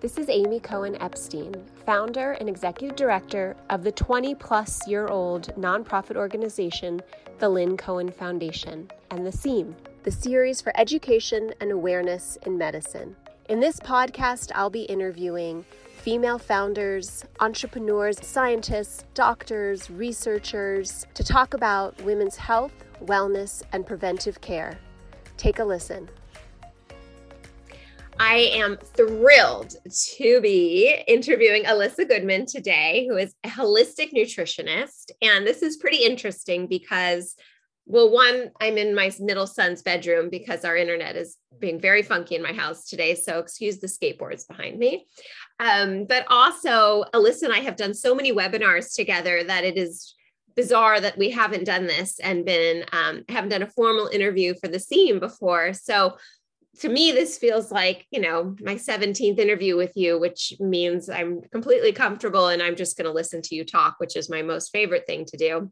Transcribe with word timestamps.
This 0.00 0.16
is 0.16 0.30
Amy 0.30 0.60
Cohen 0.60 0.96
Epstein, 0.98 1.54
founder 1.84 2.32
and 2.32 2.48
executive 2.48 2.96
director 2.96 3.54
of 3.68 3.84
the 3.84 3.92
20 3.92 4.34
plus 4.34 4.88
year 4.88 5.08
old 5.08 5.54
nonprofit 5.58 6.16
organization, 6.16 7.02
the 7.38 7.50
Lynne 7.50 7.76
Cohen 7.76 8.10
Foundation, 8.10 8.90
and 9.10 9.26
the 9.26 9.32
SEAM, 9.32 9.76
the 10.04 10.10
Series 10.10 10.62
for 10.62 10.72
Education 10.74 11.52
and 11.60 11.70
Awareness 11.70 12.38
in 12.46 12.56
Medicine. 12.56 13.14
In 13.50 13.60
this 13.60 13.78
podcast, 13.78 14.52
I'll 14.54 14.70
be 14.70 14.84
interviewing 14.84 15.66
female 15.98 16.38
founders, 16.38 17.26
entrepreneurs, 17.38 18.16
scientists, 18.22 19.04
doctors, 19.12 19.90
researchers 19.90 21.06
to 21.12 21.22
talk 21.22 21.52
about 21.52 22.00
women's 22.00 22.36
health, 22.36 22.72
wellness, 23.04 23.64
and 23.74 23.86
preventive 23.86 24.40
care. 24.40 24.78
Take 25.36 25.58
a 25.58 25.64
listen. 25.64 26.08
I 28.20 28.50
am 28.52 28.76
thrilled 28.76 29.76
to 30.16 30.40
be 30.42 30.94
interviewing 31.08 31.64
Elissa 31.64 32.04
Goodman 32.04 32.44
today, 32.44 33.06
who 33.08 33.16
is 33.16 33.34
a 33.44 33.48
holistic 33.48 34.12
nutritionist. 34.12 35.10
And 35.22 35.46
this 35.46 35.62
is 35.62 35.78
pretty 35.78 36.04
interesting 36.04 36.66
because, 36.66 37.34
well, 37.86 38.12
one, 38.12 38.50
I'm 38.60 38.76
in 38.76 38.94
my 38.94 39.10
middle 39.20 39.46
son's 39.46 39.80
bedroom 39.80 40.28
because 40.28 40.66
our 40.66 40.76
internet 40.76 41.16
is 41.16 41.38
being 41.58 41.80
very 41.80 42.02
funky 42.02 42.34
in 42.34 42.42
my 42.42 42.52
house 42.52 42.84
today. 42.84 43.14
So 43.14 43.38
excuse 43.38 43.80
the 43.80 43.86
skateboards 43.86 44.46
behind 44.46 44.78
me. 44.78 45.06
Um, 45.58 46.04
but 46.04 46.26
also, 46.28 47.04
Alyssa 47.14 47.44
and 47.44 47.54
I 47.54 47.60
have 47.60 47.76
done 47.76 47.94
so 47.94 48.14
many 48.14 48.34
webinars 48.34 48.94
together 48.94 49.42
that 49.44 49.64
it 49.64 49.78
is 49.78 50.14
bizarre 50.56 51.00
that 51.00 51.16
we 51.16 51.30
haven't 51.30 51.64
done 51.64 51.86
this 51.86 52.18
and 52.18 52.44
been 52.44 52.84
um, 52.92 53.24
haven't 53.30 53.50
done 53.50 53.62
a 53.62 53.70
formal 53.70 54.08
interview 54.08 54.52
for 54.60 54.68
the 54.68 54.80
SEAM 54.80 55.20
before. 55.20 55.72
So 55.72 56.18
to 56.80 56.88
me, 56.88 57.12
this 57.12 57.36
feels 57.36 57.70
like, 57.70 58.06
you 58.10 58.20
know, 58.20 58.56
my 58.60 58.74
17th 58.74 59.38
interview 59.38 59.76
with 59.76 59.92
you, 59.96 60.18
which 60.18 60.54
means 60.60 61.10
I'm 61.10 61.42
completely 61.52 61.92
comfortable 61.92 62.48
and 62.48 62.62
I'm 62.62 62.74
just 62.74 62.96
going 62.96 63.04
to 63.04 63.12
listen 63.12 63.42
to 63.42 63.54
you 63.54 63.64
talk, 63.64 63.96
which 63.98 64.16
is 64.16 64.30
my 64.30 64.40
most 64.40 64.70
favorite 64.70 65.06
thing 65.06 65.26
to 65.26 65.36
do. 65.36 65.70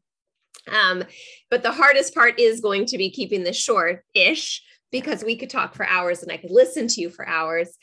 Um, 0.70 1.04
but 1.50 1.62
the 1.62 1.72
hardest 1.72 2.14
part 2.14 2.38
is 2.38 2.60
going 2.60 2.84
to 2.86 2.98
be 2.98 3.10
keeping 3.10 3.42
this 3.42 3.56
short 3.56 4.04
ish 4.14 4.62
because 4.92 5.24
we 5.24 5.36
could 5.36 5.48
talk 5.48 5.74
for 5.74 5.86
hours 5.86 6.22
and 6.22 6.30
I 6.30 6.36
could 6.36 6.50
listen 6.50 6.88
to 6.88 7.00
you 7.00 7.08
for 7.08 7.26
hours. 7.26 7.78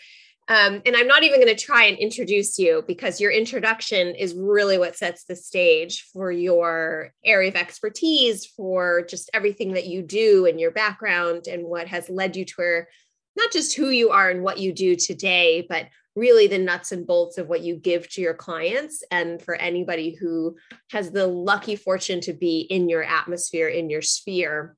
Um, 0.47 0.83
and 0.85 0.95
I'm 0.95 1.07
not 1.07 1.23
even 1.23 1.41
going 1.41 1.55
to 1.55 1.65
try 1.65 1.85
and 1.85 1.97
introduce 1.97 2.59
you 2.59 2.83
because 2.87 3.19
your 3.19 3.31
introduction 3.31 4.13
is 4.13 4.35
really 4.35 4.77
what 4.77 4.95
sets 4.95 5.23
the 5.23 5.35
stage 5.35 6.05
for 6.13 6.31
your 6.31 7.11
area 7.25 7.49
of 7.49 7.55
expertise, 7.55 8.45
for 8.45 9.03
just 9.09 9.31
everything 9.33 9.73
that 9.73 9.87
you 9.87 10.03
do 10.03 10.45
and 10.45 10.59
your 10.59 10.69
background 10.69 11.47
and 11.47 11.65
what 11.65 11.87
has 11.87 12.07
led 12.11 12.35
you 12.35 12.45
to 12.45 12.53
where 12.57 12.87
not 13.35 13.51
just 13.51 13.75
who 13.75 13.89
you 13.89 14.09
are 14.09 14.29
and 14.29 14.43
what 14.43 14.59
you 14.59 14.73
do 14.73 14.95
today, 14.95 15.65
but 15.67 15.87
really 16.15 16.47
the 16.47 16.57
nuts 16.57 16.91
and 16.91 17.05
bolts 17.05 17.37
of 17.37 17.47
what 17.47 17.61
you 17.61 17.75
give 17.75 18.09
to 18.09 18.21
your 18.21 18.33
clients 18.33 19.03
and 19.11 19.41
for 19.41 19.55
anybody 19.55 20.15
who 20.15 20.55
has 20.91 21.11
the 21.11 21.27
lucky 21.27 21.75
fortune 21.75 22.21
to 22.21 22.33
be 22.33 22.61
in 22.61 22.87
your 22.87 23.03
atmosphere 23.03 23.67
in 23.67 23.89
your 23.89 24.01
sphere. 24.01 24.75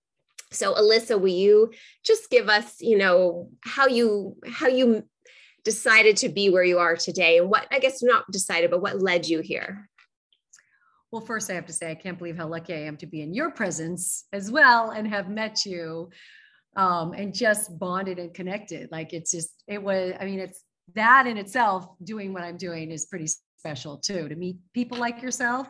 So 0.51 0.75
Elissa 0.75 1.17
will 1.17 1.27
you 1.27 1.71
just 2.03 2.29
give 2.29 2.49
us 2.49 2.77
you 2.81 2.97
know 2.97 3.49
how 3.63 3.87
you 3.87 4.37
how 4.47 4.67
you 4.67 5.03
decided 5.63 6.17
to 6.17 6.29
be 6.29 6.49
where 6.49 6.63
you 6.63 6.79
are 6.79 6.95
today 6.95 7.39
and 7.39 7.49
what 7.49 7.67
i 7.73 7.79
guess 7.79 8.01
not 8.01 8.23
decided 8.31 8.71
but 8.71 8.81
what 8.81 9.01
led 9.01 9.27
you 9.27 9.41
here? 9.41 9.89
Well 11.11 11.25
first 11.25 11.51
i 11.51 11.53
have 11.53 11.65
to 11.65 11.73
say 11.73 11.91
i 11.91 11.95
can't 11.95 12.17
believe 12.17 12.37
how 12.37 12.47
lucky 12.47 12.73
i 12.73 12.83
am 12.83 12.97
to 12.97 13.05
be 13.05 13.21
in 13.21 13.33
your 13.33 13.51
presence 13.51 14.25
as 14.31 14.49
well 14.49 14.91
and 14.91 15.07
have 15.07 15.29
met 15.29 15.65
you 15.65 16.09
um, 16.77 17.13
and 17.13 17.33
just 17.33 17.77
bonded 17.77 18.19
and 18.19 18.33
connected. 18.33 18.89
Like 18.91 19.11
it's 19.11 19.31
just, 19.31 19.63
it 19.67 19.81
was, 19.81 20.13
I 20.19 20.25
mean, 20.25 20.39
it's 20.39 20.63
that 20.93 21.27
in 21.27 21.37
itself, 21.37 21.87
doing 22.03 22.31
what 22.31 22.43
I'm 22.43 22.55
doing 22.55 22.91
is 22.91 23.07
pretty 23.07 23.27
special 23.57 23.97
too, 23.97 24.29
to 24.29 24.35
meet 24.35 24.57
people 24.73 24.97
like 24.97 25.21
yourself. 25.21 25.67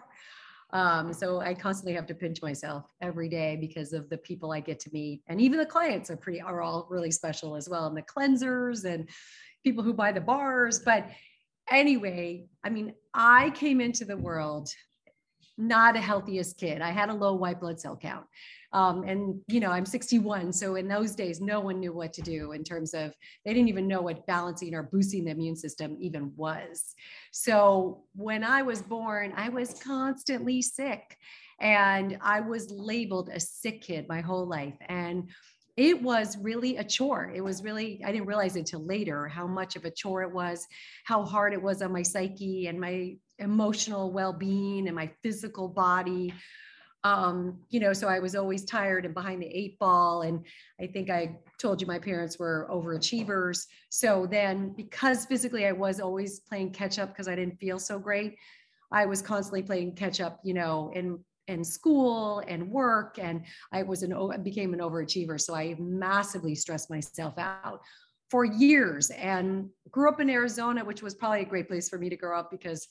Um, 0.73 1.13
so 1.13 1.39
I 1.39 1.53
constantly 1.53 1.93
have 1.93 2.07
to 2.07 2.13
pinch 2.13 2.41
myself 2.41 2.91
every 3.01 3.29
day 3.29 3.55
because 3.55 3.93
of 3.93 4.09
the 4.09 4.17
people 4.17 4.51
I 4.51 4.59
get 4.59 4.79
to 4.81 4.89
meet. 4.91 5.21
And 5.27 5.39
even 5.39 5.57
the 5.57 5.65
clients 5.65 6.11
are 6.11 6.17
pretty, 6.17 6.41
are 6.41 6.61
all 6.61 6.87
really 6.89 7.09
special 7.09 7.55
as 7.55 7.69
well. 7.69 7.87
And 7.87 7.95
the 7.95 8.01
cleansers 8.01 8.83
and 8.83 9.07
people 9.63 9.83
who 9.83 9.93
buy 9.93 10.11
the 10.11 10.21
bars. 10.21 10.79
But 10.79 11.09
anyway, 11.71 12.47
I 12.65 12.69
mean, 12.69 12.93
I 13.13 13.51
came 13.51 13.79
into 13.79 14.03
the 14.03 14.17
world 14.17 14.69
not 15.57 15.95
a 15.95 16.01
healthiest 16.01 16.57
kid. 16.57 16.81
I 16.81 16.91
had 16.91 17.09
a 17.09 17.13
low 17.13 17.33
white 17.33 17.59
blood 17.59 17.79
cell 17.79 17.97
count. 17.97 18.25
Um, 18.73 19.03
and 19.03 19.39
you 19.47 19.59
know, 19.59 19.71
I'm 19.71 19.85
61, 19.85 20.51
so 20.51 20.75
in 20.75 20.87
those 20.87 21.15
days, 21.15 21.39
no 21.39 21.59
one 21.61 21.79
knew 21.79 21.93
what 21.93 22.11
to 22.13 22.21
do 22.21 22.51
in 22.51 22.63
terms 22.63 22.93
of 22.93 23.13
they 23.45 23.53
didn't 23.53 23.69
even 23.69 23.87
know 23.87 24.01
what 24.01 24.27
balancing 24.27 24.75
or 24.75 24.83
boosting 24.83 25.23
the 25.25 25.31
immune 25.31 25.55
system 25.55 25.95
even 25.99 26.33
was. 26.35 26.93
So 27.31 28.03
when 28.13 28.43
I 28.43 28.61
was 28.63 28.81
born, 28.81 29.33
I 29.35 29.49
was 29.49 29.79
constantly 29.81 30.61
sick, 30.61 31.17
and 31.61 32.17
I 32.21 32.41
was 32.41 32.69
labeled 32.69 33.29
a 33.33 33.39
sick 33.39 33.81
kid 33.81 34.07
my 34.09 34.21
whole 34.21 34.45
life. 34.45 34.75
And 34.89 35.29
it 35.77 36.01
was 36.01 36.37
really 36.39 36.77
a 36.77 36.83
chore. 36.83 37.31
It 37.33 37.41
was 37.41 37.63
really, 37.63 38.01
I 38.03 38.11
didn't 38.11 38.27
realize 38.27 38.55
until 38.55 38.83
later 38.83 39.27
how 39.27 39.45
much 39.47 39.75
of 39.75 39.85
a 39.85 39.91
chore 39.91 40.23
it 40.23 40.31
was, 40.31 40.67
how 41.05 41.23
hard 41.23 41.53
it 41.53 41.61
was 41.61 41.81
on 41.81 41.93
my 41.93 42.01
psyche 42.01 42.67
and 42.67 42.79
my 42.79 43.15
emotional 43.39 44.11
well 44.11 44.33
being 44.33 44.87
and 44.87 44.95
my 44.95 45.09
physical 45.21 45.67
body 45.67 46.33
um, 47.03 47.59
you 47.69 47.79
know, 47.79 47.93
so 47.93 48.07
I 48.07 48.19
was 48.19 48.35
always 48.35 48.65
tired 48.65 49.05
and 49.05 49.13
behind 49.13 49.41
the 49.41 49.47
eight 49.47 49.77
ball. 49.79 50.23
And 50.23 50.45
I 50.81 50.87
think 50.87 51.09
I 51.09 51.37
told 51.57 51.79
you 51.79 51.87
my 51.87 51.99
parents 51.99 52.39
were 52.39 52.67
overachievers. 52.71 53.65
So 53.89 54.27
then, 54.29 54.73
because 54.75 55.25
physically 55.25 55.65
I 55.65 55.71
was 55.71 55.99
always 55.99 56.39
playing 56.41 56.71
catch 56.71 56.99
up 56.99 57.09
because 57.09 57.27
I 57.27 57.35
didn't 57.35 57.59
feel 57.59 57.79
so 57.79 57.99
great, 57.99 58.35
I 58.91 59.05
was 59.05 59.21
constantly 59.21 59.63
playing 59.63 59.95
catch 59.95 60.19
up, 60.21 60.39
you 60.43 60.53
know, 60.53 60.91
in 60.95 61.19
in 61.47 61.63
school 61.63 62.43
and 62.49 62.69
work, 62.69 63.19
and 63.19 63.45
I 63.71 63.83
was 63.83 64.03
an 64.03 64.43
became 64.43 64.73
an 64.73 64.81
overachiever. 64.81 65.39
So 65.39 65.55
I 65.55 65.75
massively 65.79 66.55
stressed 66.55 66.89
myself 66.89 67.35
out 67.37 67.81
for 68.29 68.43
years 68.43 69.11
and 69.11 69.69
grew 69.89 70.09
up 70.09 70.19
in 70.19 70.29
Arizona, 70.29 70.83
which 70.83 71.01
was 71.01 71.15
probably 71.15 71.41
a 71.41 71.45
great 71.45 71.69
place 71.69 71.87
for 71.87 71.97
me 71.97 72.09
to 72.09 72.17
grow 72.17 72.37
up 72.37 72.51
because 72.51 72.87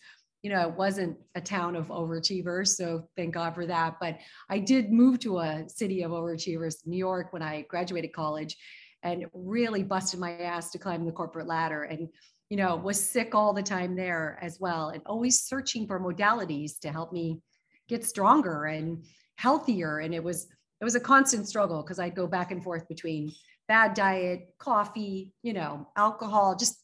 you 0.47 0.53
know, 0.53 0.69
it 0.69 0.77
wasn't 0.77 1.19
a 1.34 1.41
town 1.41 1.75
of 1.75 1.89
overachievers. 1.89 2.69
So 2.69 3.09
thank 3.17 3.34
God 3.34 3.53
for 3.53 3.67
that. 3.67 3.97
But 4.01 4.19
I 4.49 4.61
did 4.61 4.93
move 4.93 5.19
to 5.19 5.41
a 5.41 5.65
city 5.67 6.05
of 6.05 6.12
overachievers, 6.12 6.87
New 6.87 6.97
York, 6.97 7.33
when 7.33 7.43
I 7.43 7.62
graduated 7.62 8.12
college 8.12 8.57
and 9.03 9.27
really 9.34 9.83
busted 9.83 10.21
my 10.21 10.39
ass 10.39 10.71
to 10.71 10.79
climb 10.79 11.05
the 11.05 11.11
corporate 11.11 11.49
ladder 11.49 11.83
and, 11.83 12.09
you 12.49 12.57
know, 12.57 12.77
was 12.77 13.05
sick 13.05 13.34
all 13.34 13.55
the 13.55 13.61
time 13.61 13.97
there 13.97 14.39
as 14.41 14.61
well. 14.61 14.91
And 14.91 15.03
always 15.05 15.41
searching 15.41 15.84
for 15.84 15.99
modalities 15.99 16.78
to 16.83 16.93
help 16.93 17.13
me 17.13 17.41
get 17.89 18.05
stronger 18.05 18.67
and 18.67 19.05
healthier. 19.34 19.99
And 19.99 20.15
it 20.15 20.23
was, 20.23 20.47
it 20.81 20.84
was 20.84 20.95
a 20.95 21.01
constant 21.01 21.49
struggle 21.49 21.83
because 21.83 21.99
I'd 21.99 22.15
go 22.15 22.28
back 22.28 22.53
and 22.53 22.63
forth 22.63 22.87
between 22.87 23.33
bad 23.67 23.95
diet, 23.95 24.55
coffee, 24.61 25.33
you 25.43 25.55
know, 25.55 25.89
alcohol, 25.97 26.55
just 26.55 26.77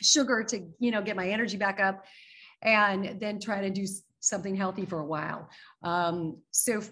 sugar 0.00 0.44
to, 0.44 0.60
you 0.78 0.92
know, 0.92 1.02
get 1.02 1.16
my 1.16 1.28
energy 1.28 1.56
back 1.56 1.80
up 1.80 2.04
and 2.62 3.20
then 3.20 3.40
try 3.40 3.60
to 3.60 3.70
do 3.70 3.86
something 4.20 4.54
healthy 4.54 4.84
for 4.84 5.00
a 5.00 5.06
while. 5.06 5.48
Um, 5.82 6.38
so 6.50 6.82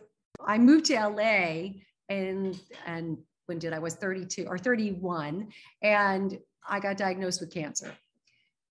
I 0.47 0.59
moved 0.59 0.87
to 0.87 0.95
LA 0.95 1.71
and 2.09 2.59
and 2.87 3.19
when 3.47 3.59
did 3.59 3.73
I 3.73 3.79
was 3.79 3.95
32 3.95 4.47
or 4.47 4.59
31 4.59 5.49
and 5.83 6.39
I 6.69 6.81
got 6.81 6.97
diagnosed 6.97 7.41
with 7.41 7.53
cancer, 7.53 7.93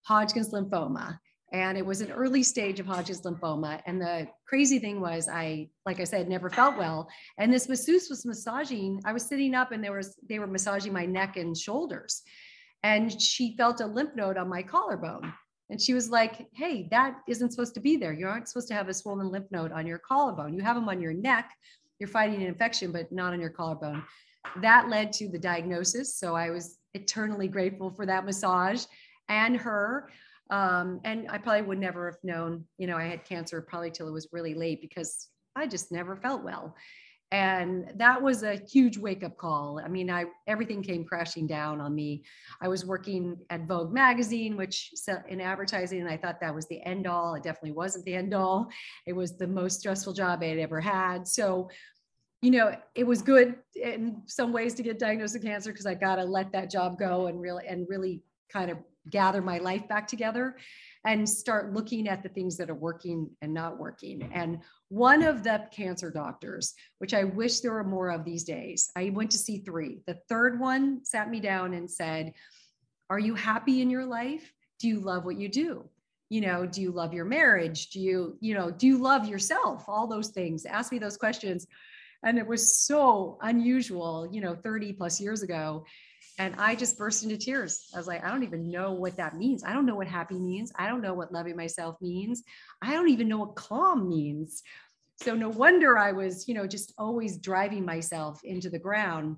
Hodgkin's 0.03 0.51
lymphoma. 0.51 1.19
And 1.53 1.77
it 1.77 1.85
was 1.85 2.01
an 2.01 2.11
early 2.11 2.43
stage 2.43 2.79
of 2.79 2.85
Hodgkin's 2.85 3.21
lymphoma. 3.21 3.81
And 3.85 4.01
the 4.01 4.27
crazy 4.45 4.79
thing 4.79 4.99
was, 4.99 5.29
I, 5.29 5.69
like 5.85 6.01
I 6.01 6.03
said, 6.03 6.27
never 6.27 6.49
felt 6.49 6.77
well. 6.77 7.07
And 7.37 7.53
this 7.53 7.69
masseuse 7.69 8.09
was 8.09 8.25
massaging. 8.25 9.01
I 9.05 9.13
was 9.13 9.25
sitting 9.25 9.55
up, 9.55 9.71
and 9.71 9.81
there 9.81 9.93
was 9.93 10.17
they 10.27 10.39
were 10.39 10.47
massaging 10.47 10.91
my 10.91 11.05
neck 11.05 11.37
and 11.37 11.55
shoulders, 11.55 12.23
and 12.83 13.21
she 13.21 13.55
felt 13.55 13.79
a 13.79 13.85
lymph 13.85 14.15
node 14.15 14.37
on 14.37 14.49
my 14.49 14.63
collarbone. 14.63 15.31
And 15.69 15.81
she 15.81 15.93
was 15.93 16.09
like, 16.09 16.47
Hey, 16.53 16.87
that 16.91 17.17
isn't 17.27 17.51
supposed 17.51 17.73
to 17.75 17.79
be 17.79 17.97
there. 17.97 18.13
You 18.13 18.27
aren't 18.27 18.47
supposed 18.47 18.67
to 18.69 18.73
have 18.73 18.89
a 18.89 18.93
swollen 18.93 19.31
lymph 19.31 19.51
node 19.51 19.71
on 19.71 19.87
your 19.87 19.99
collarbone. 19.99 20.53
You 20.53 20.61
have 20.61 20.75
them 20.75 20.89
on 20.89 21.01
your 21.01 21.13
neck. 21.13 21.51
You're 21.99 22.09
fighting 22.09 22.41
an 22.41 22.47
infection, 22.47 22.91
but 22.91 23.11
not 23.11 23.33
on 23.33 23.39
your 23.39 23.49
collarbone. 23.49 24.03
That 24.61 24.89
led 24.89 25.11
to 25.13 25.27
the 25.27 25.39
diagnosis. 25.39 26.15
So 26.15 26.35
I 26.35 26.49
was 26.49 26.77
eternally 26.93 27.47
grateful 27.47 27.89
for 27.89 28.05
that 28.05 28.25
massage 28.25 28.85
and 29.27 29.57
her. 29.57 30.09
Um, 30.51 31.01
and 31.03 31.29
I 31.29 31.39
probably 31.39 31.63
would 31.63 31.79
never 31.79 32.11
have 32.11 32.23
known, 32.23 32.65
you 32.77 32.85
know, 32.85 32.97
I 32.97 33.05
had 33.05 33.25
cancer 33.25 33.61
probably 33.61 33.89
till 33.89 34.07
it 34.07 34.11
was 34.11 34.27
really 34.31 34.53
late 34.53 34.81
because 34.81 35.29
I 35.55 35.65
just 35.65 35.91
never 35.91 36.15
felt 36.15 36.43
well 36.43 36.75
and 37.31 37.91
that 37.95 38.21
was 38.21 38.43
a 38.43 38.55
huge 38.55 38.97
wake 38.97 39.23
up 39.23 39.37
call. 39.37 39.81
I 39.83 39.87
mean 39.87 40.09
i 40.09 40.25
everything 40.47 40.83
came 40.83 41.03
crashing 41.03 41.47
down 41.47 41.81
on 41.81 41.95
me. 41.95 42.23
I 42.61 42.67
was 42.67 42.85
working 42.85 43.37
at 43.49 43.67
vogue 43.67 43.91
magazine 43.91 44.55
which 44.55 44.91
in 45.27 45.41
advertising 45.41 46.01
and 46.01 46.09
i 46.09 46.17
thought 46.17 46.39
that 46.41 46.53
was 46.53 46.67
the 46.67 46.81
end 46.83 47.07
all. 47.07 47.35
It 47.35 47.43
definitely 47.43 47.73
wasn't 47.73 48.05
the 48.05 48.15
end 48.15 48.33
all. 48.33 48.67
It 49.07 49.13
was 49.13 49.37
the 49.37 49.47
most 49.47 49.79
stressful 49.79 50.13
job 50.13 50.39
i 50.41 50.47
had 50.47 50.59
ever 50.59 50.79
had. 50.79 51.27
So 51.27 51.69
you 52.41 52.51
know 52.51 52.75
it 52.93 53.05
was 53.05 53.21
good 53.21 53.55
in 53.75 54.21
some 54.27 54.53
ways 54.53 54.75
to 54.75 54.83
get 54.83 54.99
diagnosed 54.99 55.33
with 55.33 55.43
cancer 55.43 55.71
because 55.71 55.85
i 55.87 55.95
got 55.95 56.17
to 56.17 56.23
let 56.23 56.51
that 56.51 56.69
job 56.69 56.99
go 56.99 57.27
and 57.27 57.41
really 57.41 57.65
and 57.67 57.87
really 57.89 58.21
kind 58.51 58.69
of 58.69 58.77
gather 59.09 59.41
my 59.41 59.57
life 59.59 59.87
back 59.87 60.07
together 60.07 60.55
and 61.05 61.27
start 61.27 61.73
looking 61.73 62.07
at 62.07 62.23
the 62.23 62.29
things 62.29 62.57
that 62.57 62.69
are 62.69 62.75
working 62.75 63.29
and 63.41 63.53
not 63.53 63.77
working. 63.77 64.29
And 64.33 64.59
one 64.89 65.21
of 65.23 65.43
the 65.43 65.67
cancer 65.71 66.09
doctors, 66.09 66.73
which 66.97 67.13
I 67.13 67.23
wish 67.23 67.59
there 67.59 67.73
were 67.73 67.83
more 67.83 68.09
of 68.09 68.25
these 68.25 68.43
days, 68.43 68.89
I 68.95 69.11
went 69.11 69.31
to 69.31 69.37
see 69.37 69.59
three. 69.59 70.01
The 70.07 70.17
third 70.29 70.59
one 70.59 71.05
sat 71.05 71.29
me 71.29 71.39
down 71.39 71.73
and 71.73 71.89
said, 71.89 72.33
Are 73.09 73.19
you 73.19 73.35
happy 73.35 73.81
in 73.81 73.89
your 73.89 74.05
life? 74.05 74.51
Do 74.79 74.87
you 74.87 74.99
love 74.99 75.25
what 75.25 75.37
you 75.37 75.47
do? 75.47 75.87
You 76.29 76.41
know, 76.41 76.65
do 76.65 76.81
you 76.81 76.91
love 76.91 77.13
your 77.13 77.25
marriage? 77.25 77.89
Do 77.89 77.99
you, 77.99 78.37
you 78.41 78.55
know, 78.55 78.71
do 78.71 78.87
you 78.87 78.97
love 78.97 79.27
yourself? 79.27 79.85
All 79.87 80.07
those 80.07 80.29
things. 80.29 80.65
Ask 80.65 80.91
me 80.91 80.97
those 80.97 81.17
questions. 81.17 81.67
And 82.23 82.39
it 82.39 82.47
was 82.47 82.75
so 82.75 83.37
unusual, 83.41 84.27
you 84.31 84.41
know, 84.41 84.55
30 84.55 84.93
plus 84.93 85.21
years 85.21 85.43
ago 85.43 85.85
and 86.37 86.53
I 86.57 86.75
just 86.75 86.97
burst 86.97 87.23
into 87.23 87.37
tears. 87.37 87.89
I 87.93 87.97
was 87.97 88.07
like, 88.07 88.23
I 88.23 88.29
don't 88.29 88.43
even 88.43 88.69
know 88.69 88.91
what 88.91 89.15
that 89.17 89.37
means. 89.37 89.63
I 89.63 89.73
don't 89.73 89.85
know 89.85 89.95
what 89.95 90.07
happy 90.07 90.37
means. 90.37 90.71
I 90.77 90.87
don't 90.87 91.01
know 91.01 91.13
what 91.13 91.31
loving 91.31 91.55
myself 91.55 91.95
means. 92.01 92.43
I 92.81 92.93
don't 92.93 93.09
even 93.09 93.29
know 93.29 93.37
what 93.37 93.55
calm 93.55 94.09
means. 94.09 94.61
So 95.21 95.33
no 95.33 95.47
wonder 95.47 95.97
I 95.97 96.11
was, 96.11 96.47
you 96.47 96.53
know, 96.53 96.67
just 96.67 96.93
always 96.97 97.37
driving 97.37 97.85
myself 97.85 98.41
into 98.43 98.69
the 98.69 98.79
ground. 98.79 99.37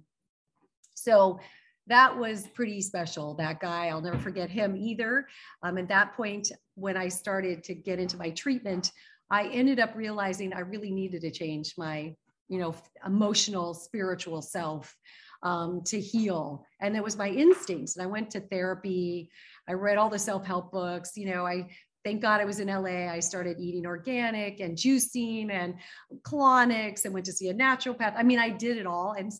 So 0.96 1.40
that 1.86 2.18
was 2.18 2.48
pretty 2.48 2.82
special. 2.82 3.36
That 3.36 3.60
guy, 3.60 3.88
I'll 3.88 4.02
never 4.02 4.18
forget 4.18 4.50
him 4.50 4.76
either. 4.76 5.28
Um, 5.62 5.78
at 5.78 5.88
that 5.90 6.14
point, 6.14 6.52
when 6.74 6.98
I 6.98 7.08
started 7.10 7.64
to 7.66 7.76
get 7.76 8.00
into 8.00 8.18
my 8.18 8.32
treatment, 8.32 8.92
I 9.30 9.48
ended 9.50 9.80
up 9.80 9.96
realizing 9.96 10.52
I 10.52 10.62
really 10.62 10.92
needed 10.92 11.22
to 11.22 11.32
change 11.32 11.76
my, 11.78 12.16
you 12.50 12.60
know, 12.60 12.74
emotional, 13.06 13.74
spiritual 13.74 14.42
self 14.42 14.96
um, 15.44 15.82
to 15.86 16.00
heal. 16.00 16.66
And 16.80 16.96
it 16.96 17.04
was 17.04 17.18
my 17.18 17.30
instincts. 17.30 17.96
And 17.96 18.04
I 18.04 18.08
went 18.08 18.30
to 18.32 18.40
therapy. 18.40 19.30
I 19.68 19.74
read 19.74 19.98
all 19.98 20.10
the 20.10 20.20
self 20.20 20.46
help 20.46 20.72
books. 20.72 21.12
You 21.16 21.34
know, 21.34 21.46
I 21.46 21.68
thank 22.04 22.22
God 22.22 22.40
I 22.40 22.46
was 22.46 22.60
in 22.60 22.68
LA. 22.68 23.12
I 23.12 23.20
started 23.20 23.58
eating 23.60 23.86
organic 23.86 24.60
and 24.60 24.78
juicing 24.78 25.52
and 25.52 25.76
colonics 26.22 27.06
and 27.06 27.14
went 27.14 27.26
to 27.26 27.34
see 27.34 27.50
a 27.50 27.54
naturopath. 27.54 28.14
I 28.16 28.24
mean, 28.24 28.40
I 28.40 28.50
did 28.50 28.78
it 28.78 28.88
all. 28.88 29.14
And 29.14 29.32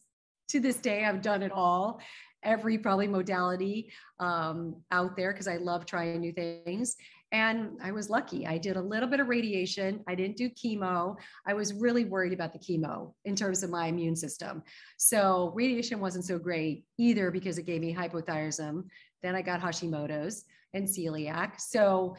to 0.50 0.60
this 0.60 0.78
day, 0.78 1.06
I've 1.06 1.22
done 1.22 1.44
it 1.44 1.52
all, 1.52 2.02
every 2.44 2.78
probably 2.78 3.08
modality 3.08 3.92
um, 4.20 4.82
out 4.92 5.16
there 5.16 5.32
because 5.32 5.48
I 5.48 5.58
love 5.58 5.86
trying 5.86 6.20
new 6.20 6.34
things. 6.34 6.96
And 7.32 7.78
I 7.84 7.92
was 7.92 8.10
lucky. 8.10 8.48
I 8.48 8.58
did 8.58 8.78
a 8.78 8.82
little 8.82 9.10
bit 9.10 9.20
of 9.20 9.28
radiation. 9.28 10.02
I 10.08 10.16
didn't 10.16 10.38
do 10.38 10.50
chemo. 10.50 11.18
I 11.46 11.54
was 11.54 11.74
really 11.74 12.06
worried 12.06 12.32
about 12.32 12.54
the 12.54 12.60
chemo 12.60 13.14
in 13.26 13.36
terms 13.36 13.64
of 13.64 13.70
my 13.70 13.88
immune 13.88 14.16
system. 14.16 14.64
So 14.98 15.52
radiation 15.54 16.00
wasn't 16.00 16.26
so 16.26 16.40
great 16.40 16.86
either 16.98 17.30
because 17.30 17.58
it 17.58 17.66
gave 17.66 17.82
me 17.82 17.94
hypothyroidism. 17.94 18.84
Then 19.22 19.36
I 19.36 19.42
got 19.42 19.60
Hashimoto's 19.60 20.46
and 20.74 20.88
celiac. 20.88 21.60
So, 21.60 22.16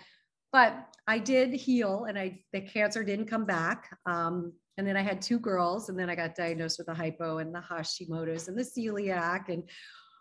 but 0.53 0.75
I 1.07 1.19
did 1.19 1.55
heal 1.55 2.05
and 2.05 2.19
I 2.19 2.41
the 2.53 2.61
cancer 2.61 3.03
didn't 3.03 3.27
come 3.27 3.47
back. 3.47 3.89
Um, 4.05 4.53
and 4.77 4.87
then 4.87 4.97
I 4.97 5.03
had 5.03 5.21
two 5.21 5.41
girls, 5.41 5.89
and 5.89 5.99
then 5.99 6.09
I 6.09 6.15
got 6.15 6.37
diagnosed 6.37 6.79
with 6.79 6.87
the 6.87 6.95
hypo 6.95 7.39
and 7.39 7.53
the 7.53 7.59
Hashimoto's 7.61 8.47
and 8.47 8.57
the 8.57 8.63
celiac 8.63 9.49
and 9.49 9.65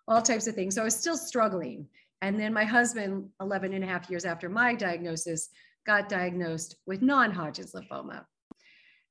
all 0.07 0.21
types 0.21 0.47
of 0.47 0.55
things. 0.55 0.73
So 0.73 0.81
I 0.81 0.85
was 0.85 0.95
still 0.95 1.15
struggling. 1.15 1.87
And 2.21 2.39
then 2.39 2.53
my 2.53 2.63
husband, 2.63 3.29
11 3.39 3.73
and 3.73 3.83
a 3.83 3.87
half 3.87 4.09
years 4.09 4.25
after 4.25 4.49
my 4.49 4.73
diagnosis, 4.73 5.49
got 5.85 6.09
diagnosed 6.09 6.75
with 6.85 7.01
non 7.01 7.31
Hodgkin's 7.31 7.73
lymphoma. 7.73 8.25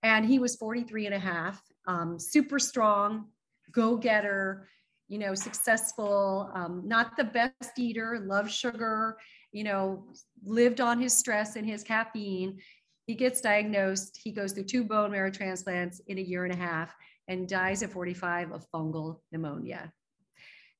And 0.02 0.24
he 0.26 0.38
was 0.38 0.56
43 0.56 1.06
and 1.06 1.14
a 1.14 1.18
half, 1.18 1.60
um, 1.86 2.18
super 2.18 2.58
strong, 2.58 3.26
go 3.72 3.96
getter, 3.96 4.68
you 5.08 5.18
know, 5.18 5.34
successful, 5.34 6.50
um, 6.54 6.82
not 6.84 7.16
the 7.16 7.24
best 7.24 7.78
eater, 7.78 8.20
loved 8.24 8.50
sugar, 8.50 9.16
you 9.52 9.64
know, 9.64 10.04
lived 10.44 10.80
on 10.80 11.00
his 11.00 11.12
stress 11.12 11.56
and 11.56 11.66
his 11.66 11.82
caffeine. 11.82 12.58
He 13.06 13.14
gets 13.14 13.40
diagnosed, 13.40 14.18
he 14.22 14.32
goes 14.32 14.52
through 14.52 14.64
two 14.64 14.84
bone 14.84 15.12
marrow 15.12 15.30
transplants 15.30 16.00
in 16.08 16.18
a 16.18 16.22
year 16.22 16.44
and 16.44 16.52
a 16.52 16.56
half 16.56 16.94
and 17.28 17.48
dies 17.48 17.82
at 17.82 17.90
45 17.90 18.52
of 18.52 18.66
fungal 18.72 19.20
pneumonia. 19.32 19.92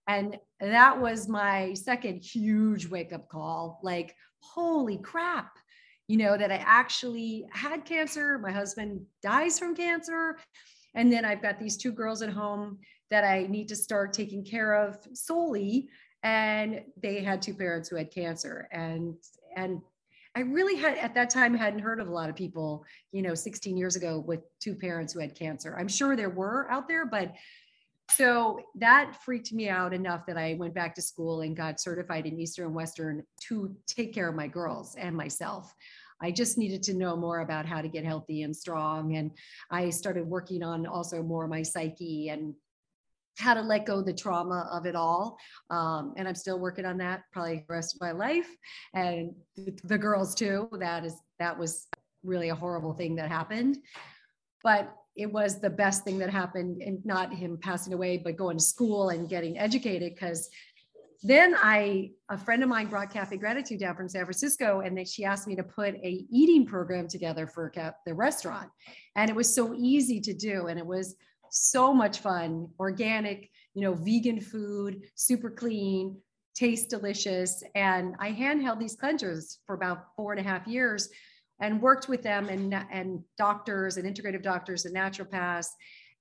And 0.08 0.38
that 0.60 1.00
was 1.00 1.28
my 1.28 1.74
second 1.74 2.22
huge 2.22 2.88
wake 2.88 3.12
up 3.12 3.28
call 3.28 3.80
like, 3.82 4.14
holy 4.40 4.98
crap, 4.98 5.58
you 6.08 6.16
know, 6.16 6.36
that 6.36 6.52
I 6.52 6.62
actually 6.64 7.46
had 7.52 7.84
cancer. 7.84 8.38
My 8.38 8.52
husband 8.52 9.04
dies 9.22 9.58
from 9.58 9.74
cancer. 9.74 10.38
And 10.94 11.12
then 11.12 11.24
I've 11.24 11.42
got 11.42 11.58
these 11.58 11.76
two 11.76 11.92
girls 11.92 12.22
at 12.22 12.30
home 12.30 12.78
that 13.10 13.24
I 13.24 13.46
need 13.48 13.68
to 13.68 13.76
start 13.76 14.12
taking 14.12 14.44
care 14.44 14.74
of 14.74 14.98
solely. 15.12 15.88
And 16.22 16.82
they 17.02 17.22
had 17.22 17.42
two 17.42 17.54
parents 17.54 17.88
who 17.88 17.96
had 17.96 18.12
cancer. 18.12 18.68
And, 18.72 19.14
and 19.56 19.80
I 20.36 20.40
really 20.40 20.76
had 20.76 20.98
at 20.98 21.14
that 21.14 21.30
time 21.30 21.54
hadn't 21.54 21.80
heard 21.80 22.00
of 22.00 22.08
a 22.08 22.12
lot 22.12 22.28
of 22.28 22.36
people, 22.36 22.84
you 23.10 23.22
know, 23.22 23.34
16 23.34 23.76
years 23.76 23.96
ago 23.96 24.18
with 24.18 24.40
two 24.60 24.74
parents 24.74 25.12
who 25.12 25.20
had 25.20 25.34
cancer. 25.34 25.76
I'm 25.78 25.88
sure 25.88 26.14
there 26.14 26.30
were 26.30 26.70
out 26.70 26.88
there, 26.88 27.06
but 27.06 27.34
so 28.10 28.60
that 28.76 29.22
freaked 29.24 29.52
me 29.52 29.68
out 29.68 29.92
enough 29.92 30.26
that 30.26 30.36
I 30.36 30.54
went 30.54 30.74
back 30.74 30.94
to 30.94 31.02
school 31.02 31.40
and 31.40 31.56
got 31.56 31.80
certified 31.80 32.26
in 32.26 32.38
Eastern 32.38 32.66
and 32.66 32.74
Western 32.74 33.24
to 33.48 33.74
take 33.86 34.14
care 34.14 34.28
of 34.28 34.34
my 34.34 34.46
girls 34.46 34.94
and 34.96 35.16
myself. 35.16 35.74
I 36.20 36.30
just 36.30 36.56
needed 36.56 36.82
to 36.84 36.94
know 36.94 37.16
more 37.16 37.40
about 37.40 37.66
how 37.66 37.82
to 37.82 37.88
get 37.88 38.04
healthy 38.04 38.42
and 38.42 38.56
strong. 38.56 39.16
And 39.16 39.32
I 39.70 39.90
started 39.90 40.26
working 40.26 40.62
on 40.62 40.86
also 40.86 41.22
more 41.22 41.46
my 41.46 41.62
psyche 41.62 42.30
and 42.30 42.54
how 43.38 43.52
to 43.52 43.60
let 43.60 43.84
go 43.84 44.00
the 44.00 44.14
trauma 44.14 44.66
of 44.72 44.86
it 44.86 44.96
all. 44.96 45.36
Um, 45.68 46.14
and 46.16 46.26
I'm 46.26 46.34
still 46.34 46.58
working 46.58 46.86
on 46.86 46.96
that 46.98 47.24
probably 47.32 47.64
the 47.68 47.74
rest 47.74 47.94
of 47.94 48.00
my 48.00 48.12
life. 48.12 48.48
And 48.94 49.34
the 49.84 49.98
girls 49.98 50.34
too, 50.34 50.70
that 50.78 51.04
is, 51.04 51.14
that 51.38 51.58
was 51.58 51.86
really 52.24 52.48
a 52.48 52.54
horrible 52.54 52.94
thing 52.94 53.16
that 53.16 53.28
happened. 53.28 53.76
But 54.64 54.94
it 55.16 55.32
was 55.32 55.60
the 55.60 55.70
best 55.70 56.04
thing 56.04 56.18
that 56.18 56.30
happened 56.30 56.82
and 56.82 57.04
not 57.04 57.32
him 57.32 57.58
passing 57.60 57.92
away 57.92 58.16
but 58.16 58.36
going 58.36 58.58
to 58.58 58.62
school 58.62 59.08
and 59.10 59.28
getting 59.28 59.58
educated 59.58 60.14
because 60.14 60.48
then 61.22 61.54
i 61.62 62.10
a 62.30 62.36
friend 62.36 62.62
of 62.62 62.68
mine 62.68 62.86
brought 62.86 63.10
cafe 63.10 63.36
gratitude 63.36 63.80
down 63.80 63.96
from 63.96 64.08
san 64.08 64.24
francisco 64.24 64.80
and 64.80 64.96
then 64.96 65.04
she 65.04 65.24
asked 65.24 65.46
me 65.46 65.56
to 65.56 65.62
put 65.62 65.94
a 65.96 66.24
eating 66.30 66.66
program 66.66 67.08
together 67.08 67.46
for 67.46 67.72
the 68.04 68.14
restaurant. 68.14 68.70
And 69.16 69.30
it 69.30 69.36
was 69.36 69.52
so 69.52 69.74
easy 69.74 70.20
to 70.20 70.32
do 70.32 70.66
and 70.66 70.78
it 70.78 70.86
was 70.86 71.16
so 71.50 71.92
much 71.92 72.18
fun. 72.20 72.68
Organic 72.78 73.50
you 73.74 73.82
know 73.82 73.94
vegan 73.94 74.40
food 74.40 75.02
super 75.14 75.50
clean 75.50 76.16
taste 76.54 76.90
delicious. 76.90 77.62
And 77.74 78.14
i 78.18 78.30
handheld 78.30 78.78
these 78.78 78.96
cleansers 78.96 79.58
for 79.66 79.74
about 79.74 80.14
four 80.16 80.32
and 80.32 80.40
a 80.40 80.48
half 80.48 80.66
years 80.66 81.08
and 81.60 81.80
worked 81.80 82.08
with 82.08 82.22
them 82.22 82.48
and, 82.48 82.74
and 82.90 83.22
doctors 83.38 83.96
and 83.96 84.06
integrative 84.06 84.42
doctors 84.42 84.84
and 84.84 84.94
naturopaths 84.94 85.68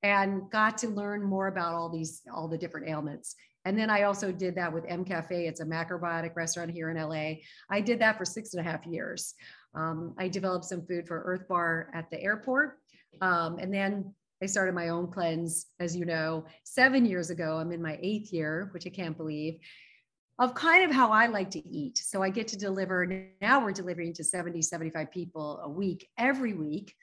and 0.03 0.49
got 0.51 0.77
to 0.77 0.87
learn 0.87 1.23
more 1.23 1.47
about 1.47 1.73
all 1.73 1.89
these 1.89 2.21
all 2.33 2.47
the 2.47 2.57
different 2.57 2.87
ailments. 2.87 3.35
And 3.65 3.77
then 3.77 3.89
i 3.89 4.03
also 4.03 4.31
did 4.31 4.55
that 4.55 4.71
with 4.71 4.85
m 4.87 5.03
cafe. 5.03 5.47
It's 5.47 5.61
a 5.61 5.65
macrobiotic 5.65 6.35
restaurant 6.35 6.71
here 6.71 6.89
in 6.89 6.97
la 6.97 7.33
i 7.69 7.81
did 7.81 7.99
that 7.99 8.17
for 8.17 8.25
six 8.25 8.53
and 8.53 8.65
a 8.65 8.69
half 8.69 8.85
years. 8.85 9.33
Um, 9.73 10.13
i 10.17 10.27
developed 10.27 10.65
some 10.65 10.85
food 10.85 11.07
for 11.07 11.23
earth 11.23 11.47
bar 11.47 11.89
at 11.93 12.09
the 12.11 12.21
airport. 12.21 12.77
Um, 13.21 13.57
and 13.59 13.73
then 13.73 14.13
i 14.43 14.45
started 14.45 14.75
my 14.75 14.89
own 14.89 15.11
cleanse 15.11 15.67
as 15.79 15.95
you 15.95 16.05
know. 16.05 16.45
Seven 16.63 17.05
years 17.05 17.29
ago 17.29 17.57
i'm 17.57 17.71
in 17.71 17.81
my 17.81 17.97
eighth 18.01 18.31
year 18.31 18.69
which 18.73 18.85
i 18.85 18.89
can't 18.89 19.17
believe 19.17 19.59
of 20.37 20.53
kind 20.53 20.83
of 20.83 20.91
how 20.91 21.11
I 21.11 21.27
like 21.27 21.49
to 21.51 21.67
eat. 21.67 21.97
So 21.97 22.21
I 22.21 22.29
get 22.29 22.47
to 22.49 22.57
deliver, 22.57 23.29
now 23.41 23.63
we're 23.63 23.71
delivering 23.71 24.13
to 24.13 24.23
70, 24.23 24.61
75 24.61 25.09
people 25.11 25.59
a 25.63 25.69
week, 25.69 26.07
every 26.17 26.53
week. 26.53 26.93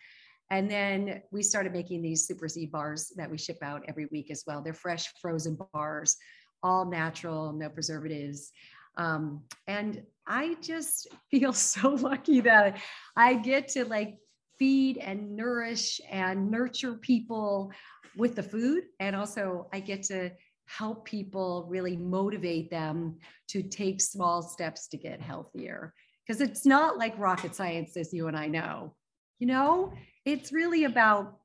And 0.51 0.71
then 0.71 1.23
we 1.31 1.43
started 1.43 1.73
making 1.73 2.03
these 2.03 2.27
super 2.27 2.47
seed 2.47 2.71
bars 2.71 3.11
that 3.17 3.31
we 3.31 3.39
ship 3.39 3.59
out 3.62 3.85
every 3.89 4.07
week 4.12 4.31
as 4.31 4.45
well. 4.47 4.61
They're 4.61 4.75
fresh 4.75 5.11
frozen 5.21 5.57
bars, 5.73 6.17
all 6.62 6.85
natural, 6.85 7.55
no 7.55 7.71
preservatives. 7.71 8.53
Um, 8.99 9.45
and 9.67 10.03
I 10.27 10.57
just 10.61 11.09
feel 11.31 11.55
so 11.55 11.91
lucky 11.91 12.41
that 12.43 12.79
I 13.17 13.35
get 13.35 13.69
to 13.69 13.87
like 13.87 14.19
feed 14.59 14.99
and 14.99 15.35
nourish 15.35 16.01
and 16.11 16.51
nurture 16.51 16.95
people 16.95 17.73
with 18.15 18.35
the 18.37 18.43
food. 18.43 18.85
And 19.01 19.17
also 19.17 19.69
I 19.73 19.81
get 19.81 20.03
to 20.05 20.33
help 20.79 21.05
people 21.05 21.67
really 21.69 21.97
motivate 21.97 22.71
them 22.71 23.17
to 23.49 23.62
take 23.62 24.00
small 24.00 24.43
steps 24.43 24.88
to 24.88 24.97
get 24.97 25.21
healthier. 25.21 25.93
Because 26.26 26.41
it's 26.41 26.64
not 26.64 26.99
like 26.99 27.19
rocket 27.19 27.55
science, 27.55 27.97
as 27.97 28.12
you 28.12 28.29
and 28.29 28.37
I 28.37 28.47
know. 28.47 28.95
You 29.38 29.49
know, 29.49 29.93
it's 30.25 30.52
really 30.52 30.85
about 30.85 31.38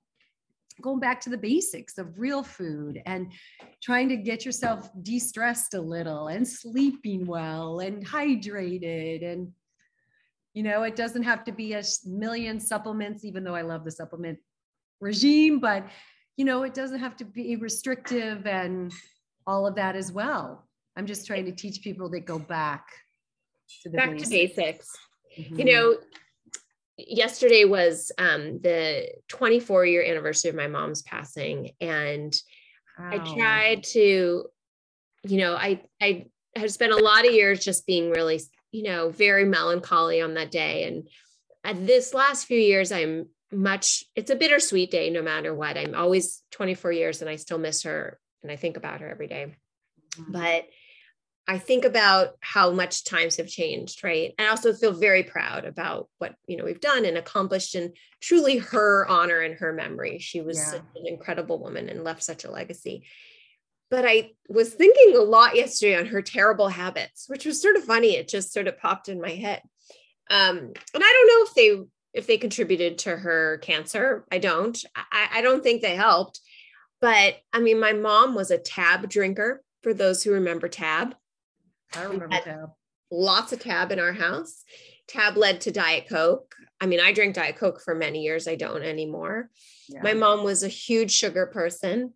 going 0.81 1.00
back 1.00 1.19
to 1.22 1.29
the 1.29 1.38
basics 1.38 1.98
of 1.98 2.19
real 2.19 2.43
food 2.43 3.01
and 3.05 3.31
trying 3.81 4.07
to 4.10 4.15
get 4.15 4.46
yourself 4.46 4.89
de 5.01 5.19
stressed 5.19 5.74
a 5.74 5.81
little 5.81 6.27
and 6.27 6.48
sleeping 6.48 7.25
well 7.25 7.79
and 7.79 8.05
hydrated. 8.05 9.25
And, 9.25 9.51
you 10.53 10.62
know, 10.62 10.84
it 10.84 10.96
doesn't 10.96 11.24
have 11.24 11.43
to 11.46 11.51
be 11.51 11.74
a 11.74 11.84
million 12.05 12.60
supplements, 12.60 13.25
even 13.25 13.43
though 13.43 13.55
I 13.55 13.63
love 13.63 13.84
the 13.84 13.91
supplement 13.91 14.38
regime, 15.01 15.60
but 15.60 15.88
you 16.38 16.46
know, 16.46 16.62
it 16.62 16.75
doesn't 16.75 17.00
have 17.00 17.17
to 17.17 17.25
be 17.25 17.55
restrictive 17.55 18.46
and 18.46 18.93
all 19.48 19.66
of 19.66 19.75
that 19.75 19.96
as 19.96 20.12
well. 20.12 20.68
I'm 20.96 21.08
just 21.08 21.25
trying 21.25 21.46
to 21.46 21.51
teach 21.51 21.82
people 21.82 22.10
that 22.10 22.25
go 22.25 22.38
back 22.38 22.86
to 23.84 23.89
the 23.89 23.98
back 23.98 24.12
basics. 24.12 24.30
to 24.30 24.36
basics. 24.36 24.98
Mm-hmm. 25.39 25.60
You 25.60 25.66
know, 25.66 25.98
yesterday 26.98 27.66
was 27.66 28.12
um, 28.18 28.60
the 28.62 29.10
24 29.30 29.86
year 29.86 30.04
anniversary 30.04 30.50
of 30.50 30.56
my 30.56 30.68
mom's 30.68 31.01
passing, 31.01 31.72
and 31.80 32.36
wow. 33.00 33.10
I 33.12 33.36
tried 33.36 33.84
to, 33.94 34.46
you 35.24 35.38
know, 35.38 35.56
I 35.56 35.82
I 36.01 36.25
have 36.56 36.72
spent 36.72 36.94
a 36.94 36.98
lot 36.98 37.25
of 37.25 37.34
years 37.34 37.63
just 37.63 37.86
being 37.86 38.10
really, 38.12 38.42
you 38.72 38.84
know, 38.84 39.10
very 39.10 39.46
melancholy 39.46 40.22
on 40.22 40.34
that 40.34 40.51
day, 40.51 40.84
and 40.86 41.08
at 41.63 41.86
this 41.86 42.13
last 42.13 42.46
few 42.46 42.60
years, 42.60 42.92
I'm 42.92 43.27
much. 43.51 44.04
It's 44.16 44.32
a 44.32 44.36
bittersweet 44.36 44.89
day, 44.89 45.10
no 45.10 45.22
matter 45.22 45.54
what. 45.54 45.77
I'm 45.77 45.96
always 45.96 46.42
24 46.51 46.92
years, 46.92 47.22
and 47.22 47.30
I 47.30 47.36
still 47.36 47.60
miss 47.60 47.84
her, 47.84 48.20
and 48.44 48.51
I 48.51 48.56
think 48.56 48.77
about 48.77 49.01
her 49.01 49.10
every 49.10 49.27
day. 49.27 49.56
Mm-hmm. 50.17 50.32
But 50.32 50.65
I 51.50 51.58
think 51.58 51.86
about 51.86 52.32
how 52.41 52.72
much 52.72 53.06
times 53.06 53.38
have 53.38 53.48
changed, 53.48 54.03
right? 54.03 54.34
And 54.38 54.48
I 54.48 54.51
also 54.51 54.74
feel 54.74 54.91
very 54.91 55.24
proud 55.24 55.63
about 55.63 56.10
what 56.17 56.36
you 56.46 56.58
know 56.58 56.65
we've 56.65 56.82
done 56.82 57.06
and 57.06 57.17
accomplished, 57.17 57.74
and 57.75 57.96
truly 58.20 58.58
her 58.58 59.08
honor 59.08 59.39
and 59.39 59.56
her 59.56 59.72
memory. 59.72 60.20
She 60.20 60.41
was 60.41 60.58
yeah. 60.58 60.79
an 60.96 61.08
incredible 61.08 61.60
woman 61.60 61.88
and 61.88 62.03
left 62.03 62.24
such 62.24 62.44
a 62.44 62.51
legacy. 62.51 63.03
But 63.89 64.06
I 64.06 64.32
was 64.50 64.74
thinking 64.74 65.15
a 65.15 65.22
lot 65.22 65.56
yesterday 65.56 65.98
on 65.98 66.08
her 66.08 66.22
terrible 66.22 66.67
habits, 66.67 67.25
which 67.27 67.46
was 67.46 67.62
sort 67.62 67.77
of 67.77 67.86
funny. 67.86 68.17
It 68.17 68.27
just 68.27 68.51
sort 68.51 68.67
of 68.67 68.77
popped 68.77 69.08
in 69.08 69.22
my 69.22 69.32
head, 69.32 69.62
um, 70.29 70.58
and 70.58 70.75
I 70.96 71.00
don't 71.00 71.27
know 71.27 71.46
if 71.46 71.53
they 71.53 71.88
if 72.13 72.27
they 72.27 72.38
contributed 72.38 72.98
to 73.00 73.15
her 73.15 73.60
cancer. 73.60 74.25
I 74.29 74.39
don't. 74.39 74.77
I, 74.96 75.29
I 75.36 75.41
don't 75.41 75.63
think 75.63 75.82
they 75.82 75.96
helped. 75.96 76.41
But 77.00 77.36
I 77.54 77.60
mean, 77.60 77.80
my 77.80 77.94
mom 77.94 78.36
was 78.36 78.51
a 78.51 78.58
tab 78.58 79.10
drinker. 79.10 79.63
For 79.84 79.94
those 79.94 80.24
who 80.24 80.34
remember 80.34 80.68
tab, 80.68 81.16
I 81.96 82.04
remember 82.04 82.30
Tab. 82.30 82.70
Lots 83.12 83.54
of 83.54 83.60
Tab 83.60 83.92
in 83.92 84.00
our 84.00 84.13
house. 84.13 84.63
Tab 85.08 85.38
led 85.38 85.62
to 85.62 85.72
Diet 85.72 86.08
Coke. 86.10 86.54
I 86.82 86.86
mean, 86.86 87.00
I 87.00 87.13
drank 87.13 87.36
Diet 87.36 87.58
Coke 87.58 87.82
for 87.82 87.96
many 87.96 88.24
years. 88.24 88.48
I 88.48 88.56
don't 88.56 88.84
anymore. 88.84 89.50
Yeah. 89.88 90.01
My 90.01 90.13
mom 90.13 90.44
was 90.44 90.63
a 90.63 90.68
huge 90.68 91.12
sugar 91.12 91.48
person. 91.48 92.13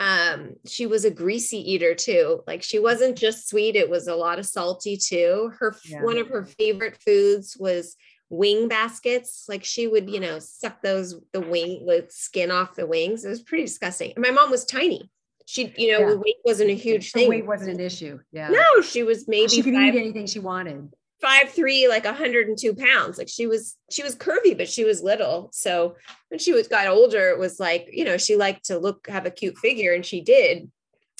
Um, 0.00 0.54
she 0.66 0.86
was 0.86 1.04
a 1.04 1.10
greasy 1.10 1.58
eater 1.58 1.94
too. 1.94 2.42
Like 2.46 2.62
she 2.62 2.80
wasn't 2.80 3.16
just 3.16 3.48
sweet, 3.48 3.76
it 3.76 3.88
was 3.88 4.08
a 4.08 4.16
lot 4.16 4.40
of 4.40 4.46
salty 4.46 4.96
too. 4.96 5.52
Her 5.58 5.76
yeah. 5.84 6.02
one 6.02 6.18
of 6.18 6.28
her 6.28 6.44
favorite 6.44 7.00
foods 7.00 7.56
was 7.58 7.96
wing 8.32 8.66
baskets. 8.66 9.44
Like 9.48 9.62
she 9.62 9.86
would, 9.86 10.10
you 10.10 10.18
know, 10.18 10.38
suck 10.40 10.82
those 10.82 11.20
the 11.32 11.40
wing 11.40 11.86
with 11.86 12.10
skin 12.10 12.50
off 12.50 12.74
the 12.74 12.86
wings. 12.86 13.24
It 13.24 13.28
was 13.28 13.42
pretty 13.42 13.64
disgusting. 13.64 14.12
And 14.16 14.24
my 14.24 14.30
mom 14.30 14.50
was 14.50 14.64
tiny 14.64 15.10
she, 15.46 15.72
you 15.76 15.92
know, 15.92 16.08
yeah. 16.08 16.14
weight 16.14 16.36
wasn't 16.44 16.70
a 16.70 16.74
huge 16.74 17.12
thing. 17.12 17.28
Weight 17.28 17.46
wasn't 17.46 17.70
an 17.70 17.80
issue. 17.80 18.18
Yeah. 18.32 18.48
No, 18.48 18.82
she 18.82 19.02
was 19.02 19.28
maybe 19.28 19.48
she 19.48 19.62
could 19.62 19.74
five, 19.74 19.94
eat 19.94 19.98
anything 19.98 20.26
she 20.26 20.38
wanted. 20.38 20.92
Five 21.20 21.50
three, 21.50 21.88
like 21.88 22.04
102 22.04 22.74
pounds. 22.74 23.18
Like 23.18 23.28
she 23.28 23.46
was, 23.46 23.76
she 23.90 24.02
was 24.02 24.16
curvy, 24.16 24.56
but 24.56 24.68
she 24.68 24.84
was 24.84 25.02
little. 25.02 25.50
So 25.52 25.96
when 26.28 26.38
she 26.38 26.52
was 26.52 26.68
got 26.68 26.88
older, 26.88 27.28
it 27.30 27.38
was 27.38 27.60
like, 27.60 27.88
you 27.90 28.04
know, 28.04 28.16
she 28.16 28.36
liked 28.36 28.66
to 28.66 28.78
look 28.78 29.08
have 29.08 29.26
a 29.26 29.30
cute 29.30 29.58
figure, 29.58 29.92
and 29.92 30.04
she 30.04 30.20
did, 30.20 30.70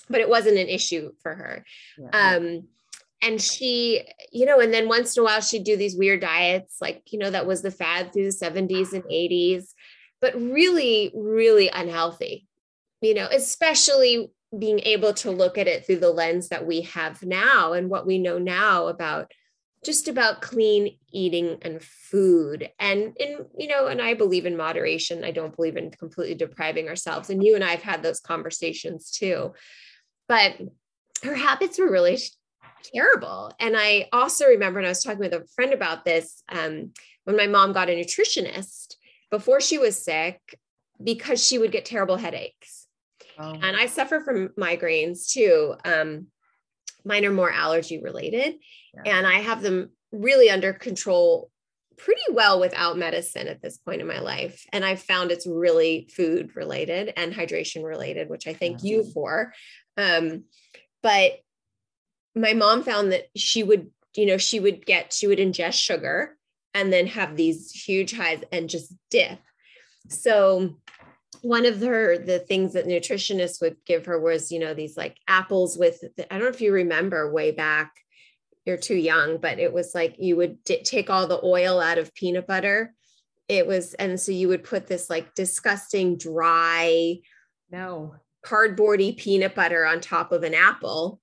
but 0.09 0.21
it 0.21 0.29
wasn't 0.29 0.59
an 0.59 0.69
issue 0.69 1.13
for 1.23 1.35
her. 1.35 1.65
Yeah. 1.99 2.37
Um, 2.37 2.69
and 3.23 3.41
she, 3.41 4.03
you 4.33 4.45
know, 4.45 4.61
and 4.61 4.75
then 4.75 4.89
once 4.89 5.17
in 5.17 5.23
a 5.23 5.25
while 5.25 5.41
she'd 5.41 5.65
do 5.65 5.77
these 5.77 5.97
weird 5.97 6.21
diets, 6.21 6.79
like, 6.81 7.13
you 7.13 7.19
know, 7.19 7.31
that 7.31 7.47
was 7.47 7.63
the 7.63 7.71
fad 7.71 8.13
through 8.13 8.25
the 8.25 8.37
70s 8.37 8.93
and 8.93 9.05
80s, 9.05 9.69
but 10.21 10.35
really, 10.35 11.13
really 11.15 11.69
unhealthy 11.69 12.47
you 13.03 13.15
know, 13.15 13.29
especially 13.31 14.31
being 14.57 14.81
able 14.81 15.13
to 15.13 15.31
look 15.31 15.59
at 15.59 15.67
it 15.67 15.85
through 15.85 15.99
the 15.99 16.11
lens 16.11 16.49
that 16.49 16.67
we 16.67 16.83
have 16.83 17.23
now 17.23 17.73
and 17.73 17.91
what 17.91 18.07
we 18.07 18.19
know 18.19 18.39
now 18.39 18.87
about 18.87 19.33
just 19.85 20.07
about 20.07 20.41
clean 20.41 20.97
eating 21.11 21.59
and 21.63 21.83
food. 21.83 22.71
And 22.79 23.17
in 23.19 23.45
you 23.59 23.67
know 23.67 23.89
and 23.89 24.01
i 24.01 24.15
believe 24.15 24.47
in 24.47 24.57
moderation. 24.57 25.25
I 25.25 25.33
don't 25.33 25.57
believe 25.57 25.77
in 25.77 25.91
completely 25.91 26.37
depriving 26.37 26.89
ourselves. 26.89 27.29
And 27.29 27.43
you 27.45 27.57
and 27.57 27.65
i 27.65 27.71
have 27.71 27.83
had 27.83 28.03
those 28.03 28.21
conversations 28.21 29.11
too. 29.11 29.53
But 30.29 30.57
her 31.25 31.35
habits 31.35 31.79
were 31.79 31.91
really 31.91 32.19
terrible 32.83 33.53
and 33.59 33.77
i 33.77 34.09
also 34.13 34.47
remember 34.47 34.79
and 34.79 34.87
i 34.87 34.91
was 34.91 35.03
talking 35.03 35.21
with 35.21 35.35
a 35.35 35.47
friend 35.55 35.73
about 35.73 36.05
this 36.05 36.43
um, 36.51 36.93
when 37.25 37.37
my 37.37 37.47
mom 37.47 37.73
got 37.73 37.89
a 37.89 37.93
nutritionist 37.93 38.97
before 39.31 39.61
she 39.61 39.79
was 39.79 40.03
sick 40.03 40.59
because 41.03 41.45
she 41.45 41.59
would 41.59 41.73
get 41.73 41.85
terrible 41.85 42.17
headaches 42.17 42.83
Oh. 43.39 43.53
And 43.53 43.77
I 43.77 43.87
suffer 43.87 44.21
from 44.21 44.49
migraines 44.51 45.31
too. 45.31 45.75
Um, 45.85 46.27
mine 47.05 47.25
are 47.25 47.33
more 47.33 47.51
allergy 47.51 48.01
related, 48.01 48.57
yeah. 48.95 49.17
and 49.17 49.27
I 49.27 49.41
have 49.41 49.63
them 49.63 49.91
really 50.13 50.51
under 50.51 50.73
control 50.73 51.51
pretty 51.97 52.23
well 52.31 52.59
without 52.59 52.99
medicine 52.99 53.49
at 53.49 53.63
this 53.63 53.79
point 53.79 54.01
in 54.01 54.07
my 54.07 54.19
life. 54.19 54.65
And 54.73 54.85
I've 54.85 55.03
found 55.03 55.31
it's 55.31 55.47
really 55.47 56.09
food 56.15 56.57
related 56.57 57.13
and 57.17 57.33
hydration 57.33 57.85
related, 57.85 58.29
which 58.29 58.47
I 58.47 58.55
thank 58.55 58.83
you 58.83 59.05
for. 59.05 59.53
Um, 59.97 60.45
but 61.03 61.33
my 62.35 62.55
mom 62.55 62.83
found 62.83 63.13
that 63.13 63.27
she 63.37 63.63
would, 63.63 63.91
you 64.17 64.27
know, 64.27 64.39
she 64.39 64.61
would 64.61 64.85
get, 64.87 65.13
she 65.13 65.27
would 65.27 65.39
ingest 65.39 65.75
sugar 65.75 66.37
and 66.75 66.93
then 66.93 67.07
have 67.07 67.37
these 67.37 67.71
huge 67.71 68.17
highs 68.17 68.43
and 68.51 68.69
just 68.69 68.95
dip. 69.11 69.39
So 70.09 70.77
one 71.43 71.67
of 71.67 71.81
her 71.81 72.19
the 72.19 72.39
things 72.39 72.75
that 72.75 72.87
nutritionists 72.87 73.61
would 73.61 73.77
give 73.85 74.07
her 74.07 74.21
was 74.21 74.53
you 74.53 74.61
know 74.61 74.75
these 74.75 74.97
like 74.97 75.17
apples 75.27 75.77
with 75.77 76.05
i 76.31 76.39
don't 76.39 76.43
know 76.43 76.49
if 76.49 76.61
you 76.61 76.73
remember 76.73 77.33
way 77.33 77.51
back 77.51 77.93
you're 78.65 78.77
too 78.77 78.97
young 78.97 79.39
but 79.39 79.59
it 79.59 79.73
was 79.73 79.95
like 79.95 80.17
you 80.19 80.37
would 80.37 80.63
d- 80.65 80.83
take 80.83 81.11
all 81.11 81.27
the 81.27 81.41
oil 81.45 81.81
out 81.81 81.99
of 81.99 82.15
peanut 82.15 82.47
butter. 82.47 82.95
It 83.49 83.67
was 83.67 83.95
and 83.95 84.19
so 84.21 84.33
you 84.33 84.49
would 84.49 84.65
put 84.65 84.87
this 84.87 85.11
like 85.11 85.35
disgusting 85.35 86.17
dry 86.17 87.19
no. 87.71 88.15
cardboardy 88.47 89.17
peanut 89.17 89.55
butter 89.55 89.85
on 89.85 90.01
top 90.01 90.33
of 90.33 90.43
an 90.43 90.55
apple 90.55 91.21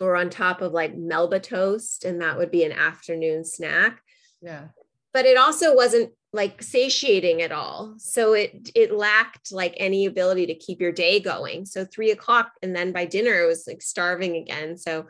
or 0.00 0.16
on 0.16 0.30
top 0.30 0.60
of 0.60 0.72
like 0.72 0.96
melba 0.96 1.40
toast 1.40 2.04
and 2.04 2.20
that 2.20 2.36
would 2.36 2.50
be 2.50 2.64
an 2.64 2.72
afternoon 2.72 3.44
snack 3.44 4.00
yeah 4.40 4.68
but 5.12 5.26
it 5.26 5.36
also 5.36 5.74
wasn't 5.74 6.12
like 6.32 6.62
satiating 6.62 7.40
at 7.42 7.52
all. 7.52 7.94
So 7.98 8.34
it 8.34 8.70
it 8.74 8.92
lacked 8.92 9.50
like 9.50 9.74
any 9.78 10.06
ability 10.06 10.46
to 10.46 10.54
keep 10.54 10.80
your 10.80 10.92
day 10.92 11.20
going. 11.20 11.64
So 11.64 11.84
three 11.84 12.10
o'clock 12.10 12.52
and 12.62 12.76
then 12.76 12.92
by 12.92 13.06
dinner 13.06 13.42
it 13.42 13.46
was 13.46 13.64
like 13.66 13.82
starving 13.82 14.36
again. 14.36 14.76
So 14.76 15.06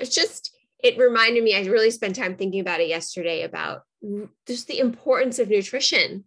it's 0.00 0.14
just 0.14 0.54
it 0.82 0.98
reminded 0.98 1.42
me. 1.42 1.56
I 1.56 1.64
really 1.66 1.90
spent 1.90 2.16
time 2.16 2.36
thinking 2.36 2.60
about 2.60 2.80
it 2.80 2.88
yesterday 2.88 3.42
about 3.42 3.82
just 4.46 4.68
the 4.68 4.78
importance 4.78 5.38
of 5.38 5.48
nutrition 5.48 6.24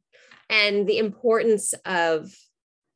and 0.49 0.87
the 0.87 0.97
importance 0.97 1.73
of 1.85 2.33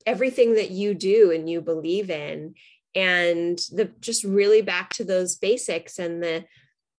everything 0.05 0.55
that 0.55 0.71
you 0.71 0.93
do 0.93 1.31
and 1.31 1.49
you 1.49 1.61
believe 1.61 2.09
in 2.09 2.55
and 2.95 3.59
the 3.71 3.91
just 3.99 4.23
really 4.23 4.61
back 4.61 4.89
to 4.91 5.03
those 5.03 5.35
basics 5.35 5.99
and 5.99 6.23
the 6.23 6.45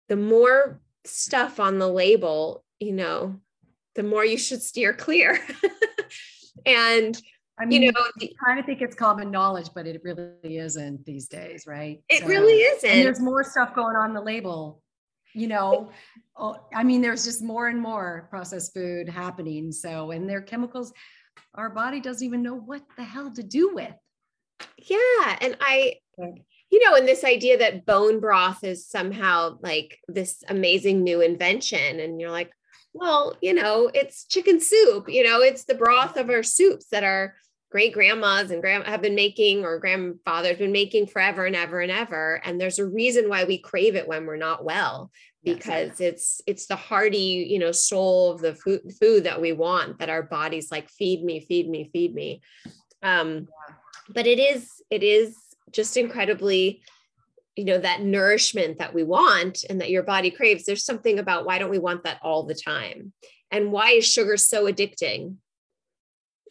the 0.07 0.15
more 0.15 0.79
stuff 1.03 1.59
on 1.59 1.79
the 1.79 1.87
label 1.87 2.63
you 2.79 2.93
know 2.93 3.39
the 3.97 4.03
more 4.03 4.23
you 4.23 4.37
should 4.37 4.61
steer 4.61 4.93
clear. 4.93 5.39
and 6.65 7.19
I 7.59 7.65
mean, 7.65 7.81
you 7.81 7.91
know, 7.91 7.99
I 8.21 8.29
kind 8.45 8.59
of 8.59 8.65
think 8.65 8.81
it's 8.81 8.95
common 8.95 9.31
knowledge, 9.31 9.69
but 9.73 9.87
it 9.87 9.99
really 10.03 10.57
isn't 10.57 11.03
these 11.03 11.27
days, 11.27 11.65
right? 11.65 11.99
It 12.07 12.19
so, 12.21 12.27
really 12.27 12.61
isn't. 12.61 12.87
And 12.87 13.05
there's 13.05 13.19
more 13.19 13.43
stuff 13.43 13.73
going 13.73 13.95
on 13.95 14.13
the 14.13 14.21
label. 14.21 14.81
You 15.33 15.47
know, 15.47 15.91
oh, 16.37 16.57
I 16.73 16.83
mean, 16.83 17.01
there's 17.01 17.25
just 17.25 17.43
more 17.43 17.67
and 17.67 17.81
more 17.81 18.27
processed 18.29 18.73
food 18.73 19.09
happening. 19.09 19.71
So, 19.71 20.11
and 20.11 20.29
their 20.29 20.41
chemicals, 20.41 20.93
our 21.55 21.71
body 21.71 21.99
doesn't 21.99 22.25
even 22.25 22.43
know 22.43 22.55
what 22.55 22.83
the 22.97 23.03
hell 23.03 23.33
to 23.33 23.43
do 23.43 23.73
with. 23.73 23.93
Yeah. 24.77 25.37
And 25.41 25.57
I, 25.59 25.95
you 26.17 26.83
know, 26.83 26.95
and 26.95 27.07
this 27.07 27.23
idea 27.23 27.57
that 27.59 27.85
bone 27.85 28.19
broth 28.19 28.63
is 28.63 28.87
somehow 28.87 29.57
like 29.61 29.99
this 30.07 30.43
amazing 30.47 31.03
new 31.03 31.21
invention. 31.21 31.99
And 31.99 32.19
you're 32.19 32.31
like, 32.31 32.51
well, 32.93 33.35
you 33.41 33.53
know, 33.53 33.91
it's 33.93 34.25
chicken 34.25 34.59
soup, 34.59 35.07
you 35.07 35.23
know, 35.23 35.41
it's 35.41 35.65
the 35.65 35.75
broth 35.75 36.17
of 36.17 36.29
our 36.29 36.43
soups 36.43 36.87
that 36.91 37.03
our 37.03 37.35
great 37.69 37.93
grandmas 37.93 38.49
and 38.49 38.61
grand 38.61 38.85
have 38.85 39.01
been 39.01 39.15
making 39.15 39.63
or 39.63 39.79
grandfathers 39.79 40.57
been 40.57 40.71
making 40.71 41.07
forever 41.07 41.45
and 41.45 41.55
ever 41.55 41.81
and 41.81 41.91
ever. 41.91 42.41
And 42.43 42.59
there's 42.59 42.79
a 42.79 42.85
reason 42.85 43.29
why 43.29 43.43
we 43.43 43.57
crave 43.57 43.95
it 43.95 44.07
when 44.07 44.25
we're 44.25 44.37
not 44.37 44.63
well, 44.63 45.11
because 45.43 45.99
yes. 45.99 46.01
it's 46.01 46.41
it's 46.47 46.65
the 46.67 46.75
hearty, 46.75 47.45
you 47.49 47.59
know, 47.59 47.71
soul 47.71 48.31
of 48.31 48.41
the 48.41 48.55
food 48.55 48.81
food 48.99 49.25
that 49.25 49.41
we 49.41 49.51
want 49.51 49.99
that 49.99 50.09
our 50.09 50.23
bodies 50.23 50.71
like 50.71 50.89
feed 50.89 51.23
me, 51.23 51.41
feed 51.41 51.69
me, 51.69 51.89
feed 51.91 52.15
me. 52.15 52.41
Um, 53.03 53.47
but 54.09 54.27
it 54.27 54.39
is, 54.39 54.81
it 54.89 55.03
is 55.03 55.35
just 55.71 55.97
incredibly 55.97 56.81
you 57.55 57.65
know 57.65 57.79
that 57.79 58.03
nourishment 58.03 58.77
that 58.77 58.93
we 58.93 59.03
want 59.03 59.65
and 59.67 59.81
that 59.81 59.89
your 59.89 60.03
body 60.03 60.29
craves. 60.29 60.65
There's 60.65 60.85
something 60.85 61.17
about 61.17 61.43
why 61.43 61.57
don't 61.57 61.71
we 61.71 61.79
want 61.79 62.03
that 62.03 62.19
all 62.21 62.43
the 62.43 62.53
time? 62.53 63.13
And 63.49 63.71
why 63.71 63.93
is 63.93 64.05
sugar 64.05 64.37
so 64.37 64.65
addicting? 64.65 65.37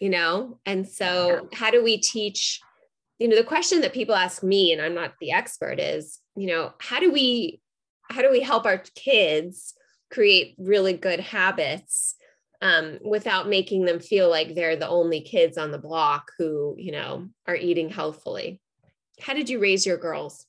You 0.00 0.10
know? 0.10 0.58
And 0.66 0.86
so 0.88 1.48
how 1.52 1.70
do 1.70 1.82
we 1.82 1.98
teach 1.98 2.60
you 3.20 3.28
know 3.28 3.36
the 3.36 3.44
question 3.44 3.80
that 3.82 3.94
people 3.94 4.14
ask 4.14 4.42
me 4.42 4.72
and 4.72 4.82
i'm 4.82 4.92
not 4.92 5.14
the 5.20 5.30
expert 5.30 5.80
is 5.80 6.18
you 6.36 6.46
know, 6.46 6.72
how 6.78 7.00
do 7.00 7.10
we 7.10 7.60
how 8.10 8.22
do 8.22 8.30
we 8.30 8.40
help 8.40 8.66
our 8.66 8.78
kids 8.94 9.74
create 10.12 10.54
really 10.58 10.92
good 10.92 11.18
habits 11.18 12.14
um, 12.62 12.98
without 13.04 13.48
making 13.48 13.84
them 13.84 14.00
feel 14.00 14.30
like 14.30 14.54
they're 14.54 14.76
the 14.76 14.88
only 14.88 15.20
kids 15.20 15.58
on 15.58 15.70
the 15.70 15.78
block 15.78 16.32
who, 16.38 16.74
you 16.78 16.92
know, 16.92 17.28
are 17.46 17.56
eating 17.56 17.88
healthfully? 17.88 18.60
How 19.20 19.34
did 19.34 19.48
you 19.48 19.58
raise 19.58 19.86
your 19.86 19.96
girls? 19.96 20.46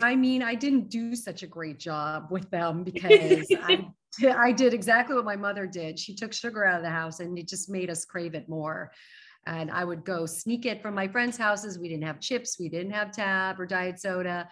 I 0.00 0.14
mean, 0.14 0.42
I 0.42 0.54
didn't 0.54 0.90
do 0.90 1.14
such 1.16 1.42
a 1.42 1.46
great 1.46 1.78
job 1.78 2.28
with 2.30 2.50
them 2.50 2.84
because 2.84 3.46
I, 3.62 3.86
I 4.24 4.52
did 4.52 4.74
exactly 4.74 5.16
what 5.16 5.24
my 5.24 5.36
mother 5.36 5.66
did. 5.66 5.98
She 5.98 6.14
took 6.14 6.32
sugar 6.32 6.64
out 6.64 6.76
of 6.76 6.82
the 6.82 6.90
house 6.90 7.20
and 7.20 7.38
it 7.38 7.48
just 7.48 7.68
made 7.68 7.90
us 7.90 8.04
crave 8.04 8.34
it 8.34 8.48
more. 8.48 8.92
And 9.46 9.70
I 9.70 9.84
would 9.84 10.04
go 10.04 10.26
sneak 10.26 10.66
it 10.66 10.82
from 10.82 10.94
my 10.94 11.08
friends' 11.08 11.38
houses. 11.38 11.78
We 11.78 11.88
didn't 11.88 12.04
have 12.04 12.20
chips, 12.20 12.58
we 12.58 12.68
didn't 12.68 12.92
have 12.92 13.12
tab 13.12 13.58
or 13.58 13.66
diet 13.66 14.00
soda 14.00 14.48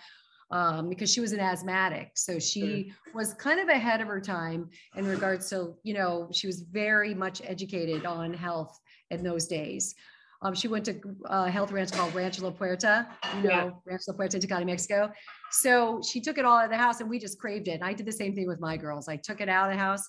um, 0.50 0.88
because 0.88 1.12
she 1.12 1.20
was 1.20 1.32
an 1.32 1.40
asthmatic. 1.40 2.12
So 2.14 2.38
she 2.38 2.62
mm. 2.62 2.92
was 3.14 3.34
kind 3.34 3.60
of 3.60 3.68
ahead 3.68 4.00
of 4.00 4.06
her 4.08 4.20
time 4.20 4.70
in 4.96 5.06
regards 5.06 5.50
to, 5.50 5.74
you 5.82 5.94
know, 5.94 6.28
she 6.32 6.46
was 6.46 6.60
very 6.60 7.14
much 7.14 7.42
educated 7.44 8.06
on 8.06 8.32
health 8.32 8.78
in 9.10 9.22
those 9.22 9.46
days. 9.46 9.94
Um, 10.42 10.54
she 10.54 10.68
went 10.68 10.84
to 10.84 11.00
a 11.24 11.50
health 11.50 11.72
ranch 11.72 11.92
called 11.92 12.14
Rancho 12.14 12.42
La 12.42 12.50
Puerta, 12.50 13.08
you 13.36 13.42
know, 13.42 13.48
yeah. 13.48 13.70
Rancho 13.84 14.12
La 14.12 14.16
Puerta, 14.16 14.38
Tecate, 14.38 14.66
Mexico. 14.66 15.10
So 15.50 16.00
she 16.02 16.20
took 16.20 16.38
it 16.38 16.44
all 16.44 16.58
out 16.58 16.66
of 16.66 16.70
the 16.70 16.76
house 16.76 17.00
and 17.00 17.08
we 17.08 17.18
just 17.18 17.38
craved 17.38 17.68
it. 17.68 17.72
And 17.72 17.84
I 17.84 17.94
did 17.94 18.06
the 18.06 18.12
same 18.12 18.34
thing 18.34 18.46
with 18.46 18.60
my 18.60 18.76
girls. 18.76 19.08
I 19.08 19.16
took 19.16 19.40
it 19.40 19.48
out 19.48 19.70
of 19.70 19.76
the 19.76 19.82
house 19.82 20.08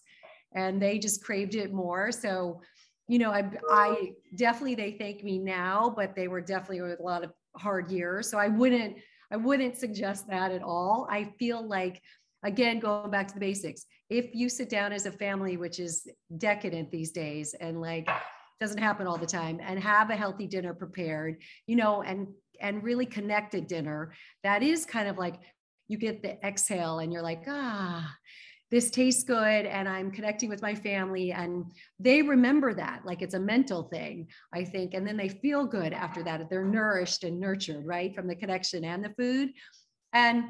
and 0.53 0.81
they 0.81 0.99
just 0.99 1.23
craved 1.23 1.55
it 1.55 1.73
more. 1.73 2.11
So, 2.11 2.61
you 3.07 3.19
know, 3.19 3.31
I, 3.31 3.49
I 3.71 4.11
definitely, 4.35 4.75
they 4.75 4.91
thank 4.91 5.23
me 5.23 5.39
now, 5.39 5.93
but 5.95 6.13
they 6.13 6.27
were 6.27 6.41
definitely 6.41 6.81
with 6.81 6.99
a 6.99 7.03
lot 7.03 7.23
of 7.23 7.31
hard 7.55 7.89
years. 7.89 8.29
So 8.29 8.37
I 8.37 8.49
wouldn't, 8.49 8.97
I 9.31 9.37
wouldn't 9.37 9.77
suggest 9.77 10.27
that 10.27 10.51
at 10.51 10.63
all. 10.63 11.07
I 11.09 11.33
feel 11.37 11.65
like, 11.65 12.01
again, 12.43 12.79
going 12.79 13.11
back 13.11 13.27
to 13.27 13.33
the 13.33 13.39
basics, 13.39 13.85
if 14.09 14.33
you 14.33 14.49
sit 14.49 14.69
down 14.69 14.93
as 14.93 15.05
a 15.05 15.11
family, 15.11 15.57
which 15.57 15.79
is 15.79 16.07
decadent 16.37 16.91
these 16.91 17.11
days 17.11 17.53
and 17.59 17.81
like 17.81 18.09
doesn't 18.59 18.79
happen 18.79 19.05
all 19.05 19.17
the 19.17 19.25
time, 19.25 19.59
and 19.61 19.79
have 19.79 20.09
a 20.09 20.15
healthy 20.15 20.47
dinner 20.47 20.73
prepared, 20.73 21.41
you 21.67 21.75
know, 21.75 22.01
and 22.01 22.27
and 22.59 22.83
really 22.83 23.05
connected 23.05 23.67
dinner, 23.67 24.13
that 24.43 24.63
is 24.63 24.85
kind 24.85 25.07
of 25.07 25.17
like 25.17 25.35
you 25.87 25.97
get 25.97 26.21
the 26.21 26.43
exhale 26.45 26.99
and 26.99 27.13
you're 27.13 27.21
like, 27.21 27.43
ah, 27.47 28.15
this 28.69 28.89
tastes 28.89 29.23
good 29.23 29.65
and 29.65 29.87
I'm 29.87 30.11
connecting 30.11 30.49
with 30.49 30.61
my 30.61 30.75
family. 30.75 31.31
And 31.31 31.65
they 31.99 32.21
remember 32.21 32.73
that 32.73 33.05
like 33.05 33.21
it's 33.21 33.33
a 33.33 33.39
mental 33.39 33.83
thing, 33.83 34.27
I 34.53 34.63
think. 34.63 34.93
And 34.93 35.07
then 35.07 35.17
they 35.17 35.29
feel 35.29 35.65
good 35.65 35.93
after 35.93 36.23
that. 36.23 36.49
They're 36.49 36.65
nourished 36.65 37.23
and 37.23 37.39
nurtured, 37.39 37.85
right? 37.85 38.13
From 38.13 38.27
the 38.27 38.35
connection 38.35 38.83
and 38.83 39.03
the 39.03 39.13
food. 39.17 39.51
And 40.13 40.45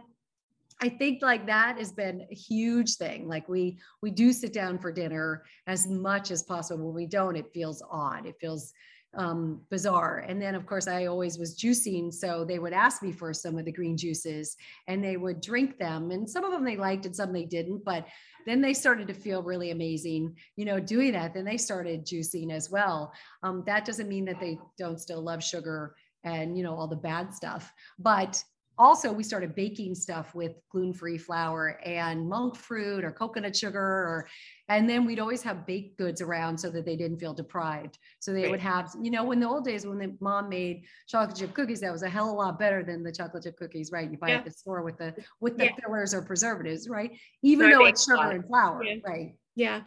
I 0.82 0.90
think 0.90 1.22
like 1.22 1.48
that 1.48 1.78
has 1.78 1.92
been 1.92 2.28
a 2.32 2.36
huge 2.36 2.96
thing. 2.96 3.28
Like 3.28 3.50
we 3.50 3.80
we 4.02 4.12
do 4.12 4.32
sit 4.32 4.54
down 4.54 4.78
for 4.78 4.92
dinner 4.92 5.44
as 5.66 5.88
much 5.88 6.30
as 6.32 6.44
possible. 6.44 6.86
When 6.86 6.96
we 6.96 7.08
don't, 7.08 7.36
it 7.36 7.52
feels 7.54 7.82
odd. 7.90 8.26
It 8.26 8.36
feels 8.40 8.74
um, 9.18 9.62
bizarre. 9.70 10.24
And 10.28 10.42
then, 10.42 10.56
of 10.56 10.66
course, 10.66 10.88
I 10.88 11.08
always 11.08 11.38
was 11.38 11.58
juicing. 11.58 12.14
So 12.14 12.46
they 12.46 12.60
would 12.60 12.74
ask 12.74 13.02
me 13.02 13.12
for 13.12 13.34
some 13.34 13.58
of 13.58 13.66
the 13.66 13.72
green 13.72 13.98
juices 13.98 14.56
and 14.88 15.04
they 15.04 15.18
would 15.18 15.42
drink 15.42 15.78
them. 15.78 16.12
And 16.12 16.30
some 16.30 16.46
of 16.46 16.52
them 16.52 16.64
they 16.64 16.78
liked 16.78 17.06
and 17.06 17.16
some 17.16 17.34
they 17.34 17.46
didn't. 17.46 17.84
But 17.84 18.08
then 18.46 18.62
they 18.62 18.74
started 18.74 19.08
to 19.08 19.14
feel 19.14 19.44
really 19.44 19.72
amazing, 19.72 20.36
you 20.56 20.66
know, 20.66 20.80
doing 20.80 21.14
that. 21.14 21.34
Then 21.34 21.46
they 21.46 21.58
started 21.58 22.06
juicing 22.06 22.52
as 22.52 22.70
well. 22.70 23.12
Um, 23.44 23.64
that 23.66 23.86
doesn't 23.86 24.08
mean 24.08 24.26
that 24.26 24.40
they 24.40 24.60
don't 24.78 25.02
still 25.02 25.22
love 25.22 25.44
sugar 25.44 25.96
and, 26.24 26.58
you 26.58 26.64
know, 26.64 26.76
all 26.76 26.88
the 26.88 26.96
bad 26.96 27.34
stuff. 27.34 27.74
But 27.98 28.42
also 28.78 29.12
we 29.12 29.24
started 29.24 29.56
baking 29.56 29.96
stuff 29.96 30.36
with 30.36 30.54
gluten-free 30.72 31.18
flour 31.18 31.80
and 31.84 32.28
monk 32.28 32.56
fruit 32.56 33.04
or 33.04 33.12
coconut 33.12 33.56
sugar 33.56 33.80
or 33.80 34.28
and 34.70 34.90
then 34.90 35.06
we'd 35.06 35.20
always 35.20 35.42
have 35.42 35.66
baked 35.66 35.98
goods 35.98 36.22
around 36.22 36.58
so 36.58 36.70
that 36.70 36.86
they 36.86 36.96
didn't 36.96 37.20
feel 37.20 37.34
deprived. 37.34 37.98
So 38.20 38.34
they 38.34 38.50
would 38.50 38.60
have 38.60 38.94
you 39.02 39.12
know 39.12 39.32
in 39.32 39.40
the 39.40 39.48
old 39.48 39.66
days 39.66 39.86
when 39.86 39.98
the 39.98 40.16
mom 40.20 40.50
made 40.50 40.84
chocolate 41.08 41.38
chip 41.38 41.54
cookies 41.54 41.80
that 41.82 41.92
was 41.92 42.04
a 42.04 42.10
hell 42.10 42.30
of 42.30 42.34
a 42.34 42.38
lot 42.38 42.60
better 42.60 42.84
than 42.84 43.04
the 43.04 43.12
chocolate 43.12 43.44
chip 43.44 43.58
cookies 43.58 43.92
right? 43.92 44.10
You 44.10 44.18
buy 44.18 44.30
yeah. 44.30 44.38
at 44.38 44.46
the 44.46 44.52
store 44.52 44.84
with 44.84 44.98
the 44.98 45.16
with 45.40 45.58
the 45.58 45.66
yeah. 45.66 45.72
fillers 45.82 46.14
or 46.14 46.22
preservatives 46.22 46.88
right? 46.90 47.12
Even 47.42 47.72
though 47.72 47.86
it's 47.86 48.06
sugar 48.06 48.32
and 48.32 48.46
flour 48.46 48.84
yeah. 48.84 48.96
right? 49.06 49.36
Yeah. 49.56 49.82